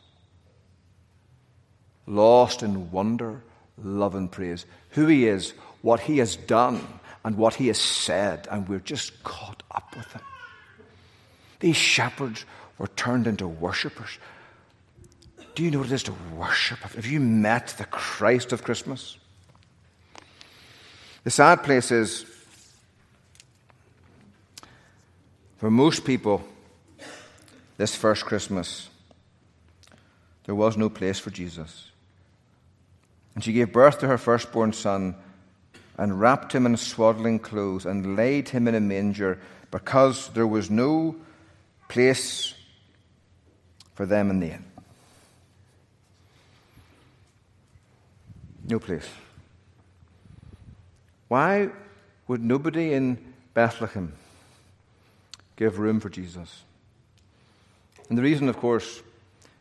lost 2.07 2.63
in 2.63 2.91
wonder, 2.91 3.43
love, 3.83 4.15
and 4.15 4.31
praise. 4.31 4.67
Who 4.91 5.07
He 5.07 5.27
is, 5.27 5.53
what 5.83 6.01
He 6.01 6.19
has 6.19 6.37
done, 6.37 6.87
and 7.25 7.37
what 7.37 7.55
He 7.55 7.69
has 7.69 7.79
said, 7.79 8.47
and 8.51 8.69
we're 8.69 8.79
just 8.79 9.23
caught 9.23 9.63
up 9.71 9.97
with 9.97 10.13
Him. 10.13 10.23
These 11.61 11.77
shepherds 11.77 12.45
were 12.79 12.89
turned 12.89 13.27
into 13.27 13.49
worshippers. 13.49 14.19
Do 15.55 15.63
you 15.63 15.71
know 15.71 15.79
what 15.79 15.87
it 15.87 15.93
is 15.93 16.03
to 16.05 16.15
worship? 16.37 16.79
Have 16.81 17.07
you 17.07 17.21
met 17.21 17.69
the 17.79 17.85
Christ 17.85 18.53
of 18.53 18.65
Christmas? 18.65 19.17
The 21.23 21.31
sad 21.31 21.63
place 21.63 21.91
is, 21.91 22.27
for 25.57 25.71
most 25.71 26.05
people, 26.05 26.45
this 27.77 27.95
first 27.95 28.27
Christmas, 28.27 28.89
there 30.45 30.55
was 30.55 30.77
no 30.77 30.91
place 30.91 31.19
for 31.19 31.31
Jesus. 31.31 31.91
And 33.35 33.43
she 33.43 33.53
gave 33.53 33.73
birth 33.73 33.99
to 34.01 34.07
her 34.07 34.19
firstborn 34.19 34.73
son 34.73 35.17
and 35.99 36.21
wrapped 36.21 36.53
him 36.53 36.67
in 36.67 36.77
swaddling 36.77 37.39
clothes 37.39 37.87
and 37.87 38.17
laid 38.17 38.49
him 38.49 38.69
in 38.69 38.75
a 38.75 38.81
manger 38.81 39.39
because 39.71 40.29
there 40.31 40.47
was 40.47 40.71
no 40.71 41.17
place 41.89 42.55
for 43.95 44.07
them 44.07 44.31
in 44.31 44.41
the 44.41 44.51
inn. 44.53 44.65
No 48.69 48.79
place. 48.79 49.09
Why 51.29 51.71
would 52.29 52.43
nobody 52.43 52.93
in 52.95 53.19
Bethlehem 53.53 54.15
give 55.57 55.79
room 55.79 56.01
for 56.01 56.09
Jesus? 56.09 56.63
And 58.09 58.19
the 58.19 58.23
reason, 58.23 58.49
of 58.49 58.57
course, 58.57 59.03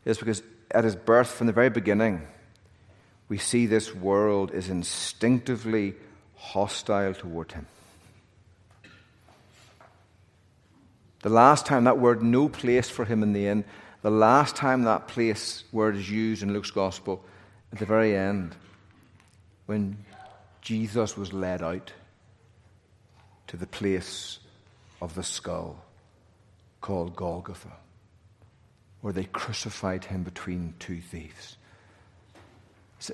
is 0.05 0.17
because 0.17 0.41
at 0.71 0.83
his 0.83 0.95
birth, 0.95 1.31
from 1.31 1.47
the 1.47 1.53
very 1.53 1.69
beginning, 1.69 2.25
we 3.29 3.37
see 3.37 3.65
this 3.65 3.93
world 3.93 4.51
is 4.51 4.69
instinctively 4.69 5.95
hostile 6.35 7.13
toward 7.13 7.51
him. 7.51 7.65
The 11.21 11.29
last 11.29 11.65
time 11.65 11.85
that 11.85 11.99
word, 11.99 12.21
no 12.21 12.49
place 12.49 12.89
for 12.89 13.05
him 13.05 13.23
in 13.23 13.31
the 13.31 13.47
inn, 13.47 13.63
the 14.01 14.11
last 14.11 14.57
time 14.57 14.83
that 14.83 15.07
place 15.07 15.63
word 15.71 15.95
is 15.95 16.09
used 16.09 16.43
in 16.43 16.51
Luke's 16.51 16.71
gospel, 16.71 17.23
at 17.71 17.79
the 17.79 17.85
very 17.85 18.15
end, 18.15 18.55
when 19.65 19.97
Jesus 20.61 21.17
was 21.17 21.31
led 21.31 21.61
out 21.61 21.93
to 23.47 23.57
the 23.57 23.65
place 23.65 24.39
of 25.01 25.15
the 25.15 25.23
skull 25.23 25.83
called 26.81 27.15
Golgotha, 27.15 27.71
where 28.99 29.13
they 29.13 29.23
crucified 29.23 30.05
him 30.05 30.23
between 30.23 30.73
two 30.79 30.99
thieves. 30.99 31.55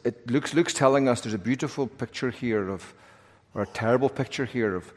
It, 0.03 0.29
Luke's, 0.29 0.53
Luke's 0.53 0.73
telling 0.73 1.07
us 1.07 1.21
there's 1.21 1.33
a 1.33 1.39
beautiful 1.39 1.87
picture 1.87 2.29
here 2.31 2.69
of, 2.69 2.93
or 3.53 3.63
a 3.63 3.67
terrible 3.67 4.09
picture 4.09 4.45
here 4.45 4.75
of 4.75 4.93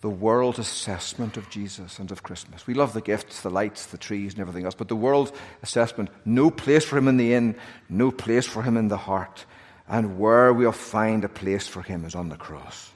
the 0.00 0.10
world's 0.10 0.58
assessment 0.58 1.36
of 1.36 1.50
Jesus 1.50 1.98
and 1.98 2.10
of 2.10 2.22
Christmas. 2.22 2.66
We 2.66 2.74
love 2.74 2.94
the 2.94 3.02
gifts, 3.02 3.42
the 3.42 3.50
lights, 3.50 3.86
the 3.86 3.98
trees, 3.98 4.32
and 4.32 4.40
everything 4.40 4.64
else, 4.64 4.74
but 4.74 4.88
the 4.88 4.96
world's 4.96 5.32
assessment 5.62 6.10
no 6.24 6.50
place 6.50 6.84
for 6.84 6.96
him 6.96 7.08
in 7.08 7.16
the 7.16 7.34
inn, 7.34 7.56
no 7.88 8.10
place 8.10 8.46
for 8.46 8.62
him 8.62 8.76
in 8.76 8.88
the 8.88 8.96
heart. 8.96 9.44
And 9.88 10.18
where 10.18 10.52
we'll 10.52 10.72
find 10.72 11.24
a 11.24 11.28
place 11.28 11.66
for 11.66 11.82
him 11.82 12.04
is 12.04 12.14
on 12.14 12.28
the 12.28 12.36
cross. 12.36 12.90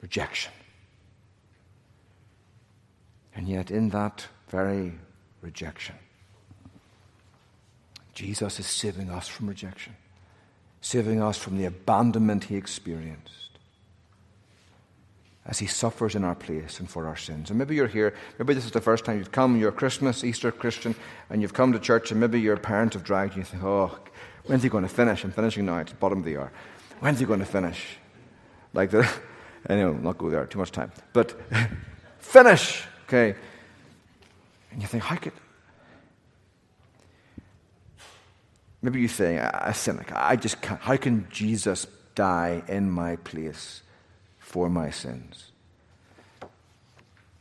Rejection. 0.00 0.52
And 3.34 3.48
yet, 3.48 3.70
in 3.70 3.88
that 3.90 4.26
very 4.48 4.92
rejection, 5.40 5.96
Jesus 8.18 8.58
is 8.58 8.66
saving 8.66 9.10
us 9.10 9.28
from 9.28 9.46
rejection, 9.46 9.94
saving 10.80 11.22
us 11.22 11.38
from 11.38 11.56
the 11.56 11.66
abandonment 11.66 12.42
he 12.42 12.56
experienced 12.56 13.60
as 15.46 15.60
he 15.60 15.68
suffers 15.68 16.16
in 16.16 16.24
our 16.24 16.34
place 16.34 16.80
and 16.80 16.90
for 16.90 17.06
our 17.06 17.16
sins. 17.16 17.48
And 17.50 17.60
maybe 17.60 17.76
you're 17.76 17.86
here, 17.86 18.12
maybe 18.36 18.54
this 18.54 18.64
is 18.64 18.72
the 18.72 18.80
first 18.80 19.04
time 19.04 19.18
you've 19.18 19.30
come, 19.30 19.56
you're 19.56 19.68
a 19.68 19.72
Christmas, 19.72 20.24
Easter 20.24 20.50
Christian, 20.50 20.96
and 21.30 21.40
you've 21.40 21.54
come 21.54 21.72
to 21.72 21.78
church, 21.78 22.10
and 22.10 22.20
maybe 22.20 22.40
your 22.40 22.56
parents 22.56 22.94
have 22.94 23.04
dragged 23.04 23.36
you 23.36 23.42
and 23.42 23.48
think, 23.48 23.62
oh, 23.62 23.96
when's 24.46 24.64
he 24.64 24.68
going 24.68 24.82
to 24.82 24.88
finish? 24.92 25.22
I'm 25.22 25.30
finishing 25.30 25.66
now, 25.66 25.78
it's 25.78 25.92
the 25.92 25.98
bottom 25.98 26.18
of 26.18 26.24
the 26.24 26.38
hour. 26.38 26.50
When's 26.98 27.20
he 27.20 27.24
going 27.24 27.38
to 27.38 27.46
finish? 27.46 27.98
Like 28.74 28.90
the, 28.90 29.08
anyway, 29.68 29.94
I'll 29.94 30.02
not 30.02 30.18
go 30.18 30.28
there, 30.28 30.44
too 30.46 30.58
much 30.58 30.72
time. 30.72 30.90
But 31.12 31.40
finish, 32.18 32.82
okay. 33.04 33.36
And 34.72 34.82
you 34.82 34.88
think, 34.88 35.04
how 35.04 35.14
could, 35.14 35.34
Maybe 38.80 39.00
you 39.00 39.08
say, 39.08 39.36
a 39.36 39.74
cynic, 39.74 40.12
I 40.14 40.36
just 40.36 40.60
can't. 40.60 40.80
How 40.80 40.96
can 40.96 41.26
Jesus 41.30 41.86
die 42.14 42.62
in 42.68 42.90
my 42.90 43.16
place 43.16 43.82
for 44.38 44.68
my 44.68 44.90
sins? 44.90 45.50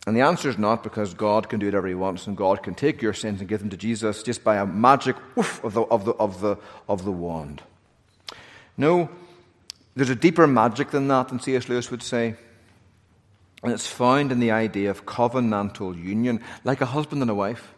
And 0.08 0.16
the 0.16 0.22
answer 0.22 0.50
is 0.50 0.58
not 0.58 0.84
because 0.84 1.14
God 1.14 1.50
can 1.50 1.60
do 1.60 1.68
whatever 1.68 1.88
He 1.88 1.94
wants 1.94 2.28
and 2.28 2.38
God 2.38 2.64
can 2.64 2.74
take 2.74 3.02
your 3.02 3.14
sins 3.14 3.40
and 3.40 3.50
give 3.50 3.60
them 3.60 3.70
to 3.70 3.78
Jesus 3.78 4.24
just 4.24 4.44
by 4.44 4.56
a 4.56 4.66
magic 4.66 5.16
woof 5.36 5.64
of 5.64 5.74
the, 5.74 5.82
of 5.82 6.06
the, 6.06 6.12
of 6.14 6.42
the, 6.42 6.56
of 6.88 7.04
the 7.04 7.12
wand. 7.12 7.62
No, 8.78 9.10
there's 9.96 10.10
a 10.10 10.16
deeper 10.16 10.48
magic 10.48 10.92
than 10.92 11.08
that, 11.10 11.28
than 11.28 11.40
C.S. 11.40 11.68
Lewis 11.68 11.92
would 11.92 12.04
say. 12.04 12.36
And 13.64 13.74
it's 13.74 13.88
found 13.88 14.32
in 14.32 14.40
the 14.40 14.52
idea 14.52 14.92
of 14.92 15.06
covenantal 15.06 16.02
union, 16.02 16.42
like 16.64 16.82
a 16.82 16.86
husband 16.86 17.22
and 17.22 17.30
a 17.30 17.36
wife. 17.36 17.74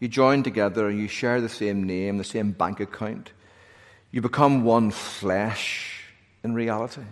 You 0.00 0.08
join 0.08 0.42
together 0.42 0.88
and 0.88 0.98
you 0.98 1.08
share 1.08 1.40
the 1.40 1.48
same 1.48 1.84
name, 1.84 2.18
the 2.18 2.24
same 2.24 2.52
bank 2.52 2.80
account. 2.80 3.32
You 4.10 4.20
become 4.20 4.64
one 4.64 4.90
flesh 4.90 6.04
in 6.44 6.54
reality. 6.54 7.02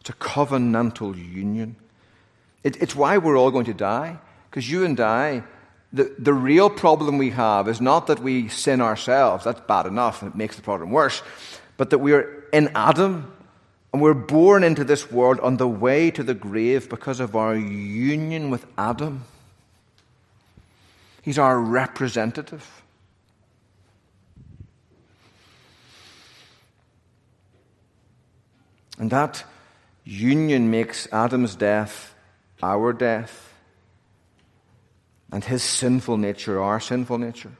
It's 0.00 0.10
a 0.10 0.14
covenantal 0.14 1.16
union. 1.16 1.76
It, 2.64 2.80
it's 2.82 2.94
why 2.94 3.18
we're 3.18 3.36
all 3.36 3.50
going 3.50 3.66
to 3.66 3.74
die, 3.74 4.18
because 4.50 4.70
you 4.70 4.84
and 4.84 4.98
I 5.00 5.42
the, 5.92 6.14
the 6.18 6.34
real 6.34 6.68
problem 6.68 7.18
we 7.18 7.30
have 7.30 7.68
is 7.68 7.80
not 7.80 8.08
that 8.08 8.20
we 8.20 8.48
sin 8.48 8.80
ourselves, 8.80 9.44
that's 9.44 9.60
bad 9.62 9.86
enough 9.86 10.22
and 10.22 10.32
it 10.32 10.36
makes 10.36 10.56
the 10.56 10.62
problem 10.62 10.90
worse, 10.90 11.22
but 11.76 11.90
that 11.90 11.98
we're 11.98 12.44
in 12.52 12.70
Adam 12.74 13.32
and 13.92 14.02
we're 14.02 14.14
born 14.14 14.64
into 14.64 14.84
this 14.84 15.10
world 15.10 15.40
on 15.40 15.56
the 15.56 15.68
way 15.68 16.10
to 16.10 16.22
the 16.22 16.34
grave 16.34 16.90
because 16.90 17.20
of 17.20 17.34
our 17.34 17.56
union 17.56 18.50
with 18.50 18.66
Adam. 18.76 19.24
He's 21.28 21.38
our 21.38 21.60
representative. 21.60 22.66
And 28.98 29.10
that 29.10 29.44
union 30.04 30.70
makes 30.70 31.06
Adam's 31.12 31.54
death 31.54 32.14
our 32.62 32.94
death 32.94 33.52
and 35.30 35.44
his 35.44 35.62
sinful 35.62 36.16
nature 36.16 36.62
our 36.62 36.80
sinful 36.80 37.18
nature. 37.18 37.52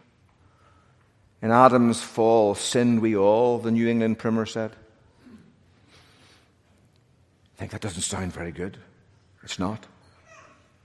In 1.42 1.50
Adam's 1.50 2.00
fall, 2.00 2.54
sinned 2.54 3.02
we 3.02 3.14
all, 3.14 3.58
the 3.58 3.70
New 3.70 3.86
England 3.86 4.18
primer 4.18 4.46
said. 4.46 4.72
I 7.52 7.58
think 7.58 7.72
that 7.72 7.82
doesn't 7.82 8.00
sound 8.00 8.32
very 8.32 8.50
good. 8.50 8.78
It's 9.42 9.58
not. 9.58 9.84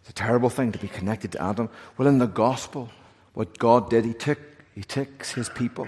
It's 0.03 0.09
a 0.09 0.13
terrible 0.13 0.49
thing 0.49 0.73
to 0.73 0.79
be 0.79 0.89
connected 0.89 1.31
to 1.31 1.41
Adam. 1.41 1.69
Well, 1.97 2.09
in 2.09 2.17
the 2.17 2.27
gospel, 2.27 2.89
what 3.33 3.57
God 3.57 3.89
did, 3.89 4.03
He 4.03 4.13
took 4.13 4.37
He 4.75 4.83
takes 4.83 5.31
His 5.31 5.47
people 5.47 5.87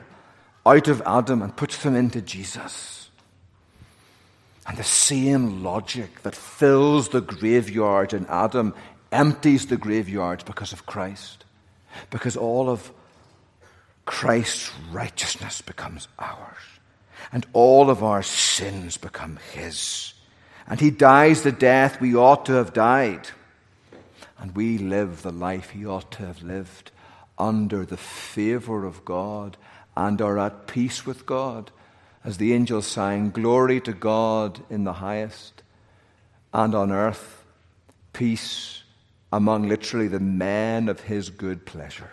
out 0.65 0.87
of 0.87 1.01
Adam 1.05 1.41
and 1.41 1.53
puts 1.53 1.83
them 1.83 1.97
into 1.97 2.21
Jesus. 2.21 3.09
And 4.65 4.77
the 4.77 4.83
same 4.85 5.63
logic 5.63 6.23
that 6.23 6.33
fills 6.33 7.09
the 7.09 7.19
graveyard 7.19 8.13
in 8.13 8.25
Adam 8.27 8.73
empties 9.11 9.67
the 9.67 9.77
graveyard 9.77 10.43
because 10.45 10.71
of 10.71 10.85
Christ. 10.85 11.43
Because 12.09 12.37
all 12.37 12.69
of 12.69 12.91
Christ's 14.05 14.71
righteousness 14.91 15.61
becomes 15.61 16.07
ours. 16.17 16.63
And 17.33 17.45
all 17.51 17.89
of 17.89 18.01
our 18.01 18.23
sins 18.23 18.95
become 18.95 19.39
His. 19.51 20.13
And 20.67 20.79
He 20.79 20.89
dies 20.89 21.41
the 21.41 21.51
death 21.51 21.99
we 21.99 22.15
ought 22.15 22.45
to 22.45 22.53
have 22.53 22.71
died. 22.71 23.27
And 24.37 24.55
we 24.55 24.77
live 24.77 25.21
the 25.21 25.31
life 25.31 25.71
He 25.71 25.85
ought 25.85 26.11
to 26.13 26.25
have 26.25 26.43
lived 26.43 26.91
under 27.37 27.85
the 27.85 27.97
favor 27.97 28.85
of 28.85 29.05
God 29.05 29.57
and 29.95 30.21
are 30.21 30.37
at 30.39 30.67
peace 30.67 31.05
with 31.05 31.25
God 31.25 31.71
as 32.23 32.37
the 32.37 32.53
angels 32.53 32.87
sang, 32.87 33.29
Glory 33.29 33.79
to 33.81 33.93
God 33.93 34.61
in 34.69 34.83
the 34.83 34.93
highest, 34.93 35.61
and 36.53 36.73
on 36.73 36.91
earth, 36.91 37.43
peace 38.13 38.83
among 39.31 39.67
literally 39.67 40.07
the 40.07 40.19
men 40.19 40.89
of 40.89 41.01
his 41.01 41.29
good 41.29 41.65
pleasure. 41.65 42.11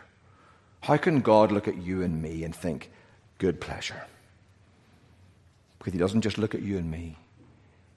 How 0.81 0.97
can 0.97 1.21
God 1.21 1.53
look 1.53 1.69
at 1.69 1.77
you 1.77 2.03
and 2.03 2.21
me 2.21 2.45
and 2.45 2.55
think, 2.55 2.91
good 3.39 3.61
pleasure? 3.61 4.05
Because 5.79 5.93
he 5.93 5.99
doesn't 5.99 6.23
just 6.23 6.39
look 6.39 6.55
at 6.55 6.63
you 6.63 6.77
and 6.77 6.91
me, 6.91 7.17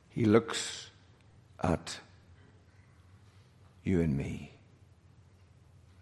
he 0.09 0.25
looks 0.25 0.89
at 1.61 1.99
you 3.85 4.01
and 4.01 4.17
me, 4.17 4.51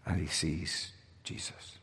and 0.05 0.19
he 0.19 0.27
sees 0.27 0.91
Jesus. 1.23 1.77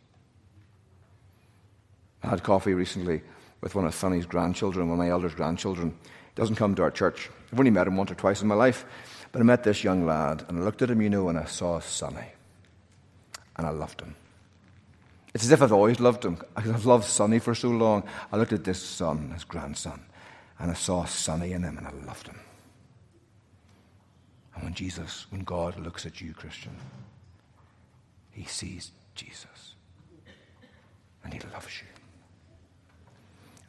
I 2.22 2.28
had 2.28 2.42
coffee 2.42 2.74
recently 2.74 3.22
with 3.60 3.74
one 3.74 3.84
of 3.84 3.94
Sonny's 3.94 4.26
grandchildren, 4.26 4.88
one 4.88 4.98
of 4.98 5.04
my 5.04 5.10
eldest 5.10 5.36
grandchildren. 5.36 5.94
He 6.02 6.40
doesn't 6.40 6.56
come 6.56 6.74
to 6.74 6.82
our 6.82 6.90
church. 6.90 7.30
I've 7.52 7.58
only 7.58 7.70
met 7.70 7.86
him 7.86 7.96
once 7.96 8.10
or 8.10 8.14
twice 8.14 8.42
in 8.42 8.48
my 8.48 8.54
life. 8.54 8.84
But 9.32 9.40
I 9.40 9.44
met 9.44 9.62
this 9.62 9.84
young 9.84 10.06
lad, 10.06 10.44
and 10.48 10.58
I 10.58 10.62
looked 10.62 10.82
at 10.82 10.90
him, 10.90 11.00
you 11.00 11.10
know, 11.10 11.28
and 11.28 11.38
I 11.38 11.44
saw 11.44 11.78
Sonny. 11.78 12.26
And 13.56 13.66
I 13.66 13.70
loved 13.70 14.00
him. 14.00 14.16
It's 15.34 15.44
as 15.44 15.52
if 15.52 15.62
I've 15.62 15.72
always 15.72 16.00
loved 16.00 16.24
him. 16.24 16.38
I've 16.56 16.86
loved 16.86 17.04
Sonny 17.04 17.38
for 17.38 17.54
so 17.54 17.68
long. 17.68 18.02
I 18.32 18.36
looked 18.36 18.52
at 18.52 18.64
this 18.64 18.82
son, 18.82 19.30
his 19.30 19.44
grandson, 19.44 20.00
and 20.58 20.70
I 20.70 20.74
saw 20.74 21.04
Sonny 21.04 21.52
in 21.52 21.62
him, 21.62 21.78
and 21.78 21.86
I 21.86 21.92
loved 22.06 22.26
him. 22.26 22.40
And 24.60 24.66
when 24.66 24.74
Jesus, 24.74 25.24
when 25.30 25.42
God 25.42 25.78
looks 25.78 26.04
at 26.04 26.20
you, 26.20 26.34
Christian, 26.34 26.76
he 28.30 28.44
sees 28.44 28.92
Jesus. 29.14 29.74
And 31.24 31.32
he 31.32 31.40
loves 31.50 31.80
you. 31.80 31.86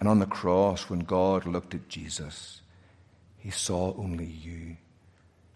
And 0.02 0.10
on 0.10 0.20
the 0.20 0.26
cross, 0.26 0.90
when 0.90 1.00
God 1.00 1.46
looked 1.46 1.74
at 1.74 1.88
Jesus, 1.88 2.60
he 3.38 3.52
saw 3.52 3.96
only 3.96 4.26
you. 4.26 4.76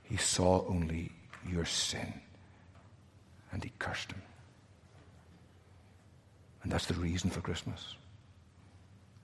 He 0.03 0.15
saw 0.15 0.65
only 0.69 1.11
your 1.45 1.65
sin. 1.65 2.13
And 3.51 3.61
he 3.61 3.73
cursed 3.77 4.13
him. 4.13 4.21
And 6.63 6.71
that's 6.71 6.85
the 6.85 6.93
reason 6.93 7.29
for 7.29 7.41
Christmas. 7.41 7.95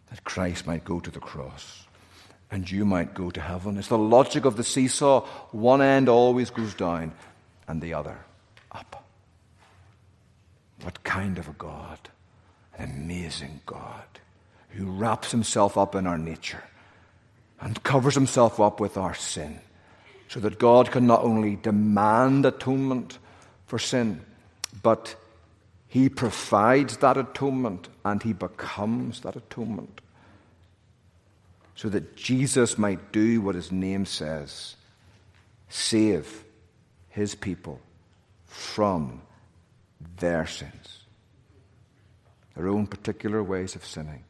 That 0.10 0.26
Christ 0.26 0.68
might 0.68 0.84
go 0.84 1.00
to 1.00 1.10
the 1.10 1.22
cross 1.22 1.86
and 2.52 2.70
you 2.70 2.86
might 2.86 3.14
go 3.14 3.32
to 3.32 3.42
heaven. 3.42 3.78
It's 3.78 3.88
the 3.88 3.98
logic 3.98 4.46
of 4.46 4.58
the 4.58 4.64
seesaw. 4.64 5.22
One 5.52 5.82
end 5.82 6.10
always 6.10 6.50
goes 6.50 6.74
down 6.74 7.14
and 7.68 7.82
the 7.82 7.94
other 7.94 8.20
up. 8.72 9.06
What 10.82 11.04
kind 11.04 11.38
of 11.38 11.48
a 11.48 11.54
God? 11.54 11.98
An 12.78 12.92
amazing 12.92 13.62
God 13.66 14.04
who 14.70 14.86
wraps 14.86 15.32
himself 15.32 15.78
up 15.78 15.96
in 15.96 16.06
our 16.08 16.18
nature 16.18 16.64
and 17.60 17.82
covers 17.84 18.16
himself 18.16 18.60
up 18.60 18.80
with 18.80 18.98
our 18.98 19.14
sin, 19.14 19.60
so 20.28 20.40
that 20.40 20.58
God 20.58 20.90
can 20.90 21.06
not 21.06 21.22
only 21.22 21.58
demand 21.58 22.46
atonement 22.46 23.20
for 23.68 23.78
sin, 23.78 24.22
but 24.82 25.16
he 25.88 26.10
provides 26.10 26.98
that 26.98 27.18
atonement 27.18 27.90
and 28.04 28.24
he 28.24 28.34
becomes 28.34 29.20
that 29.20 29.36
atonement. 29.36 30.02
So 31.82 31.90
that 31.90 32.16
Jesus 32.16 32.78
might 32.78 33.12
do 33.12 33.42
what 33.42 33.56
his 33.56 33.72
name 33.72 34.06
says 34.06 34.76
save 35.68 36.44
his 37.10 37.34
people 37.34 37.82
from 38.46 39.24
their 40.20 40.46
sins, 40.46 41.06
their 42.56 42.68
own 42.68 42.86
particular 42.86 43.42
ways 43.42 43.74
of 43.74 43.84
sinning. 43.84 44.24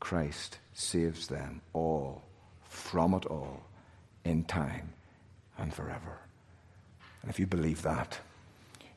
Christ 0.00 0.56
saves 0.72 1.26
them 1.26 1.60
all 1.74 2.22
from 2.62 3.12
it 3.12 3.26
all 3.26 3.64
in 4.24 4.44
time 4.44 4.94
and 5.58 5.74
forever. 5.74 6.20
And 7.20 7.30
if 7.30 7.38
you 7.38 7.46
believe 7.46 7.82
that, 7.82 8.18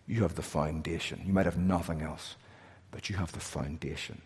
you 0.08 0.22
have 0.22 0.36
the 0.36 0.42
foundation. 0.42 1.24
You 1.26 1.34
might 1.34 1.46
have 1.46 1.58
nothing 1.58 2.02
else, 2.02 2.38
but 2.90 3.10
you 3.10 3.18
have 3.18 3.34
the 3.34 3.42
foundation 3.42 4.22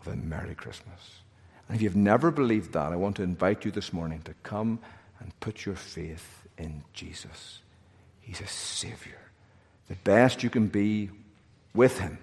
of 0.00 0.08
a 0.08 0.16
Merry 0.16 0.56
Christmas. 0.56 1.20
And 1.68 1.76
if 1.76 1.82
you've 1.82 1.96
never 1.96 2.30
believed 2.30 2.72
that, 2.72 2.92
I 2.92 2.96
want 2.96 3.16
to 3.16 3.22
invite 3.22 3.64
you 3.64 3.70
this 3.70 3.92
morning 3.92 4.22
to 4.22 4.34
come 4.42 4.78
and 5.20 5.38
put 5.40 5.64
your 5.64 5.76
faith 5.76 6.42
in 6.58 6.84
Jesus. 6.92 7.60
He's 8.20 8.40
a 8.40 8.46
Savior. 8.46 9.18
The 9.88 9.96
best 9.96 10.42
you 10.42 10.50
can 10.50 10.68
be 10.68 11.10
with 11.74 11.98
Him 11.98 12.18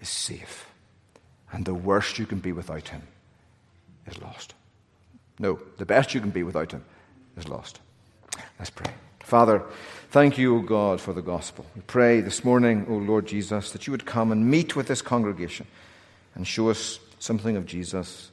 is 0.00 0.08
safe 0.08 0.68
and 1.52 1.64
the 1.64 1.74
worst 1.74 2.18
you 2.18 2.26
can 2.26 2.38
be 2.38 2.52
without 2.52 2.88
Him 2.88 3.02
is 4.06 4.20
lost. 4.20 4.54
No, 5.38 5.58
the 5.76 5.86
best 5.86 6.14
you 6.14 6.20
can 6.20 6.30
be 6.30 6.42
without 6.42 6.72
Him 6.72 6.84
is 7.36 7.48
lost. 7.48 7.80
Let's 8.58 8.70
pray. 8.70 8.92
Father, 9.20 9.62
thank 10.10 10.38
you, 10.38 10.56
O 10.56 10.60
God, 10.60 11.00
for 11.00 11.12
the 11.12 11.22
gospel. 11.22 11.66
We 11.74 11.82
pray 11.82 12.20
this 12.20 12.44
morning, 12.44 12.86
O 12.88 12.94
Lord 12.94 13.26
Jesus, 13.26 13.72
that 13.72 13.86
you 13.86 13.90
would 13.90 14.06
come 14.06 14.32
and 14.32 14.50
meet 14.50 14.74
with 14.74 14.88
this 14.88 15.02
congregation 15.02 15.66
and 16.34 16.46
show 16.46 16.70
us 16.70 16.98
something 17.18 17.56
of 17.56 17.66
Jesus, 17.66 18.30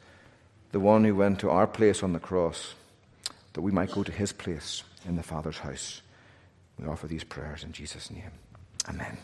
the 0.72 0.80
one 0.80 1.04
who 1.04 1.16
went 1.16 1.40
to 1.40 1.50
our 1.50 1.68
place 1.68 2.04
on 2.04 2.14
the 2.14 2.20
cross, 2.20 2.76
that 3.54 3.62
we 3.62 3.72
might 3.72 3.92
go 3.92 4.04
to 4.04 4.12
his 4.12 4.34
place 4.34 4.84
in 5.08 5.16
the 5.16 5.24
Father's 5.24 5.60
house. 5.60 6.02
We 6.80 6.88
offer 6.88 7.08
these 7.08 7.24
prayers 7.24 7.64
in 7.64 7.72
Jesus' 7.72 8.12
name. 8.12 8.32
Amen. 8.90 9.18